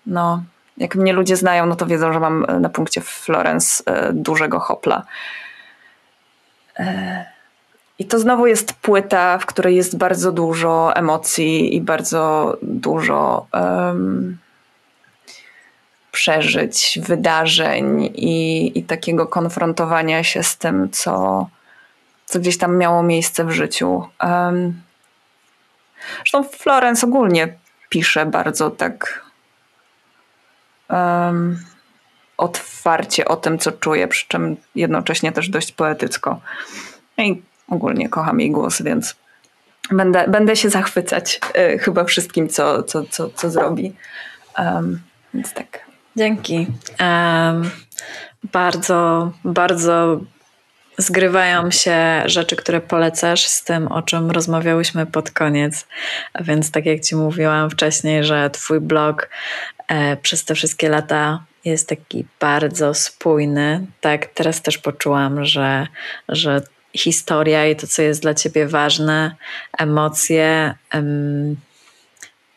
No, 0.05 0.43
jak 0.77 0.95
mnie 0.95 1.13
ludzie 1.13 1.37
znają, 1.37 1.65
no 1.65 1.75
to 1.75 1.85
wiedzą, 1.85 2.13
że 2.13 2.19
mam 2.19 2.45
na 2.59 2.69
punkcie 2.69 3.01
Florence 3.01 3.83
e, 3.85 4.13
dużego 4.13 4.59
hopla. 4.59 5.03
E, 6.79 7.25
I 7.99 8.05
to 8.05 8.19
znowu 8.19 8.47
jest 8.47 8.73
płyta, 8.73 9.37
w 9.37 9.45
której 9.45 9.75
jest 9.75 9.97
bardzo 9.97 10.31
dużo 10.31 10.95
emocji 10.95 11.75
i 11.75 11.81
bardzo 11.81 12.57
dużo 12.61 13.47
um, 13.53 14.37
przeżyć, 16.21 16.99
wydarzeń 17.03 18.03
i, 18.15 18.71
i 18.79 18.83
takiego 18.83 19.27
konfrontowania 19.27 20.23
się 20.23 20.43
z 20.43 20.57
tym, 20.57 20.89
co, 20.91 21.47
co 22.25 22.39
gdzieś 22.39 22.57
tam 22.57 22.77
miało 22.77 23.03
miejsce 23.03 23.45
w 23.45 23.51
życiu. 23.51 24.07
Um, 24.23 24.81
zresztą 26.17 26.43
Florence 26.43 27.07
ogólnie 27.07 27.53
pisze 27.89 28.25
bardzo 28.25 28.69
tak 28.69 29.25
um, 30.89 31.59
otwarcie 32.37 33.25
o 33.25 33.35
tym, 33.35 33.59
co 33.59 33.71
czuję, 33.71 34.07
przy 34.07 34.27
czym 34.27 34.57
jednocześnie 34.75 35.31
też 35.31 35.49
dość 35.49 35.71
poetycko. 35.71 36.39
I 37.17 37.41
ogólnie 37.67 38.09
kocham 38.09 38.39
jej 38.39 38.51
głos, 38.51 38.81
więc 38.81 39.15
będę, 39.91 40.27
będę 40.27 40.55
się 40.55 40.69
zachwycać 40.69 41.39
y, 41.57 41.79
chyba 41.79 42.03
wszystkim, 42.03 42.49
co, 42.49 42.83
co, 42.83 43.03
co, 43.03 43.29
co 43.29 43.49
zrobi. 43.49 43.95
Um, 44.57 45.01
więc 45.33 45.53
tak. 45.53 45.90
Dzięki. 46.15 46.67
Um, 46.99 47.71
bardzo, 48.43 49.31
bardzo 49.43 50.19
zgrywają 50.97 51.71
się 51.71 52.23
rzeczy, 52.25 52.55
które 52.55 52.81
polecasz 52.81 53.47
z 53.47 53.63
tym, 53.63 53.87
o 53.87 54.01
czym 54.01 54.31
rozmawiałyśmy 54.31 55.05
pod 55.05 55.31
koniec. 55.31 55.87
A 56.33 56.43
więc 56.43 56.71
tak 56.71 56.85
jak 56.85 57.01
Ci 57.01 57.15
mówiłam 57.15 57.69
wcześniej, 57.69 58.23
że 58.23 58.49
Twój 58.49 58.79
blog 58.79 59.29
e, 59.87 60.17
przez 60.17 60.45
te 60.45 60.55
wszystkie 60.55 60.89
lata 60.89 61.43
jest 61.65 61.89
taki 61.89 62.25
bardzo 62.39 62.93
spójny. 62.93 63.85
Tak, 64.01 64.25
teraz 64.25 64.61
też 64.61 64.77
poczułam, 64.77 65.45
że, 65.45 65.87
że 66.29 66.61
historia 66.93 67.67
i 67.67 67.75
to, 67.75 67.87
co 67.87 68.01
jest 68.01 68.21
dla 68.21 68.33
Ciebie 68.33 68.67
ważne, 68.67 69.35
emocje, 69.77 70.73
em, 70.89 71.55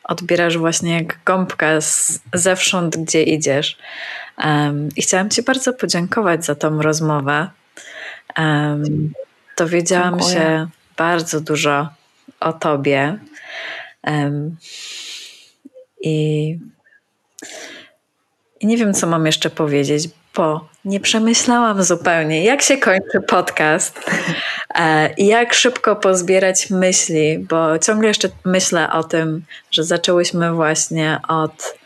odbierasz 0.07 0.57
właśnie 0.57 0.93
jak 0.93 1.19
gąbka 1.25 1.81
z, 1.81 2.19
zewsząd, 2.33 2.97
gdzie 2.97 3.23
idziesz. 3.23 3.77
Um, 4.43 4.89
I 4.95 5.01
chciałam 5.01 5.29
Ci 5.29 5.43
bardzo 5.43 5.73
podziękować 5.73 6.45
za 6.45 6.55
tą 6.55 6.81
rozmowę. 6.81 7.49
Um, 8.37 9.13
dowiedziałam 9.57 10.19
Dziękuję. 10.19 10.35
się 10.35 10.67
bardzo 10.97 11.41
dużo 11.41 11.89
o 12.39 12.53
Tobie. 12.53 13.17
Um, 14.07 14.55
i, 16.01 16.59
I 18.59 18.67
nie 18.67 18.77
wiem, 18.77 18.93
co 18.93 19.07
mam 19.07 19.25
jeszcze 19.25 19.49
powiedzieć, 19.49 20.09
bo 20.35 20.67
nie 20.85 20.99
przemyślałam 20.99 21.83
zupełnie, 21.83 22.43
jak 22.43 22.61
się 22.61 22.77
kończy 22.77 23.21
podcast 23.27 23.99
e, 24.75 25.13
i 25.17 25.27
jak 25.27 25.53
szybko 25.53 25.95
pozbierać 25.95 26.69
myśli, 26.69 27.39
bo 27.39 27.79
ciągle 27.79 28.07
jeszcze 28.07 28.29
myślę 28.45 28.91
o 28.91 29.03
tym, 29.03 29.45
że 29.71 29.83
zaczęłyśmy 29.83 30.51
właśnie 30.51 31.19
od 31.27 31.77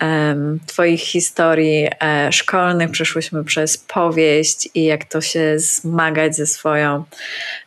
em, 0.00 0.60
Twoich 0.66 1.00
historii 1.00 1.88
e, 2.00 2.32
szkolnych, 2.32 2.90
przeszłyśmy 2.90 3.44
przez 3.44 3.78
powieść 3.78 4.68
i 4.74 4.84
jak 4.84 5.04
to 5.04 5.20
się 5.20 5.58
zmagać 5.58 6.36
ze, 6.36 6.46
swoją, 6.46 7.04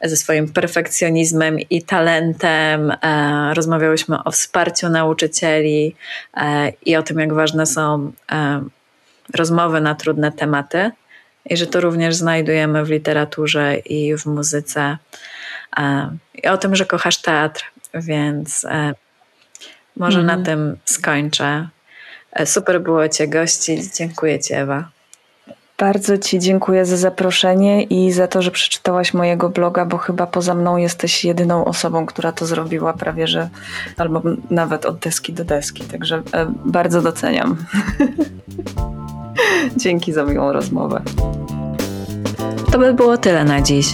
ze 0.01 0.17
swoim 0.17 0.53
perfekcjonizmem 0.53 1.59
i 1.59 1.81
talentem. 1.81 2.91
E, 2.91 3.53
rozmawiałyśmy 3.53 4.23
o 4.23 4.31
wsparciu 4.31 4.89
nauczycieli 4.89 5.95
e, 6.37 6.73
i 6.85 6.95
o 6.95 7.03
tym, 7.03 7.19
jak 7.19 7.33
ważne 7.33 7.65
są 7.65 8.11
rozmowy 9.35 9.81
na 9.81 9.95
trudne 9.95 10.31
tematy 10.31 10.91
i 11.45 11.57
że 11.57 11.67
to 11.67 11.81
również 11.81 12.15
znajdujemy 12.15 12.85
w 12.85 12.89
literaturze 12.89 13.77
i 13.77 14.17
w 14.17 14.25
muzyce. 14.25 14.97
E, 15.77 16.09
I 16.43 16.47
o 16.47 16.57
tym, 16.57 16.75
że 16.75 16.85
kochasz 16.85 17.21
teatr, 17.21 17.63
więc 17.93 18.65
e, 18.65 18.93
może 19.97 20.19
Mhm. 20.19 20.39
na 20.39 20.45
tym 20.45 20.77
skończę. 20.85 21.67
E, 22.31 22.45
Super 22.45 22.81
było 22.81 23.09
Cię 23.09 23.27
gościć. 23.27 23.95
Dziękuję 23.95 24.39
Ci, 24.39 24.53
Ewa. 24.53 24.89
Bardzo 25.77 26.17
Ci 26.17 26.39
dziękuję 26.39 26.85
za 26.85 26.97
zaproszenie 26.97 27.83
i 27.83 28.11
za 28.11 28.27
to, 28.27 28.41
że 28.41 28.51
przeczytałaś 28.51 29.13
mojego 29.13 29.49
bloga, 29.49 29.85
bo 29.85 29.97
chyba 29.97 30.27
poza 30.27 30.55
mną 30.55 30.77
jesteś 30.77 31.25
jedyną 31.25 31.65
osobą, 31.65 32.05
która 32.05 32.31
to 32.31 32.45
zrobiła 32.45 32.93
prawie 32.93 33.27
że 33.27 33.49
albo 33.97 34.21
nawet 34.49 34.85
od 34.85 34.99
deski 34.99 35.33
do 35.33 35.45
deski. 35.45 35.83
Także 35.83 36.23
bardzo 36.65 37.01
doceniam. 37.01 37.57
Dzięki 39.77 40.13
za 40.13 40.23
miłą 40.25 40.53
rozmowę. 40.53 41.01
To 42.71 42.79
by 42.79 42.93
było 42.93 43.17
tyle 43.17 43.43
na 43.43 43.61
dziś. 43.61 43.87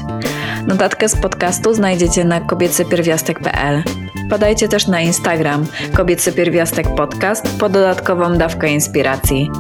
Notatkę 0.68 1.10
z 1.10 1.16
podcastu 1.16 1.74
znajdziecie 1.74 2.26
na 2.26 2.42
kobiecypierwiastek.pl. 2.42 3.84
Podajcie 4.30 4.68
też 4.68 4.88
na 4.88 5.02
Instagram 5.02 5.66
Kobiecy 5.94 6.32
Pierwiastek 6.32 6.96
Podcast 6.96 7.58
po 7.60 7.70
dodatkową 7.70 8.38
dawkę 8.38 8.70
inspiracji. 8.70 9.52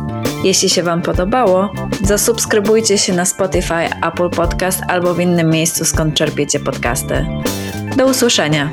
Jeśli 0.43 0.69
się 0.69 0.83
Wam 0.83 1.01
podobało, 1.01 1.73
zasubskrybujcie 2.03 2.97
się 2.97 3.13
na 3.13 3.25
Spotify, 3.25 3.89
Apple 4.07 4.29
Podcast 4.29 4.81
albo 4.87 5.13
w 5.13 5.19
innym 5.19 5.49
miejscu, 5.49 5.85
skąd 5.85 6.15
czerpiecie 6.15 6.59
podcasty. 6.59 7.25
Do 7.97 8.05
usłyszenia! 8.05 8.69